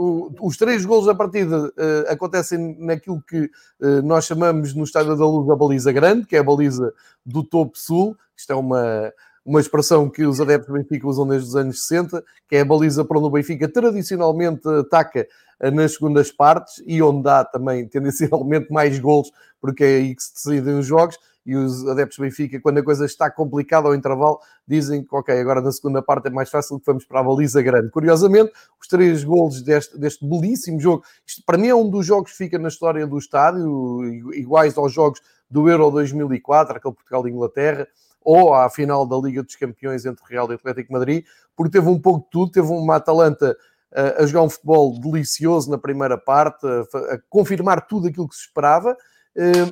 os 0.41 0.57
três 0.57 0.85
golos 0.85 1.07
da 1.07 1.15
partida 1.15 1.67
uh, 1.67 1.73
acontecem 2.09 2.77
naquilo 2.79 3.21
que 3.23 3.51
uh, 3.81 4.03
nós 4.05 4.27
chamamos 4.27 4.75
no 4.75 4.85
Estádio 4.85 5.17
da 5.17 5.27
Luz 5.27 5.51
a 5.51 5.57
baliza 5.57 5.91
grande, 5.91 6.27
que 6.27 6.37
é 6.37 6.39
a 6.39 6.45
baliza 6.45 6.93
do 7.25 7.43
topo 7.43 7.77
sul. 7.77 8.17
Isto 8.37 8.53
é 8.53 8.57
uma, 8.57 9.13
uma 9.45 9.61
expressão 9.61 10.09
que 10.09 10.25
os 10.25 10.41
adeptos 10.41 10.69
do 10.69 10.75
Benfica 10.75 11.09
usam 11.09 11.27
desde 11.27 11.49
os 11.49 11.57
anos 11.57 11.87
60, 11.87 12.23
que 12.49 12.57
é 12.57 12.61
a 12.61 12.65
baliza 12.65 13.05
para 13.05 13.19
onde 13.19 13.27
o 13.29 13.31
Benfica 13.31 13.69
tradicionalmente 13.69 14.69
ataca 14.69 15.27
nas 15.73 15.95
segundas 15.95 16.31
partes 16.31 16.83
e 16.87 17.01
onde 17.01 17.23
dá 17.23 17.45
também 17.45 17.89
tendencialmente 17.89 18.71
mais 18.73 18.99
golos, 18.99 19.33
porque 19.61 19.83
é 19.83 19.97
aí 19.97 20.15
que 20.15 20.23
se 20.23 20.35
decidem 20.35 20.79
os 20.79 20.87
jogos 20.87 21.17
e 21.45 21.55
os 21.55 21.87
adeptos 21.87 22.17
do 22.19 22.23
Benfica, 22.23 22.61
quando 22.61 22.79
a 22.79 22.83
coisa 22.83 23.05
está 23.05 23.31
complicada 23.31 23.89
ao 23.89 23.95
intervalo, 23.95 24.39
dizem 24.67 25.05
que, 25.05 25.15
ok, 25.15 25.39
agora 25.39 25.61
na 25.61 25.71
segunda 25.71 26.01
parte 26.01 26.29
é 26.29 26.31
mais 26.31 26.51
fácil 26.51 26.79
que 26.79 26.87
vamos 26.87 27.05
para 27.05 27.21
a 27.21 27.23
baliza 27.23 27.61
grande. 27.61 27.91
Curiosamente, 27.91 28.53
os 28.81 28.89
três 28.89 29.23
golos 29.23 29.63
deste, 29.63 29.99
deste 29.99 30.27
belíssimo 30.27 30.81
jogo, 30.81 31.05
isto 31.27 31.43
para 31.45 31.59
mim 31.59 31.69
é 31.69 31.75
um 31.75 31.89
dos 31.89 32.07
jogos 32.07 32.33
que 32.33 32.39
fica 32.39 32.59
na 32.59 32.69
história 32.69 33.07
do 33.07 33.19
estádio, 33.19 34.33
iguais 34.33 34.77
aos 34.79 34.93
jogos 34.93 35.21
do 35.51 35.69
Euro 35.69 35.91
2004, 35.91 36.77
aquele 36.77 36.95
Portugal 36.95 37.29
e 37.29 37.31
Inglaterra, 37.31 37.87
ou 38.23 38.55
à 38.55 38.71
final 38.71 39.07
da 39.07 39.17
Liga 39.19 39.43
dos 39.43 39.55
Campeões 39.55 40.07
entre 40.07 40.25
Real 40.29 40.51
e 40.51 40.55
Atlético 40.55 40.93
Madrid, 40.93 41.25
porque 41.55 41.73
teve 41.73 41.89
um 41.89 42.01
pouco 42.01 42.25
de 42.25 42.31
tudo, 42.31 42.51
teve 42.51 42.69
uma 42.69 42.97
Atalanta 42.97 43.55
eh, 43.93 44.17
a 44.19 44.27
jogar 44.27 44.43
um 44.43 44.51
futebol 44.51 44.99
delicioso 44.99 45.71
na 45.71 45.79
primeira 45.79 46.19
parte, 46.19 46.67
a, 46.67 47.19
confirmar 47.29 47.87
tudo 47.87 48.09
aquilo 48.09 48.29
que 48.29 48.35
se 48.35 48.43
esperava, 48.43 48.97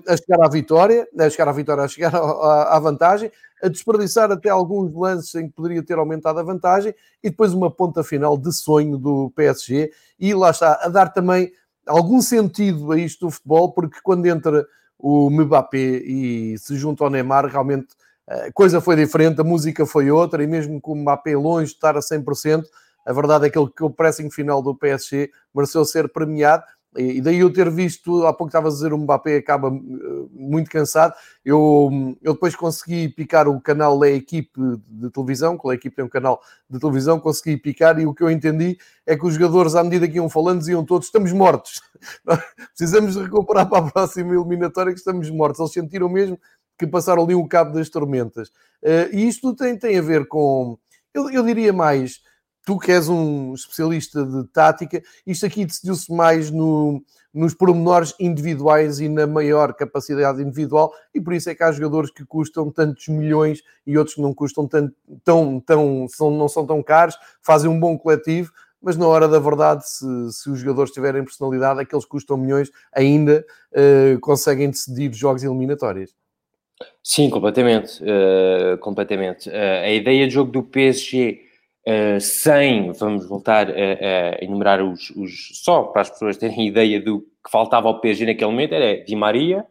a 0.08 0.16
chegar 0.16 0.44
à 0.44 0.48
vitória, 0.48 1.08
a 1.18 1.30
chegar 1.30 1.48
à 1.48 1.52
vitória, 1.52 1.84
a 1.84 1.88
chegar 1.88 2.14
à, 2.14 2.78
vantagem, 2.80 3.30
a 3.62 3.68
desperdiçar 3.68 4.30
até 4.32 4.48
alguns 4.48 4.92
lances 4.92 5.34
em 5.36 5.46
que 5.46 5.54
poderia 5.54 5.82
ter 5.84 5.98
aumentado 5.98 6.40
a 6.40 6.42
vantagem 6.42 6.92
e 7.22 7.30
depois 7.30 7.52
uma 7.52 7.70
ponta 7.70 8.02
final 8.02 8.36
de 8.36 8.52
sonho 8.52 8.98
do 8.98 9.30
PSG 9.36 9.92
e 10.18 10.34
lá 10.34 10.50
está, 10.50 10.80
a 10.82 10.88
dar 10.88 11.12
também 11.12 11.52
algum 11.86 12.20
sentido 12.20 12.90
a 12.92 12.98
isto 12.98 13.26
do 13.26 13.30
futebol, 13.30 13.72
porque 13.72 13.98
quando 14.02 14.26
entra 14.26 14.66
o 14.98 15.30
Mbappé 15.30 15.78
e 15.78 16.56
se 16.58 16.76
junta 16.76 17.04
ao 17.04 17.10
Neymar, 17.10 17.46
realmente 17.46 17.88
a 18.28 18.52
coisa 18.52 18.80
foi 18.80 18.96
diferente, 18.96 19.40
a 19.40 19.44
música 19.44 19.86
foi 19.86 20.10
outra 20.10 20.42
e 20.42 20.46
mesmo 20.46 20.80
com 20.80 20.92
o 20.92 20.96
Mbappé 20.96 21.36
longe 21.36 21.70
de 21.70 21.74
estar 21.74 21.96
a 21.96 22.00
100%, 22.00 22.64
a 23.04 23.12
verdade 23.12 23.46
é 23.46 23.50
que 23.50 23.58
o 23.58 23.90
pressing 23.90 24.30
final 24.30 24.62
do 24.62 24.76
PSG 24.76 25.30
mereceu 25.54 25.84
ser 25.84 26.08
premiado 26.12 26.64
e 26.96 27.22
daí 27.22 27.38
eu 27.38 27.50
ter 27.50 27.70
visto, 27.70 28.26
há 28.26 28.32
pouco 28.32 28.48
estava 28.48 28.68
a 28.68 28.70
dizer, 28.70 28.92
o 28.92 28.98
Mbappé 28.98 29.36
acaba 29.36 29.68
eh, 29.68 30.26
muito 30.30 30.70
cansado. 30.70 31.14
Eu, 31.42 32.16
eu 32.20 32.34
depois 32.34 32.54
consegui 32.54 33.08
picar 33.08 33.48
o 33.48 33.58
canal 33.60 33.98
da 33.98 34.10
equipe 34.10 34.60
de 34.86 35.10
televisão, 35.10 35.56
que 35.56 35.70
a 35.70 35.74
equipe 35.74 35.96
tem 35.96 36.04
um 36.04 36.08
canal 36.08 36.42
de 36.68 36.78
televisão, 36.78 37.18
consegui 37.18 37.56
picar 37.56 37.98
e 37.98 38.06
o 38.06 38.12
que 38.12 38.22
eu 38.22 38.30
entendi 38.30 38.76
é 39.06 39.16
que 39.16 39.24
os 39.24 39.34
jogadores, 39.34 39.74
à 39.74 39.82
medida 39.82 40.06
que 40.06 40.16
iam 40.16 40.28
falando, 40.28 40.58
diziam 40.58 40.84
todos: 40.84 41.06
estamos 41.06 41.32
mortos, 41.32 41.80
precisamos 42.76 43.16
recuperar 43.16 43.68
para 43.70 43.86
a 43.86 43.90
próxima 43.90 44.34
eliminatória 44.34 44.92
que 44.92 44.98
estamos 44.98 45.30
mortos. 45.30 45.60
Eles 45.60 45.72
sentiram 45.72 46.10
mesmo 46.10 46.38
que 46.78 46.86
passaram 46.86 47.22
ali 47.22 47.34
o 47.34 47.48
cabo 47.48 47.72
das 47.72 47.88
tormentas. 47.88 48.50
Eh, 48.82 49.08
e 49.12 49.28
isto 49.28 49.54
tem, 49.54 49.78
tem 49.78 49.98
a 49.98 50.02
ver 50.02 50.26
com, 50.26 50.78
eu, 51.14 51.30
eu 51.30 51.42
diria 51.42 51.72
mais 51.72 52.20
tu 52.64 52.78
que 52.78 52.92
és 52.92 53.08
um 53.08 53.54
especialista 53.54 54.24
de 54.24 54.44
tática, 54.48 55.02
isto 55.26 55.46
aqui 55.46 55.64
decidiu-se 55.64 56.12
mais 56.12 56.50
no, 56.50 57.02
nos 57.32 57.54
pormenores 57.54 58.14
individuais 58.20 59.00
e 59.00 59.08
na 59.08 59.26
maior 59.26 59.74
capacidade 59.74 60.42
individual, 60.42 60.92
e 61.14 61.20
por 61.20 61.32
isso 61.32 61.50
é 61.50 61.54
que 61.54 61.62
há 61.62 61.72
jogadores 61.72 62.10
que 62.10 62.24
custam 62.24 62.70
tantos 62.70 63.08
milhões 63.08 63.62
e 63.86 63.96
outros 63.96 64.14
que 64.14 64.22
não 64.22 64.34
custam 64.34 64.66
tanto, 64.68 64.94
tão, 65.24 65.60
tão, 65.60 66.06
são, 66.08 66.30
não 66.30 66.48
são 66.48 66.66
tão 66.66 66.82
caros, 66.82 67.16
fazem 67.40 67.70
um 67.70 67.80
bom 67.80 67.98
coletivo, 67.98 68.52
mas 68.80 68.96
na 68.96 69.06
hora 69.06 69.28
da 69.28 69.38
verdade, 69.38 69.88
se, 69.88 70.32
se 70.32 70.50
os 70.50 70.58
jogadores 70.58 70.92
tiverem 70.92 71.24
personalidade, 71.24 71.80
aqueles 71.80 72.04
que 72.04 72.10
custam 72.10 72.36
milhões 72.36 72.70
ainda 72.92 73.46
uh, 73.72 74.18
conseguem 74.20 74.70
decidir 74.70 75.12
jogos 75.14 75.44
eliminatórios. 75.44 76.14
Sim, 77.02 77.30
completamente. 77.30 78.02
Uh, 78.02 78.76
completamente. 78.78 79.48
Uh, 79.48 79.84
a 79.84 79.90
ideia 79.90 80.26
de 80.26 80.34
jogo 80.34 80.50
do 80.50 80.64
PSG 80.64 81.51
Uh, 81.86 82.20
sem, 82.20 82.92
vamos 82.92 83.26
voltar 83.26 83.68
a, 83.68 83.72
a 83.72 84.44
enumerar 84.44 84.80
os, 84.82 85.10
os, 85.10 85.50
só 85.64 85.82
para 85.82 86.02
as 86.02 86.10
pessoas 86.10 86.36
terem 86.36 86.66
ideia 86.68 87.00
do 87.00 87.20
que 87.20 87.50
faltava 87.50 87.88
ao 87.88 88.00
PSG 88.00 88.26
naquele 88.26 88.50
momento, 88.50 88.74
era 88.74 89.04
Di 89.04 89.16
Maria, 89.16 89.66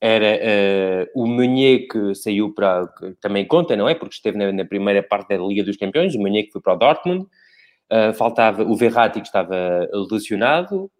era 0.00 1.06
uh, 1.14 1.22
o 1.22 1.26
Meunier 1.26 1.86
que 1.86 2.14
saiu 2.14 2.52
para, 2.52 2.88
que 2.98 3.12
também 3.20 3.46
conta, 3.46 3.76
não 3.76 3.88
é? 3.88 3.94
Porque 3.94 4.14
esteve 4.14 4.36
na, 4.38 4.50
na, 4.50 4.64
primeira 4.64 5.02
parte 5.02 5.28
da 5.28 5.44
Liga 5.44 5.62
dos 5.62 5.76
Campeões, 5.76 6.14
o 6.14 6.18
Meunier 6.18 6.46
que 6.46 6.52
foi 6.52 6.60
para 6.60 6.74
o 6.74 6.76
Dortmund, 6.76 7.22
uh, 7.22 8.12
faltava 8.14 8.64
o 8.64 8.74
Verratti 8.74 9.20
que 9.20 9.26
estava 9.26 9.88
lesionado, 10.10 10.90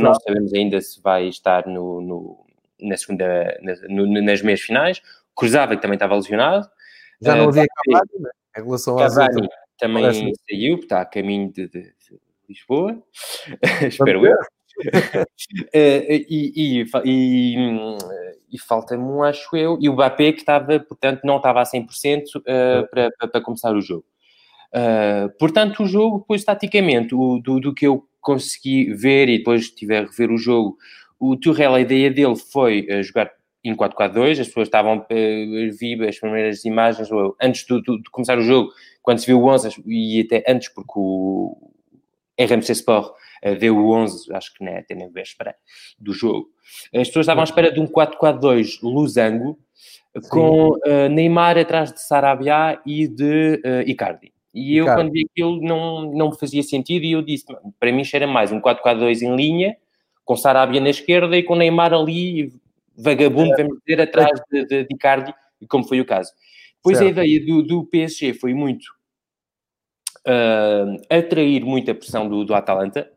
não 0.00 0.14
sabemos 0.14 0.52
ainda 0.54 0.80
se 0.80 1.02
vai 1.02 1.28
estar 1.28 1.66
no, 1.66 2.00
no 2.00 2.46
na 2.80 2.96
segunda, 2.96 3.58
na, 3.62 3.74
no, 3.88 4.22
nas 4.22 4.42
meias 4.42 4.60
finais, 4.60 5.02
Cruzava 5.34 5.76
que 5.76 5.82
também 5.82 5.96
estava 5.96 6.14
lesionado. 6.14 6.66
Já 7.20 7.36
não 7.36 7.48
havia 7.48 7.66
Cavani, 7.66 8.10
né? 8.20 8.30
Em 8.56 8.64
relação 8.64 8.96
Cavani, 8.96 9.48
também 9.78 10.02
Parece 10.02 10.32
saiu, 10.48 10.76
está 10.76 11.00
a 11.00 11.06
caminho 11.06 11.52
de, 11.52 11.68
de, 11.68 11.92
Lisboa, 12.48 13.02
espero 13.86 14.26
eu. 14.26 14.36
Eh, 15.72 16.26
e, 16.28 16.82
e, 16.82 16.84
e, 17.04 17.56
e 18.52 18.58
falta-me 18.58 19.02
um, 19.02 19.22
acho 19.22 19.56
eu, 19.56 19.78
e 19.80 19.88
o 19.88 19.92
Mbappé 19.92 20.32
que 20.32 20.40
estava, 20.40 20.78
portanto, 20.80 21.20
não 21.24 21.36
estava 21.36 21.60
a 21.60 21.64
100% 21.64 21.86
uh, 22.36 22.42
eh, 22.46 22.82
para, 22.90 23.28
para, 23.28 23.40
começar 23.40 23.74
o 23.74 23.80
jogo. 23.80 24.04
Uh, 24.74 25.30
portanto, 25.38 25.82
o 25.82 25.86
jogo, 25.86 26.18
depois, 26.18 26.44
taticamente, 26.44 27.14
o, 27.14 27.38
do, 27.38 27.60
do 27.60 27.74
que 27.74 27.86
eu 27.86 28.06
consegui 28.20 28.92
ver 28.92 29.28
e 29.28 29.38
depois 29.38 29.62
estiver 29.62 30.04
a 30.04 30.06
rever 30.06 30.30
o 30.30 30.38
jogo, 30.38 30.76
o 31.18 31.36
Turrell, 31.36 31.74
a 31.74 31.80
ideia 31.80 32.10
dele 32.10 32.36
foi 32.36 32.86
uh, 32.90 33.02
jogar 33.02 33.30
em 33.68 33.74
4-4-2, 33.74 34.40
as 34.40 34.46
pessoas 34.48 34.68
estavam, 34.68 34.98
uh, 34.98 35.76
vi 35.78 35.96
as 36.06 36.18
primeiras 36.18 36.64
imagens, 36.64 37.08
antes 37.40 37.66
do, 37.66 37.80
do, 37.82 38.00
de 38.00 38.10
começar 38.10 38.38
o 38.38 38.42
jogo, 38.42 38.70
quando 39.02 39.18
se 39.18 39.26
viu 39.26 39.40
o 39.40 39.48
11, 39.48 39.82
e 39.86 40.20
até 40.20 40.44
antes, 40.48 40.68
porque 40.68 40.92
o 40.96 41.72
RMC 42.38 42.72
Sport 42.72 43.12
uh, 43.44 43.56
deu 43.56 43.76
o 43.76 43.92
11, 43.92 44.32
acho 44.34 44.54
que 44.54 44.64
né, 44.64 44.78
até 44.78 44.94
nem 44.94 45.10
véspera 45.10 45.54
do 45.98 46.12
jogo, 46.12 46.48
as 46.94 47.08
pessoas 47.08 47.24
estavam 47.24 47.42
à 47.42 47.44
espera 47.44 47.72
de 47.72 47.80
um 47.80 47.86
4-4-2 47.86 48.78
losango, 48.82 49.58
com 50.30 50.68
uh, 50.70 51.08
Neymar 51.10 51.58
atrás 51.58 51.92
de 51.92 52.00
Sarabia 52.00 52.80
e 52.86 53.06
de 53.06 53.60
uh, 53.64 53.88
Icardi. 53.88 54.32
E 54.54 54.78
eu, 54.78 54.86
quando 54.86 55.12
vi 55.12 55.26
aquilo, 55.30 55.60
não, 55.60 56.10
não 56.12 56.30
me 56.30 56.38
fazia 56.38 56.62
sentido, 56.62 57.04
e 57.04 57.12
eu 57.12 57.20
disse, 57.20 57.44
para 57.78 57.92
mim 57.92 58.02
cheira 58.02 58.26
mais 58.26 58.50
um 58.50 58.60
4-4-2 58.60 59.20
em 59.20 59.36
linha, 59.36 59.76
com 60.24 60.34
Sarabia 60.34 60.80
na 60.80 60.88
esquerda 60.88 61.36
e 61.36 61.42
com 61.42 61.54
Neymar 61.54 61.92
ali, 61.92 62.52
vagabundo, 62.96 63.52
é. 63.52 63.56
vamos 63.62 63.78
dizer, 63.86 64.00
atrás 64.00 64.40
de, 64.50 64.64
de, 64.64 64.84
de 64.84 64.94
Icardi, 64.94 65.34
como 65.68 65.84
foi 65.86 66.00
o 66.00 66.04
caso. 66.04 66.32
Pois 66.82 66.98
certo. 66.98 67.18
a 67.20 67.24
ideia 67.26 67.44
do, 67.46 67.62
do 67.62 67.84
PSG 67.86 68.34
foi 68.34 68.54
muito 68.54 68.84
uh, 70.26 71.02
atrair 71.10 71.64
muita 71.64 71.94
pressão 71.94 72.28
do, 72.28 72.44
do 72.44 72.54
Atalanta, 72.54 73.10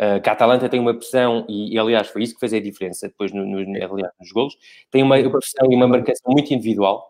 uh, 0.00 0.20
que 0.20 0.28
a 0.28 0.32
Atalanta 0.32 0.68
tem 0.68 0.80
uma 0.80 0.94
pressão, 0.94 1.44
e, 1.48 1.74
e, 1.74 1.78
aliás 1.78 2.08
foi 2.08 2.22
isso 2.22 2.34
que 2.34 2.40
fez 2.40 2.54
a 2.54 2.60
diferença 2.60 3.08
depois 3.08 3.32
no, 3.32 3.44
no, 3.44 3.58
aliás, 3.58 4.12
nos 4.20 4.32
golos, 4.32 4.56
tem 4.90 5.02
uma 5.02 5.16
pressão 5.16 5.70
e 5.70 5.74
uma 5.74 5.88
marcação 5.88 6.32
muito 6.32 6.52
individual, 6.52 7.07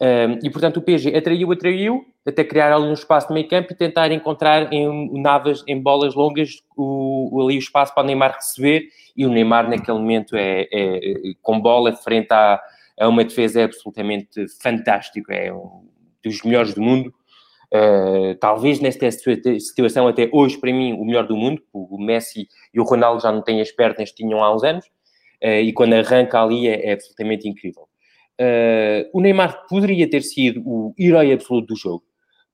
Um, 0.00 0.38
e, 0.46 0.50
portanto, 0.50 0.76
o 0.76 0.82
PSG 0.82 1.16
atraiu, 1.16 1.50
atraiu, 1.50 2.04
até 2.24 2.44
criar 2.44 2.72
ali 2.72 2.84
um 2.84 2.92
espaço 2.92 3.28
no 3.28 3.34
meio 3.34 3.48
campo 3.48 3.72
e 3.72 3.76
tentar 3.76 4.12
encontrar 4.12 4.72
em 4.72 5.20
navas, 5.20 5.64
em 5.66 5.80
bolas 5.80 6.14
longas, 6.14 6.62
o, 6.76 7.42
ali 7.42 7.56
o 7.56 7.58
espaço 7.58 7.92
para 7.92 8.04
o 8.04 8.06
Neymar 8.06 8.34
receber. 8.34 8.88
E 9.16 9.26
o 9.26 9.30
Neymar, 9.30 9.68
naquele 9.68 9.98
momento, 9.98 10.36
é, 10.36 10.68
é, 10.70 10.70
é 10.70 11.14
com 11.42 11.60
bola 11.60 11.92
frente 11.92 12.32
a, 12.32 12.60
uma 13.00 13.24
defesa 13.24 13.64
absolutamente 13.64 14.46
fantástico. 14.62 15.32
É 15.32 15.52
um 15.52 15.88
dos 16.22 16.42
melhores 16.42 16.74
do 16.74 16.80
mundo. 16.80 17.12
Uh, 17.74 18.34
talvez 18.40 18.80
nesta 18.80 19.10
situação, 19.10 20.06
até 20.06 20.30
hoje, 20.32 20.58
para 20.58 20.72
mim, 20.72 20.92
o 20.92 21.04
melhor 21.04 21.26
do 21.26 21.36
mundo. 21.36 21.60
O 21.72 21.98
Messi 21.98 22.46
e 22.72 22.80
o 22.80 22.84
Ronaldo 22.84 23.20
já 23.20 23.32
não 23.32 23.42
têm 23.42 23.60
as 23.60 23.72
pernas 23.72 24.10
que 24.10 24.16
tinham 24.16 24.44
há 24.44 24.54
uns 24.54 24.62
anos. 24.62 24.86
Uh, 25.42 25.62
e 25.62 25.72
quando 25.72 25.94
arranca 25.94 26.40
ali 26.40 26.68
é, 26.68 26.90
é 26.90 26.92
absolutamente 26.92 27.48
incrível. 27.48 27.87
Uh, 28.40 29.10
o 29.12 29.20
Neymar 29.20 29.66
poderia 29.68 30.08
ter 30.08 30.22
sido 30.22 30.62
o 30.64 30.94
herói 30.98 31.32
absoluto 31.32 31.74
do 31.74 31.76
jogo, 31.76 32.04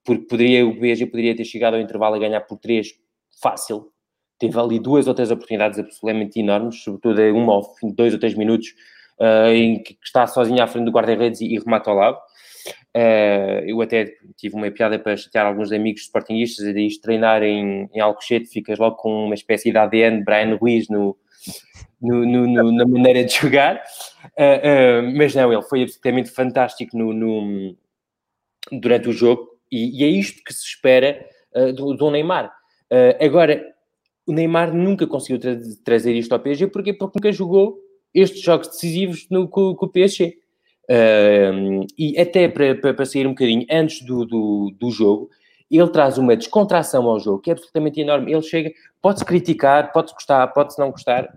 porque 0.05 0.27
poderia, 0.27 0.67
o 0.67 0.79
PSG 0.79 1.07
poderia 1.07 1.37
ter 1.37 1.45
chegado 1.45 1.75
ao 1.75 1.81
intervalo 1.81 2.15
a 2.15 2.19
ganhar 2.19 2.41
por 2.41 2.59
3 2.59 2.89
fácil. 3.43 3.91
Teve 4.39 4.59
ali 4.59 4.79
duas 4.79 5.07
ou 5.07 5.15
três 5.15 5.31
oportunidades 5.31 5.79
absolutamente 5.79 6.41
enormes, 6.41 6.83
sobretudo 6.83 7.21
uma 7.35 7.53
ao 7.53 7.77
fim 7.77 7.89
de 7.89 7.95
dois 7.95 8.13
ou 8.15 8.19
três 8.19 8.35
minutos, 8.35 8.69
uh, 9.21 9.53
em 9.53 9.83
que 9.83 9.97
está 10.03 10.27
sozinho 10.27 10.63
à 10.63 10.67
frente 10.67 10.87
do 10.87 10.91
guarda-redes 10.91 11.41
e, 11.41 11.55
e 11.55 11.59
remata 11.59 11.91
ao 11.91 11.97
lado. 11.97 12.19
Uh, 12.97 13.61
eu 13.67 13.81
até 13.83 14.13
tive 14.37 14.55
uma 14.55 14.71
piada 14.71 14.99
para 14.99 15.17
chatear 15.17 15.47
alguns 15.47 15.71
amigos 15.73 16.03
sportinguistas, 16.03 16.65
e 16.65 16.87
isto 16.87 17.03
treinar 17.03 17.43
em, 17.43 17.89
em 17.93 18.01
Alcochete, 18.01 18.49
ficas 18.49 18.79
logo 18.79 18.97
com 18.97 19.27
uma 19.27 19.35
espécie 19.35 19.71
de 19.71 19.79
ADN 19.79 20.25
Brian 20.25 20.57
Ruiz 20.57 20.89
no, 20.89 21.17
no, 22.01 22.25
no, 22.25 22.47
no, 22.47 22.73
na 22.73 22.87
maneira 22.87 23.25
de 23.25 23.35
jogar, 23.35 23.83
uh, 24.27 25.17
mas 25.17 25.35
não, 25.35 25.53
ele 25.53 25.63
foi 25.63 25.83
absolutamente 25.83 26.31
fantástico 26.31 26.97
no, 26.97 27.77
durante 28.73 29.09
o 29.09 29.13
jogo 29.13 29.49
e, 29.71 30.01
e, 30.01 30.05
é 30.05 30.09
isto 30.09 30.43
que 30.45 30.53
se 30.53 30.65
espera 30.65 31.27
uh, 31.55 31.73
do, 31.73 31.95
do, 31.95 32.11
Neymar. 32.11 32.53
agora, 33.21 33.65
o 34.27 34.33
Neymar 34.33 34.75
nunca 34.75 35.07
conseguiu 35.07 35.39
tra 35.39 35.57
trazer 35.85 36.15
isto 36.15 36.33
ao 36.33 36.41
PSG, 36.41 36.69
porque 36.69 36.93
Porque 36.93 37.19
nunca 37.19 37.33
jogou 37.33 37.79
estes 38.13 38.41
jogos 38.41 38.69
decisivos 38.69 39.27
no, 39.31 39.49
com, 39.49 39.75
com 39.75 39.87
o 39.87 39.89
PSG. 39.89 40.39
e 41.99 42.19
até 42.19 42.49
para, 42.49 42.75
para, 42.77 42.95
para, 42.95 43.07
sair 43.07 43.27
um 43.27 43.31
bocadinho 43.31 43.67
antes 43.71 44.03
do, 44.03 44.25
do, 44.25 44.75
do 44.79 44.91
jogo, 44.91 45.31
ele 45.71 45.89
traz 45.89 46.19
uma 46.19 46.37
descontração 46.37 47.09
ao 47.09 47.19
jogo 47.19 47.41
que 47.41 47.51
é 47.51 47.53
absolutamente 47.53 48.01
enorme. 48.01 48.33
Ele 48.33 48.43
chega, 48.43 48.73
pode-se 49.03 49.25
criticar, 49.25 49.93
pode-se 49.93 50.15
gostar, 50.15 50.47
pode-se 50.49 50.79
não 50.79 50.91
gostar, 50.91 51.29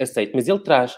aceito, 0.00 0.32
mas 0.34 0.48
ele 0.48 0.58
traz, 0.58 0.96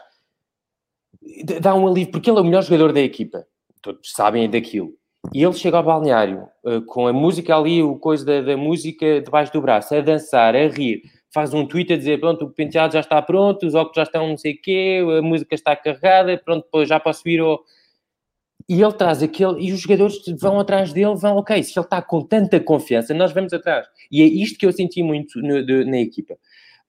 dá 1.61 1.75
um 1.75 1.87
alívio, 1.87 2.13
porque 2.13 2.31
ele 2.31 2.39
é 2.39 2.41
o 2.43 2.45
melhor 2.45 2.63
jogador 2.63 2.93
da 2.93 3.01
equipa, 3.01 3.47
todos 3.83 4.13
sabem 4.13 4.49
daquilo. 4.49 4.95
E 5.35 5.43
ele 5.43 5.53
chega 5.55 5.77
ao 5.77 5.83
balneário 5.83 6.49
uh, 6.65 6.83
com 6.83 7.07
a 7.07 7.13
música 7.13 7.57
ali, 7.57 7.83
o 7.83 7.97
coisa 7.97 8.25
da, 8.25 8.41
da, 8.41 8.57
música 8.57 9.21
debaixo 9.21 9.53
do 9.53 9.61
braço, 9.61 9.95
a 9.95 10.01
dançar, 10.01 10.55
a 10.55 10.69
rir, 10.69 11.03
faz 11.33 11.53
um 11.53 11.67
tweet 11.67 11.93
a 11.93 11.97
dizer: 11.97 12.21
Pronto, 12.21 12.45
o 12.45 12.51
penteado 12.51 12.93
já 12.93 13.01
está 13.01 13.21
pronto, 13.21 13.67
os 13.67 13.75
óculos 13.75 13.97
já 13.97 14.03
estão 14.05 14.29
não 14.29 14.37
sei 14.37 14.53
o 14.55 14.61
quê, 14.61 15.05
a 15.19 15.23
música 15.23 15.55
está 15.55 15.75
carregada, 15.75 16.41
pronto, 16.45 16.65
depois 16.65 16.89
já 16.89 17.01
posso 17.01 17.29
ir 17.29 17.41
ao. 17.41 17.61
E 18.69 18.83
ele 18.83 18.93
traz 18.95 19.23
aquele, 19.23 19.65
e 19.65 19.73
os 19.73 19.81
jogadores 19.81 20.17
vão 20.41 20.59
atrás 20.59 20.93
dele, 20.93 21.15
vão, 21.15 21.37
ok, 21.37 21.63
se 21.63 21.79
ele 21.79 21.87
está 21.87 22.03
com 22.03 22.21
tanta 22.23 22.59
confiança, 22.59 23.15
nós 23.15 23.33
vamos 23.33 23.53
atrás. 23.53 23.87
E 24.11 24.23
é 24.23 24.25
isto 24.25 24.59
que 24.59 24.67
eu 24.67 24.73
senti 24.73 25.05
muito 25.05 25.41
no, 25.41 25.65
de, 25.65 25.85
na 25.85 25.99
equipa. 25.99 26.37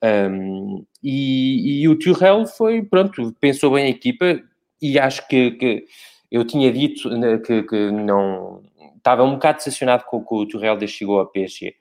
Um, 0.04 0.86
e, 1.04 1.82
e, 1.82 1.89
o 1.89 1.98
Turrell 1.98 2.45
foi, 2.45 2.84
pronto, 2.84 3.36
pensou 3.39 3.72
bem 3.72 3.86
a 3.86 3.89
equipa 3.89 4.39
e 4.82 5.00
acho 5.00 5.28
que, 5.28 5.52
que 5.52 5.86
eu 6.32 6.45
tinha 6.45 6.72
dito 6.72 7.10
né, 7.10 7.39
que, 7.39 7.64
que, 7.64 7.91
não 7.91 8.62
estava 8.95 9.24
um 9.24 9.34
bocado 9.34 9.58
decepcionado 9.58 10.04
com, 10.06 10.24
com 10.24 10.36
o 10.38 10.48
Turrell 10.48 10.78
desde 10.78 10.93
que 10.93 11.00
chegou 11.00 11.20
ao 11.20 11.28
PSG. 11.28 11.76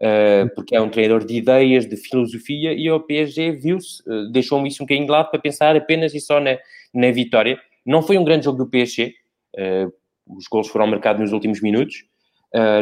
Uh, 0.00 0.48
porque 0.54 0.76
é 0.76 0.80
um 0.80 0.88
treinador 0.88 1.26
de 1.26 1.34
ideias, 1.34 1.84
de 1.84 1.96
filosofia, 1.96 2.72
e 2.72 2.88
o 2.88 3.00
PSG 3.00 3.50
viu-se, 3.50 4.00
uh, 4.08 4.30
deixou-me 4.30 4.68
isso 4.68 4.82
um 4.82 4.86
bocadinho 4.86 5.06
de 5.06 5.12
lado 5.12 5.28
para 5.28 5.40
pensar 5.40 5.74
apenas 5.74 6.14
e 6.14 6.20
só 6.20 6.38
na, 6.38 6.56
na 6.94 7.10
vitória. 7.10 7.58
Não 7.84 8.00
foi 8.00 8.16
um 8.16 8.22
grande 8.22 8.44
jogo 8.44 8.58
do 8.58 8.70
PSG, 8.70 9.12
uh, 9.56 9.92
os 10.36 10.46
gols 10.46 10.68
foram 10.68 10.86
marcados 10.86 11.20
nos 11.20 11.32
últimos 11.32 11.60
minutos, 11.60 12.04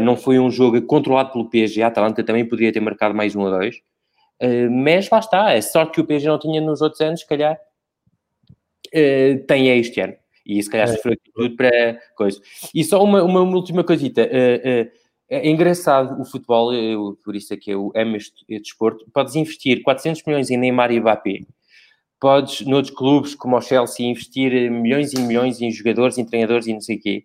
não 0.03 0.17
foi 0.17 0.39
um 0.39 0.49
jogo 0.51 0.81
controlado 0.83 1.33
pelo 1.33 1.51
PSG, 1.51 1.83
a 1.83 1.89
Atalanta 1.89 2.23
também 2.23 2.45
poderia 2.45 2.73
ter 2.73 2.81
marcado 2.81 3.15
mais 3.15 3.35
um 3.35 3.43
ou 3.43 3.51
dois, 3.51 3.81
mas 4.71 5.09
lá 5.11 5.19
está, 5.19 5.53
a 5.53 5.63
sorte 5.63 5.93
que 5.93 6.01
o 6.01 6.05
PSG 6.05 6.29
não 6.29 6.39
tinha 6.39 6.61
nos 6.61 6.81
outros 6.81 7.01
anos, 7.01 7.21
se 7.21 7.27
calhar, 7.27 7.59
uh, 8.89 9.47
tem 9.47 9.71
é 9.71 9.77
este 9.77 10.01
ano. 10.01 10.15
E 10.45 10.63
se 10.63 10.71
calhar 10.71 10.89
é. 10.89 10.93
sofreu 10.93 11.17
tudo 11.35 11.57
para 11.57 12.01
coisa. 12.15 12.41
E 12.75 12.85
só 12.85 13.03
uma, 13.03 13.23
uma, 13.23 13.41
última 13.41 13.83
coisita. 13.83 14.23
Uh, 14.23 14.91
é 15.29 15.51
engraçado 15.51 16.21
o 16.21 16.25
futebol, 16.25 16.73
eu, 16.73 17.19
por 17.25 17.35
isso 17.35 17.53
é 17.53 17.57
que 17.57 17.71
eu 17.71 17.91
amo 17.97 18.17
este, 18.17 18.45
este 18.49 18.63
desporto. 18.63 19.05
Podes 19.13 19.35
investir 19.35 19.83
400 19.83 20.23
milhões 20.25 20.51
em 20.51 20.57
Neymar 20.57 20.93
e 20.93 21.01
Mbappé. 21.01 21.41
Podes, 22.21 22.65
noutros 22.65 22.95
clubes 22.95 23.35
como 23.35 23.57
o 23.57 23.61
Chelsea, 23.61 24.07
investir 24.07 24.71
milhões 24.71 25.13
e 25.13 25.21
milhões 25.21 25.61
em 25.61 25.71
jogadores, 25.71 26.17
em 26.17 26.25
treinadores 26.25 26.67
e 26.67 26.73
não 26.73 26.81
sei 26.81 26.97
o 26.97 27.01
quê 27.01 27.25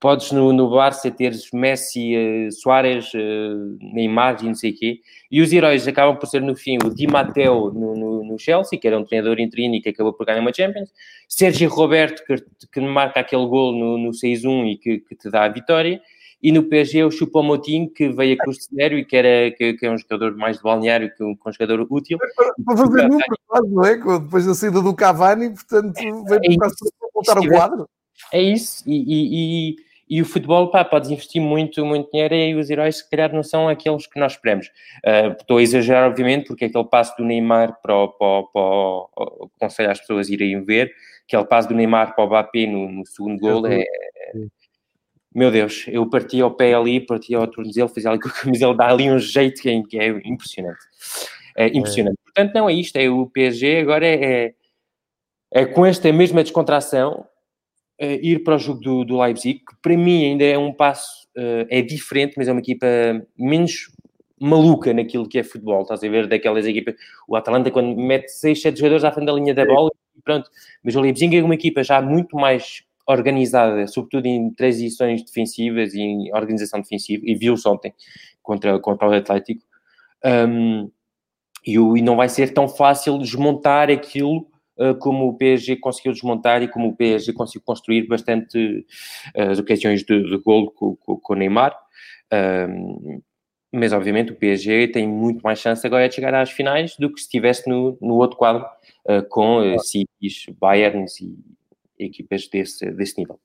podes 0.00 0.30
no, 0.30 0.52
no 0.52 0.70
Barça 0.70 1.10
teres 1.10 1.50
Messi, 1.52 2.14
uh, 2.16 2.52
Soares, 2.52 3.12
uh, 3.14 3.78
Neymar 3.80 4.38
e 4.42 4.46
não 4.46 4.54
sei 4.54 4.70
o 4.70 4.76
quê, 4.76 5.00
e 5.30 5.42
os 5.42 5.52
heróis 5.52 5.86
acabam 5.88 6.16
por 6.16 6.26
ser 6.26 6.40
no 6.40 6.54
fim 6.54 6.78
o 6.84 6.94
Di 6.94 7.06
Matteo 7.06 7.72
no, 7.72 7.94
no, 7.94 8.24
no 8.24 8.38
Chelsea, 8.38 8.78
que 8.78 8.86
era 8.86 8.98
um 8.98 9.04
treinador 9.04 9.40
interino 9.40 9.74
e 9.74 9.80
que 9.80 9.88
acabou 9.88 10.12
por 10.12 10.24
ganhar 10.24 10.40
uma 10.40 10.52
Champions, 10.54 10.90
Sérgio 11.28 11.68
Roberto, 11.68 12.24
que, 12.24 12.36
que 12.72 12.80
marca 12.80 13.20
aquele 13.20 13.46
gol 13.46 13.72
no, 13.72 13.98
no 13.98 14.10
6-1 14.10 14.72
e 14.72 14.76
que, 14.76 14.98
que, 14.98 15.16
te 15.16 15.30
dá 15.30 15.44
a 15.44 15.48
vitória, 15.48 16.00
e 16.40 16.52
no 16.52 16.62
PSG 16.62 17.02
o 17.02 17.10
Choupo-Moting, 17.10 17.88
que 17.88 18.10
veio 18.10 18.36
a 18.40 18.44
custo 18.44 18.72
zero 18.72 18.96
e 18.96 19.04
que, 19.04 19.16
era, 19.16 19.50
que, 19.50 19.74
que, 19.74 19.84
é 19.84 19.90
um 19.90 19.98
jogador 19.98 20.36
mais 20.36 20.58
de 20.58 20.62
balneário 20.62 21.12
que 21.16 21.24
um, 21.24 21.34
que 21.34 21.48
um 21.48 21.52
jogador 21.52 21.84
útil. 21.90 22.16
Para 22.64 22.76
fazer 22.76 23.08
número, 23.08 23.36
não 23.66 23.84
é? 23.84 23.96
Depois 24.20 24.46
da 24.46 24.54
saída 24.54 24.80
do 24.80 24.94
Cavani, 24.94 25.50
portanto, 25.50 25.94
veio 25.96 26.52
é 26.52 26.56
para 26.56 26.68
voltar 27.12 27.38
ao 27.38 27.44
quadro. 27.44 27.88
É 28.32 28.40
isso, 28.40 28.84
e, 28.86 28.96
e, 28.96 29.70
e 29.70 29.87
e 30.08 30.22
o 30.22 30.24
futebol, 30.24 30.70
pá, 30.70 30.84
podes 30.84 31.10
investir 31.10 31.40
muito, 31.40 31.84
muito 31.84 32.10
dinheiro 32.10 32.34
e 32.34 32.54
os 32.54 32.70
heróis, 32.70 32.98
se 32.98 33.10
calhar, 33.10 33.32
não 33.32 33.42
são 33.42 33.68
aqueles 33.68 34.06
que 34.06 34.18
nós 34.18 34.32
esperamos. 34.32 34.68
Uh, 35.04 35.36
estou 35.38 35.58
a 35.58 35.62
exagerar, 35.62 36.08
obviamente, 36.08 36.46
porque 36.46 36.64
aquele 36.64 36.84
passo 36.84 37.16
do 37.16 37.24
Neymar 37.24 37.78
para 37.82 37.94
o, 37.94 38.08
para, 38.08 38.42
para 38.52 39.66
aconselho 39.66 39.90
às 39.90 40.00
pessoas 40.00 40.28
irem 40.28 40.64
ver, 40.64 40.92
aquele 41.26 41.44
passo 41.44 41.68
do 41.68 41.74
Neymar 41.74 42.14
para 42.14 42.24
o 42.24 42.26
Mbappé 42.26 42.66
no, 42.66 42.90
no 42.90 43.06
segundo 43.06 43.38
gol 43.38 43.66
é, 43.66 43.80
é... 43.80 43.84
Meu 45.34 45.50
Deus, 45.50 45.84
eu 45.88 46.08
parti 46.08 46.40
ao 46.40 46.50
pé 46.50 46.74
ali, 46.74 47.00
parti 47.00 47.34
ao 47.34 47.46
tornozelo, 47.46 47.88
fiz 47.88 48.06
ali 48.06 48.18
com 48.18 48.28
a 48.28 48.32
camisela, 48.32 48.74
dá 48.74 48.88
ali 48.88 49.10
um 49.10 49.18
jeito 49.18 49.60
que 49.60 49.68
é, 49.68 49.82
que 49.82 49.98
é 49.98 50.08
impressionante. 50.24 50.80
É 51.56 51.66
impressionante. 51.68 52.16
É. 52.18 52.24
Portanto, 52.24 52.54
não 52.54 52.68
é 52.68 52.72
isto, 52.72 52.96
é 52.96 53.10
o 53.10 53.26
PSG 53.26 53.80
agora 53.80 54.06
é, 54.06 54.24
é, 54.24 54.54
é 55.52 55.66
com 55.66 55.84
esta 55.84 56.10
mesma 56.12 56.42
descontração, 56.42 57.26
ir 58.06 58.44
para 58.44 58.56
o 58.56 58.58
jogo 58.58 58.80
do, 58.80 59.04
do, 59.04 59.20
Leipzig, 59.20 59.60
que 59.60 59.76
para 59.82 59.96
mim 59.96 60.24
ainda 60.24 60.44
é 60.44 60.56
um 60.56 60.72
passo, 60.72 61.26
uh, 61.36 61.66
é 61.68 61.82
diferente, 61.82 62.34
mas 62.36 62.46
é 62.48 62.52
uma 62.52 62.60
equipa 62.60 62.86
menos 63.36 63.90
maluca 64.40 64.94
naquilo 64.94 65.28
que 65.28 65.38
é 65.38 65.42
futebol. 65.42 65.82
Estás 65.82 66.02
a 66.04 66.08
ver 66.08 66.26
daquelas 66.28 66.64
equipas, 66.64 66.94
o 67.26 67.36
Atalanta 67.36 67.70
quando 67.70 67.96
mete 67.96 68.28
6, 68.28 68.62
7 68.62 68.78
jogadores 68.78 69.04
à 69.04 69.10
frente 69.12 69.26
da 69.26 69.32
linha 69.32 69.54
da 69.54 69.64
bola, 69.64 69.90
e 70.16 70.22
pronto. 70.22 70.48
Mas 70.82 70.94
o 70.94 71.00
Leipzig 71.00 71.36
é 71.36 71.42
uma 71.42 71.54
equipa 71.54 71.82
já 71.82 72.00
muito 72.00 72.36
mais 72.36 72.84
organizada, 73.06 73.86
sobretudo 73.86 74.26
em 74.26 74.50
transições 74.52 75.24
defensivas 75.24 75.94
e 75.94 76.00
em 76.00 76.34
organização 76.34 76.80
defensiva, 76.80 77.24
e 77.26 77.34
viu-se 77.34 77.66
ontem 77.66 77.92
contra, 78.42 78.78
contra 78.78 79.08
o 79.08 79.12
Atlético. 79.12 79.62
Um, 80.24 80.90
e, 81.66 81.78
o, 81.78 81.96
e 81.96 82.02
não 82.02 82.16
vai 82.16 82.28
ser 82.28 82.52
tão 82.52 82.68
fácil 82.68 83.18
desmontar 83.18 83.90
aquilo 83.90 84.46
eh, 84.46 84.57
como 85.00 85.28
o 85.28 85.36
PSG 85.36 85.76
conseguiu 85.76 86.12
desmontar 86.12 86.62
e 86.62 86.68
como 86.68 86.88
o 86.88 86.96
PSG 86.96 87.32
conseguiu 87.32 87.62
construir 87.64 88.06
bastante 88.06 88.86
uh, 89.36 89.50
as 89.50 89.58
ocasiões 89.58 90.02
de, 90.04 90.22
de 90.22 90.36
gol 90.38 90.70
com, 90.70 90.96
com, 90.96 91.16
com 91.16 91.32
o 91.32 91.36
Neymar. 91.36 91.76
Um, 92.32 93.20
mas 93.72 93.92
obviamente 93.92 94.32
o 94.32 94.36
PSG 94.36 94.88
tem 94.88 95.06
muito 95.06 95.42
mais 95.42 95.58
chance 95.58 95.86
agora 95.86 96.08
de 96.08 96.14
chegar 96.14 96.34
às 96.34 96.50
finais 96.50 96.96
do 96.96 97.12
que 97.12 97.20
se 97.20 97.26
estivesse 97.26 97.68
no, 97.68 97.98
no 98.00 98.14
outro 98.14 98.36
quadro 98.36 98.64
uh, 99.06 99.22
com 99.28 99.74
uh, 99.74 99.78
Cities, 99.80 100.46
Bayerns 100.58 101.20
e 101.20 101.36
equipas 101.98 102.48
desse, 102.48 102.90
desse 102.92 103.18
nível. 103.18 103.38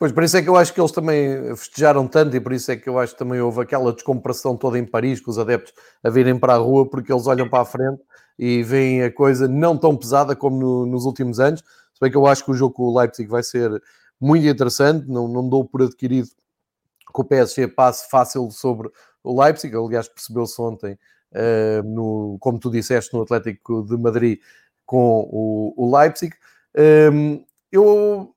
Pois, 0.00 0.12
por 0.12 0.22
isso 0.22 0.34
é 0.38 0.42
que 0.42 0.48
eu 0.48 0.56
acho 0.56 0.72
que 0.72 0.80
eles 0.80 0.92
também 0.92 1.54
festejaram 1.54 2.08
tanto 2.08 2.34
e 2.34 2.40
por 2.40 2.54
isso 2.54 2.72
é 2.72 2.76
que 2.76 2.88
eu 2.88 2.98
acho 2.98 3.12
que 3.12 3.18
também 3.18 3.38
houve 3.38 3.60
aquela 3.60 3.92
descompressão 3.92 4.56
toda 4.56 4.78
em 4.78 4.86
Paris, 4.86 5.20
com 5.20 5.30
os 5.30 5.38
adeptos 5.38 5.74
a 6.02 6.08
virem 6.08 6.38
para 6.38 6.54
a 6.54 6.56
rua, 6.56 6.88
porque 6.88 7.12
eles 7.12 7.26
olham 7.26 7.46
para 7.46 7.60
a 7.60 7.66
frente 7.66 8.00
e 8.38 8.62
veem 8.62 9.02
a 9.02 9.12
coisa 9.12 9.46
não 9.46 9.76
tão 9.76 9.94
pesada 9.94 10.34
como 10.34 10.58
no, 10.58 10.86
nos 10.86 11.04
últimos 11.04 11.38
anos. 11.38 11.60
Se 11.60 12.00
bem 12.00 12.10
que 12.10 12.16
eu 12.16 12.26
acho 12.26 12.42
que 12.42 12.50
o 12.50 12.54
jogo 12.54 12.72
com 12.72 12.84
o 12.84 12.98
Leipzig 12.98 13.28
vai 13.28 13.42
ser 13.42 13.70
muito 14.18 14.46
interessante, 14.46 15.06
não, 15.06 15.28
não 15.28 15.46
dou 15.46 15.66
por 15.66 15.82
adquirido 15.82 16.28
que 16.28 17.20
o 17.20 17.24
PSG 17.24 17.68
passe 17.68 18.08
fácil 18.08 18.50
sobre 18.50 18.90
o 19.22 19.38
Leipzig, 19.38 19.76
aliás, 19.76 20.08
percebeu-se 20.08 20.58
ontem, 20.62 20.98
uh, 21.34 21.82
no, 21.86 22.38
como 22.40 22.58
tu 22.58 22.70
disseste, 22.70 23.12
no 23.12 23.20
Atlético 23.20 23.84
de 23.84 23.98
Madrid 23.98 24.40
com 24.86 25.28
o, 25.30 25.74
o 25.76 25.94
Leipzig. 25.94 26.34
Um, 26.74 26.80
ehm, 26.80 27.44
eu 27.70 28.34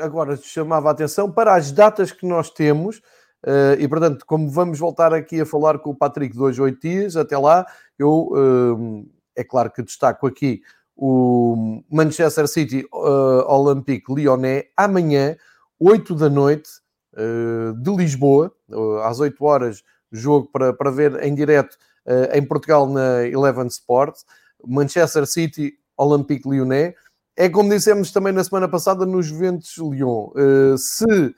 agora 0.00 0.36
chamava 0.36 0.88
a 0.88 0.92
atenção 0.92 1.30
para 1.30 1.54
as 1.54 1.70
datas 1.72 2.12
que 2.12 2.26
nós 2.26 2.50
temos. 2.50 3.00
Uh, 3.46 3.78
e 3.78 3.86
portanto, 3.86 4.24
como 4.26 4.50
vamos 4.50 4.78
voltar 4.78 5.14
aqui 5.14 5.40
a 5.40 5.46
falar 5.46 5.78
com 5.78 5.90
o 5.90 5.94
Patrick 5.94 6.36
dois, 6.36 6.58
oito 6.58 6.80
dias, 6.80 7.16
até 7.16 7.38
lá, 7.38 7.64
eu 7.98 8.28
uh, 8.32 9.08
é 9.36 9.44
claro 9.44 9.70
que 9.70 9.82
destaco 9.82 10.26
aqui 10.26 10.60
o 10.96 11.80
Manchester 11.88 12.48
City 12.48 12.84
uh, 12.92 13.46
Olympique 13.46 14.12
Lyonnais 14.12 14.64
amanhã, 14.76 15.36
8 15.78 16.14
da 16.16 16.28
noite, 16.28 16.68
de 17.82 17.96
Lisboa, 17.96 18.52
às 19.02 19.18
8 19.18 19.44
horas, 19.44 19.82
jogo 20.12 20.48
para, 20.52 20.72
para 20.72 20.90
ver 20.90 21.20
em 21.24 21.34
direto 21.34 21.76
em 22.32 22.44
Portugal 22.44 22.88
na 22.88 23.26
Eleven 23.26 23.66
Sports. 23.66 24.24
Manchester 24.64 25.26
City 25.26 25.74
Olympique 25.96 26.48
Lyonnais. 26.48 26.94
É 27.40 27.48
como 27.48 27.70
dissemos 27.70 28.10
também 28.10 28.32
na 28.32 28.42
semana 28.42 28.68
passada 28.68 29.06
no 29.06 29.22
Juventus 29.22 29.76
Lyon. 29.78 30.30
se 30.76 31.32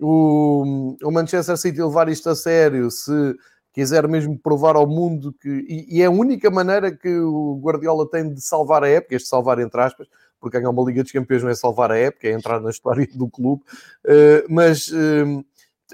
o, 0.00 0.96
o 1.04 1.10
Manchester 1.10 1.58
City 1.58 1.82
levar 1.82 2.08
isto 2.08 2.30
a 2.30 2.34
sério, 2.34 2.90
se 2.90 3.36
quiser 3.70 4.08
mesmo 4.08 4.38
provar 4.38 4.76
ao 4.76 4.86
mundo 4.86 5.30
que. 5.30 5.50
E, 5.68 5.98
e, 5.98 6.02
é 6.02 6.06
a 6.06 6.10
única 6.10 6.50
maneira 6.50 6.90
que 6.90 7.18
o 7.18 7.60
Guardiola 7.62 8.08
tem 8.08 8.32
de 8.32 8.40
salvar 8.40 8.82
a 8.82 8.88
época, 8.88 9.14
este 9.14 9.28
salvar 9.28 9.58
entre 9.58 9.78
aspas, 9.78 10.08
porque 10.40 10.58
ganhar 10.58 10.70
uma 10.70 10.82
Liga 10.84 11.02
dos 11.02 11.12
Campeões 11.12 11.42
não 11.42 11.50
é 11.50 11.54
salvar 11.54 11.92
a 11.92 11.98
época, 11.98 12.28
é 12.28 12.32
entrar 12.32 12.58
na 12.58 12.70
história 12.70 13.06
do 13.14 13.28
clube, 13.28 13.62
uh, 14.06 14.46
mas 14.48 14.88
uh, 14.88 15.44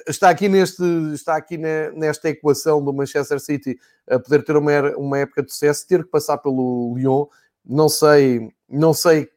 está 0.07 0.31
aqui, 0.31 0.49
neste, 0.49 0.85
está 1.13 1.35
aqui 1.35 1.59
nesta 1.59 2.29
equação 2.29 2.81
do 2.81 2.93
Manchester 2.93 3.41
City 3.41 3.77
a 4.09 4.21
poder 4.21 4.45
ter 4.45 4.57
uma, 4.57 4.97
uma 4.97 5.19
época 5.19 5.43
de 5.43 5.51
sucesso, 5.51 5.85
ter 5.85 6.05
que 6.05 6.11
passar 6.11 6.39
pelo 6.39 6.95
Lyon. 6.97 7.27
Não 7.67 7.89
sei, 7.89 8.53
não 8.71 8.95
sei 8.95 9.29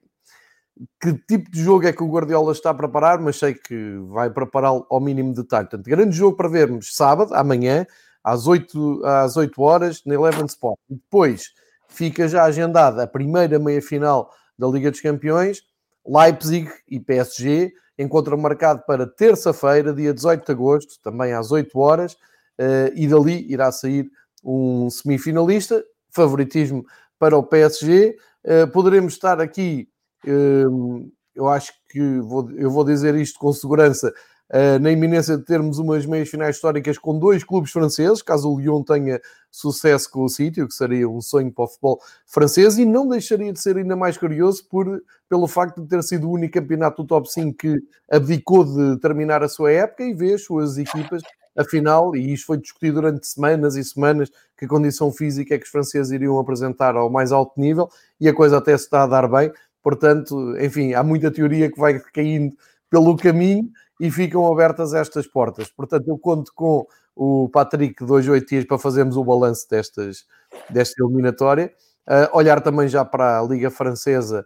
que 0.99 1.13
tipo 1.27 1.49
de 1.51 1.63
jogo 1.63 1.85
é 1.85 1.93
que 1.93 2.03
o 2.03 2.09
Guardiola 2.09 2.51
está 2.51 2.71
a 2.71 2.73
preparar, 2.73 3.19
mas 3.19 3.37
sei 3.37 3.53
que 3.53 3.97
vai 4.07 4.29
prepará-lo 4.29 4.85
ao 4.89 4.99
mínimo 4.99 5.33
detalhe. 5.33 5.67
Portanto, 5.67 5.89
grande 5.89 6.15
jogo 6.15 6.35
para 6.35 6.47
vermos 6.47 6.95
sábado, 6.95 7.33
amanhã, 7.33 7.85
às 8.23 8.47
8, 8.47 9.05
às 9.05 9.37
8 9.37 9.61
horas, 9.61 10.01
na 10.05 10.15
Eleven 10.15 10.45
Sport. 10.45 10.79
E 10.89 10.95
depois 10.95 11.53
fica 11.87 12.27
já 12.27 12.43
agendada 12.43 13.03
a 13.03 13.07
primeira 13.07 13.59
meia-final 13.59 14.31
da 14.57 14.67
Liga 14.67 14.91
dos 14.91 15.01
Campeões, 15.01 15.61
Leipzig 16.05 16.69
e 16.87 16.99
PSG, 16.99 17.73
encontro 17.97 18.37
marcado 18.37 18.83
para 18.87 19.05
terça-feira, 19.05 19.93
dia 19.93 20.13
18 20.13 20.45
de 20.45 20.51
agosto, 20.51 20.99
também 21.03 21.33
às 21.33 21.51
8 21.51 21.77
horas, 21.77 22.17
eh, 22.57 22.91
e 22.95 23.07
dali 23.07 23.45
irá 23.51 23.71
sair 23.71 24.09
um 24.43 24.89
semifinalista, 24.89 25.83
favoritismo 26.09 26.85
para 27.19 27.37
o 27.37 27.43
PSG. 27.43 28.15
Eh, 28.43 28.65
poderemos 28.67 29.13
estar 29.13 29.39
aqui 29.39 29.90
eu 30.25 31.47
acho 31.47 31.73
que 31.89 32.19
vou, 32.19 32.49
eu 32.51 32.69
vou 32.69 32.83
dizer 32.83 33.15
isto 33.15 33.39
com 33.39 33.51
segurança. 33.53 34.13
Uh, 34.53 34.77
na 34.81 34.91
iminência 34.91 35.37
de 35.37 35.45
termos 35.45 35.79
umas 35.79 36.05
meias 36.05 36.27
finais 36.27 36.57
históricas 36.57 36.97
com 36.97 37.17
dois 37.17 37.41
clubes 37.41 37.71
franceses, 37.71 38.21
caso 38.21 38.51
o 38.51 38.59
Lyon 38.59 38.83
tenha 38.83 39.21
sucesso 39.49 40.11
com 40.11 40.25
o 40.25 40.29
sítio, 40.29 40.67
que 40.67 40.73
seria 40.73 41.07
um 41.07 41.21
sonho 41.21 41.49
para 41.53 41.63
o 41.63 41.67
futebol 41.69 42.01
francês, 42.25 42.77
e 42.77 42.83
não 42.83 43.07
deixaria 43.07 43.53
de 43.53 43.61
ser 43.61 43.77
ainda 43.77 43.95
mais 43.95 44.17
curioso 44.17 44.67
por, 44.69 45.01
pelo 45.29 45.47
facto 45.47 45.81
de 45.81 45.87
ter 45.87 46.03
sido 46.03 46.27
o 46.27 46.33
único 46.33 46.55
campeonato 46.55 47.01
do 47.01 47.07
top 47.07 47.31
5 47.31 47.57
que 47.57 47.77
abdicou 48.11 48.65
de 48.65 48.99
terminar 48.99 49.41
a 49.41 49.47
sua 49.47 49.71
época 49.71 50.03
e 50.03 50.13
vê 50.13 50.33
as 50.33 50.43
suas 50.43 50.77
equipas, 50.77 51.21
afinal, 51.57 52.13
e 52.13 52.33
isto 52.33 52.47
foi 52.47 52.57
discutido 52.57 52.95
durante 52.95 53.25
semanas 53.25 53.77
e 53.77 53.85
semanas, 53.85 54.29
que 54.57 54.67
condição 54.67 55.13
física 55.13 55.55
é 55.55 55.57
que 55.57 55.63
os 55.65 55.71
franceses 55.71 56.11
iriam 56.11 56.37
apresentar 56.37 56.97
ao 56.97 57.09
mais 57.09 57.31
alto 57.31 57.57
nível, 57.57 57.89
e 58.19 58.27
a 58.27 58.35
coisa 58.35 58.57
até 58.57 58.77
se 58.77 58.83
está 58.83 59.03
a 59.03 59.07
dar 59.07 59.29
bem, 59.29 59.49
Portanto, 59.81 60.55
enfim, 60.59 60.93
há 60.93 61.03
muita 61.03 61.31
teoria 61.31 61.71
que 61.71 61.79
vai 61.79 61.99
caindo 61.99 62.53
pelo 62.89 63.15
caminho 63.15 63.69
e 63.99 64.11
ficam 64.11 64.51
abertas 64.51 64.93
estas 64.93 65.27
portas. 65.27 65.69
Portanto, 65.69 66.07
eu 66.07 66.17
conto 66.17 66.51
com 66.53 66.85
o 67.15 67.49
Patrick 67.49 68.03
dois 68.05 68.27
oito 68.27 68.47
dias 68.49 68.65
para 68.65 68.77
fazermos 68.77 69.15
o 69.15 69.23
balanço 69.23 69.67
destas, 69.69 70.25
desta 70.69 71.03
eliminatória. 71.03 71.71
Uh, 72.07 72.35
olhar 72.35 72.61
também 72.61 72.87
já 72.87 73.05
para 73.05 73.39
a 73.39 73.43
Liga 73.43 73.69
Francesa, 73.69 74.45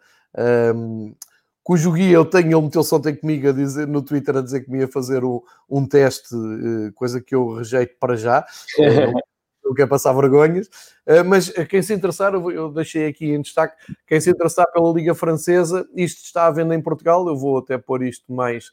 um, 0.75 1.15
cujo 1.63 1.93
guia 1.93 2.11
eu 2.11 2.25
tenho, 2.25 2.57
ele 2.57 2.61
meteu-se 2.65 2.93
ontem 2.93 3.15
comigo 3.15 3.49
a 3.49 3.51
dizer, 3.51 3.87
no 3.87 4.01
Twitter 4.01 4.37
a 4.37 4.41
dizer 4.41 4.61
que 4.61 4.69
me 4.69 4.79
ia 4.79 4.87
fazer 4.87 5.23
um, 5.23 5.41
um 5.69 5.87
teste, 5.87 6.35
uh, 6.35 6.91
coisa 6.93 7.21
que 7.21 7.33
eu 7.33 7.55
rejeito 7.55 7.95
para 7.99 8.15
já. 8.15 8.45
não 9.65 9.73
quer 9.73 9.87
passar 9.87 10.13
vergonhas, 10.13 10.69
eh, 11.05 11.23
mas 11.23 11.49
quem 11.69 11.81
se 11.81 11.93
interessar, 11.93 12.33
eu 12.33 12.71
deixei 12.71 13.07
aqui 13.07 13.31
em 13.31 13.41
destaque, 13.41 13.75
quem 14.07 14.21
se 14.21 14.29
interessar 14.29 14.71
pela 14.71 14.91
Liga 14.93 15.15
Francesa, 15.15 15.87
isto 15.95 16.23
está 16.23 16.45
à 16.45 16.51
venda 16.51 16.75
em 16.75 16.81
Portugal, 16.81 17.27
eu 17.27 17.35
vou 17.35 17.57
até 17.57 17.77
pôr 17.77 18.03
isto 18.03 18.31
mais 18.31 18.71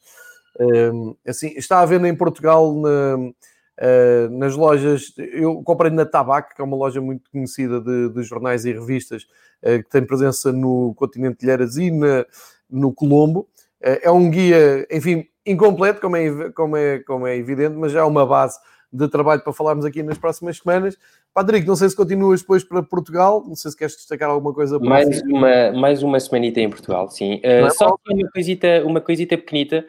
ehm, 0.61 1.15
assim, 1.27 1.55
está 1.57 1.81
à 1.81 1.87
venda 1.87 2.09
em 2.09 2.15
Portugal 2.15 2.75
na, 2.75 3.33
eh, 3.79 4.29
nas 4.31 4.55
lojas, 4.55 5.15
eu 5.17 5.63
comprei 5.63 5.91
na 5.91 6.05
Tabac, 6.05 6.55
que 6.55 6.61
é 6.61 6.65
uma 6.65 6.77
loja 6.77 7.01
muito 7.01 7.31
conhecida 7.31 7.81
de, 7.81 8.11
de 8.11 8.23
jornais 8.23 8.65
e 8.67 8.73
revistas, 8.73 9.27
eh, 9.63 9.83
que 9.83 9.89
tem 9.89 10.05
presença 10.05 10.53
no 10.53 10.95
continente 10.95 11.39
de 11.39 11.47
Ilheiras 11.47 11.77
e 11.79 11.91
na, 11.91 12.27
no 12.71 12.93
Colombo, 12.93 13.49
é 13.85 14.09
um 14.13 14.31
guia, 14.31 14.87
enfim, 14.93 15.27
incompleto, 15.45 16.01
como 16.01 16.17
é, 16.17 16.51
como 16.53 16.77
é, 16.77 17.01
como 17.01 17.27
é 17.27 17.37
evidente, 17.37 17.77
mas 17.77 17.91
já 17.91 18.01
é 18.01 18.05
uma 18.05 18.25
base 18.25 18.57
de 18.93 19.09
trabalho 19.09 19.43
para 19.43 19.53
falarmos 19.53 19.85
aqui 19.85 20.03
nas 20.03 20.19
próximas 20.19 20.59
semanas. 20.59 20.99
Patrick, 21.33 21.67
não 21.67 21.75
sei 21.75 21.89
se 21.89 21.97
continuas 21.97 22.43
depois 22.43 22.63
para 22.63 22.83
Portugal, 22.83 23.43
não 23.47 23.57
sei 23.57 23.71
se 23.71 23.77
queres 23.77 23.97
destacar 23.97 24.29
alguma 24.29 24.53
coisa. 24.53 24.79
Mais 24.79 25.23
uma, 25.23 25.73
mais 25.73 26.03
uma 26.03 26.21
semanita 26.21 26.61
em 26.61 26.69
Portugal, 26.69 27.09
sim. 27.09 27.37
Uh, 27.37 27.71
só 27.73 27.97
que 27.97 28.13
uma 28.13 28.31
coisita, 28.31 28.85
uma 28.85 29.01
coisita 29.01 29.39
pequenita. 29.39 29.87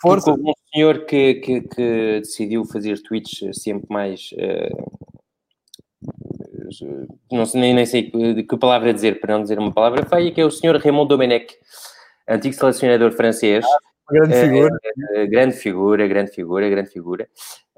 Força. 0.00 0.32
Um 0.32 0.52
senhor 0.74 1.06
que, 1.06 1.34
que, 1.34 1.60
que, 1.60 2.20
decidiu 2.20 2.64
fazer 2.64 3.00
tweets 3.02 3.40
sempre 3.56 3.86
mais... 3.88 4.30
Uh, 4.32 4.92
não 7.30 7.46
sei, 7.46 7.60
nem, 7.60 7.74
nem 7.74 7.86
sei 7.86 8.10
que, 8.10 8.42
que 8.42 8.56
palavra 8.56 8.92
dizer 8.92 9.20
para 9.20 9.34
não 9.34 9.42
dizer 9.42 9.58
uma 9.58 9.72
palavra 9.72 10.04
feia, 10.04 10.32
que 10.32 10.40
é 10.40 10.44
o 10.44 10.50
senhor 10.50 10.76
Raymond 10.76 11.08
Domenech, 11.08 11.54
antigo 12.28 12.54
selecionador 12.54 13.12
francês. 13.12 13.64
Ah, 13.64 13.91
grande 14.12 14.40
figura. 14.40 14.74
Uh, 14.74 15.30
grande 15.30 15.56
figura, 15.56 16.06
grande 16.06 16.30
figura, 16.30 16.70
grande 16.70 16.90
figura 16.90 17.28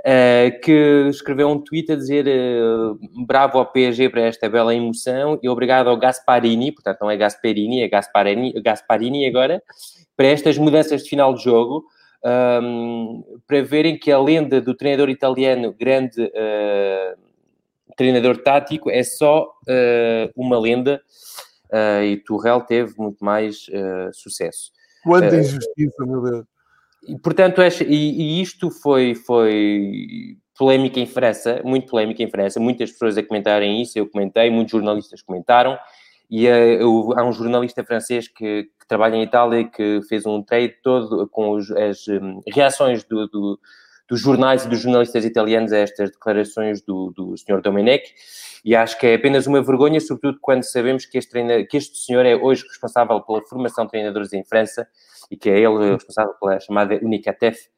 uh, 0.05 0.61
que 0.61 1.07
escreveu 1.09 1.49
um 1.49 1.59
tweet 1.59 1.91
a 1.91 1.97
dizer 1.97 2.27
uh, 2.27 2.99
bravo 3.27 3.59
ao 3.59 3.67
PSG 3.67 4.11
para 4.11 4.23
esta 4.23 4.49
bela 4.49 4.75
emoção 4.75 5.39
e 5.43 5.49
obrigado 5.49 5.89
ao 5.89 5.97
Gasparini, 5.97 6.73
portanto 6.73 7.01
não 7.01 7.11
é 7.11 7.17
Gasperini, 7.17 7.83
é 7.83 7.89
Gasparini, 7.89 8.53
Gasparini 8.61 9.27
agora, 9.27 9.63
para 10.17 10.27
estas 10.27 10.59
mudanças 10.59 11.03
de 11.03 11.09
final 11.09 11.35
de 11.35 11.43
jogo, 11.43 11.85
um, 12.63 13.23
para 13.47 13.63
verem 13.63 13.99
que 13.99 14.13
a 14.13 14.19
lenda 14.19 14.61
do 14.61 14.75
treinador 14.75 15.11
italiano, 15.11 15.75
grande 15.79 16.23
uh, 16.23 17.19
treinador 17.97 18.39
tático, 18.39 18.91
é 18.91 19.03
só 19.03 19.53
uma 20.35 20.59
lenda 20.59 21.01
e 22.05 22.17
Tuchel 22.19 22.61
teve 22.63 22.95
muito 22.99 23.25
mais 23.25 23.67
sucesso. 24.13 24.73
Quanta 25.05 25.37
injustiça, 25.37 26.05
meu 26.05 26.23
Deus! 26.23 26.45
E, 27.07 27.19
portanto, 27.19 27.61
e, 27.63 28.39
e, 28.39 28.43
isto 28.43 28.71
foi, 28.71 29.15
foi 29.15 30.37
polémica 30.57 30.99
em 30.99 31.07
França, 31.07 31.61
muito 31.65 31.87
polémica 31.87 32.23
em 32.23 32.31
França, 32.31 32.59
muitas 32.59 32.91
pessoas 32.93 33.19
a 33.19 33.23
comentarem 33.23 33.83
isso, 33.83 33.99
eu 33.99 34.09
comentei, 34.09 34.51
muitos 34.51 34.73
jornalistas 34.73 35.21
comentaram, 35.21 35.79
e 36.31 36.47
uh, 36.47 36.51
eu, 36.51 37.13
há 37.17 37.25
um 37.25 37.33
jornalista 37.33 37.85
francês 37.85 38.27
que, 38.27 38.65
que, 38.65 38.89
trabalha 38.89 39.17
em 39.17 39.23
Itália 39.23 39.65
que 39.65 40.01
fez 40.09 40.25
um 40.25 40.43
trade 40.43 40.75
todo 40.83 41.29
com 41.29 41.51
os, 41.51 41.71
as 41.71 42.09
um, 42.09 42.41
reações 42.53 43.05
do, 43.05 43.29
do, 43.29 43.61
dos 44.09 44.21
jornais 44.21 44.65
e 44.65 44.69
dos 44.69 44.81
jornalistas 44.81 45.25
italianos 45.25 45.73
a 45.73 45.79
estas 45.79 46.11
declarações 46.11 46.83
do, 46.83 47.11
do 47.11 47.37
Sr. 47.37 47.61
Domenech, 47.63 48.13
e 48.65 48.75
acho 48.75 48.99
que 48.99 49.07
é 49.07 49.15
apenas 49.15 49.47
uma 49.47 49.63
vergonha, 49.63 50.01
sobretudo 50.01 50.39
quando 50.41 50.63
sabemos 50.63 51.05
que 51.05 51.19
este, 51.19 51.31
treina, 51.31 51.65
que 51.65 51.77
este 51.77 51.99
senhor 51.99 52.25
é 52.25 52.35
hoje 52.35 52.65
responsável 52.67 53.21
pela 53.21 53.43
formação 53.43 53.85
de 53.85 53.91
treinadores 53.91 54.33
em 54.33 54.45
França, 54.45 54.87
e 55.31 55.37
que 55.37 55.51
é 55.51 55.59
ele 55.59 55.93
responsável 55.93 56.35
pela 56.35 56.61
chamada 56.61 56.99
Unicatef, 57.03 57.69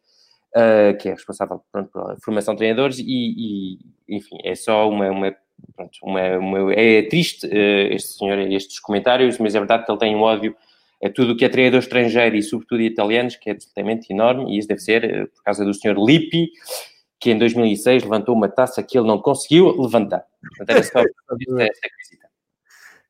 uh, 0.54 0.96
que 0.98 1.08
é 1.08 1.12
responsável 1.12 1.60
pronto, 1.70 1.90
pela 1.90 2.16
formação 2.24 2.54
de 2.54 2.58
treinadores, 2.58 2.98
e, 2.98 3.04
e 3.06 3.78
enfim, 4.08 4.38
é 4.44 4.54
só 4.54 4.88
uma. 4.88 5.10
uma, 5.10 5.34
pronto, 5.74 5.98
uma, 6.02 6.38
uma 6.38 6.72
é 6.72 7.02
triste 7.02 7.46
uh, 7.46 7.94
este 7.94 8.18
senhor, 8.18 8.38
estes 8.38 8.78
comentários, 8.80 9.38
mas 9.38 9.54
é 9.54 9.58
verdade 9.58 9.84
que 9.84 9.90
ele 9.90 9.98
tem 9.98 10.14
um 10.14 10.22
ódio 10.22 10.56
a 11.04 11.10
tudo 11.10 11.32
o 11.32 11.36
que 11.36 11.44
é 11.44 11.48
treinador 11.48 11.80
estrangeiro 11.80 12.36
e, 12.36 12.42
sobretudo, 12.42 12.80
italianos, 12.80 13.36
que 13.36 13.50
é 13.50 13.52
absolutamente 13.52 14.12
enorme, 14.12 14.54
e 14.54 14.58
isso 14.58 14.68
deve 14.68 14.80
ser 14.80 15.04
uh, 15.04 15.28
por 15.28 15.42
causa 15.42 15.64
do 15.64 15.74
senhor 15.74 15.96
Lippi, 15.98 16.50
que 17.20 17.30
em 17.30 17.38
2006 17.38 18.04
levantou 18.04 18.34
uma 18.34 18.48
taça 18.48 18.82
que 18.82 18.98
ele 18.98 19.06
não 19.06 19.20
conseguiu 19.20 19.80
levantar. 19.80 20.24
Portanto, 20.40 20.70
era 20.70 20.82
só 20.82 20.98
esta, 21.00 21.88
esta 22.00 22.25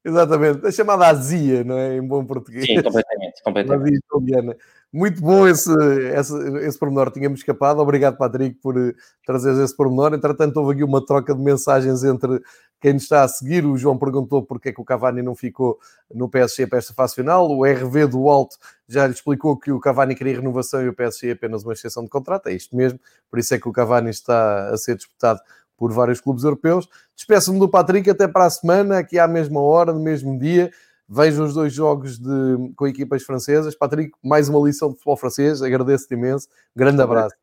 Exatamente, 0.07 0.65
a 0.65 0.71
chamada 0.71 1.09
azia, 1.09 1.65
não 1.65 1.77
é? 1.77 1.97
Em 1.97 2.07
bom 2.07 2.25
português. 2.25 2.65
Sim, 2.65 2.81
completamente, 2.81 3.43
completamente. 3.43 3.89
Azia 3.89 3.99
italiana. 3.99 4.57
Muito 4.93 5.21
bom 5.21 5.49
esse, 5.49 5.69
esse, 6.15 6.33
esse 6.61 6.79
pormenor, 6.79 7.11
tínhamos 7.11 7.41
escapado. 7.41 7.81
Obrigado, 7.81 8.17
Patrick, 8.17 8.55
por 8.61 8.79
eh, 8.79 8.95
trazer 9.27 9.61
esse 9.61 9.77
pormenor. 9.77 10.15
Entretanto, 10.15 10.59
houve 10.59 10.75
aqui 10.75 10.85
uma 10.85 11.05
troca 11.05 11.35
de 11.35 11.43
mensagens 11.43 12.05
entre 12.05 12.41
quem 12.81 12.93
nos 12.93 13.03
está 13.03 13.25
a 13.25 13.29
seguir. 13.29 13.67
O 13.67 13.77
João 13.77 13.99
perguntou 13.99 14.45
porque 14.45 14.69
é 14.69 14.73
que 14.73 14.81
o 14.81 14.85
Cavani 14.85 15.23
não 15.23 15.35
ficou 15.35 15.77
no 16.15 16.29
PSG 16.29 16.69
para 16.69 16.79
esta 16.79 16.95
fase 16.95 17.17
final. 17.17 17.51
O 17.51 17.65
RV 17.65 18.07
do 18.07 18.29
Alto 18.29 18.57
já 18.89 19.09
lhe 19.09 19.13
explicou 19.13 19.59
que 19.59 19.73
o 19.73 19.81
Cavani 19.81 20.15
queria 20.15 20.37
renovação 20.37 20.81
e 20.85 20.89
o 20.89 20.95
PSG 20.95 21.33
apenas 21.33 21.65
uma 21.65 21.73
exceção 21.73 22.05
de 22.05 22.09
contrato. 22.11 22.47
É 22.47 22.53
isto 22.53 22.77
mesmo, 22.77 23.01
por 23.29 23.41
isso 23.41 23.53
é 23.53 23.59
que 23.59 23.69
o 23.69 23.73
Cavani 23.73 24.11
está 24.11 24.69
a 24.71 24.77
ser 24.77 24.95
disputado 24.95 25.41
por 25.77 25.93
vários 25.93 26.21
clubes 26.21 26.45
europeus. 26.45 26.89
Despeço-me 27.15 27.59
do 27.59 27.69
Patrick 27.69 28.09
até 28.09 28.27
para 28.27 28.47
a 28.47 28.51
semana, 28.51 28.99
aqui 28.99 29.19
à 29.19 29.29
mesma 29.29 29.61
hora, 29.61 29.93
no 29.93 30.01
mesmo 30.01 30.39
dia. 30.39 30.71
Vejam 31.09 31.47
os 31.47 31.55
dois 31.55 31.73
jogos 31.73 32.19
de, 32.19 32.73
com 32.75 32.87
equipas 32.87 33.23
francesas. 33.23 33.77
Patrick, 33.77 34.13
mais 34.23 34.49
uma 34.49 34.65
lição 34.67 34.89
de 34.89 34.95
futebol 34.95 35.17
francês. 35.17 35.63
Agradeço-te 35.63 36.15
imenso. 36.15 36.49
Grande 36.75 37.01
abraço. 37.01 37.37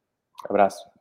Abraço. 0.49 0.92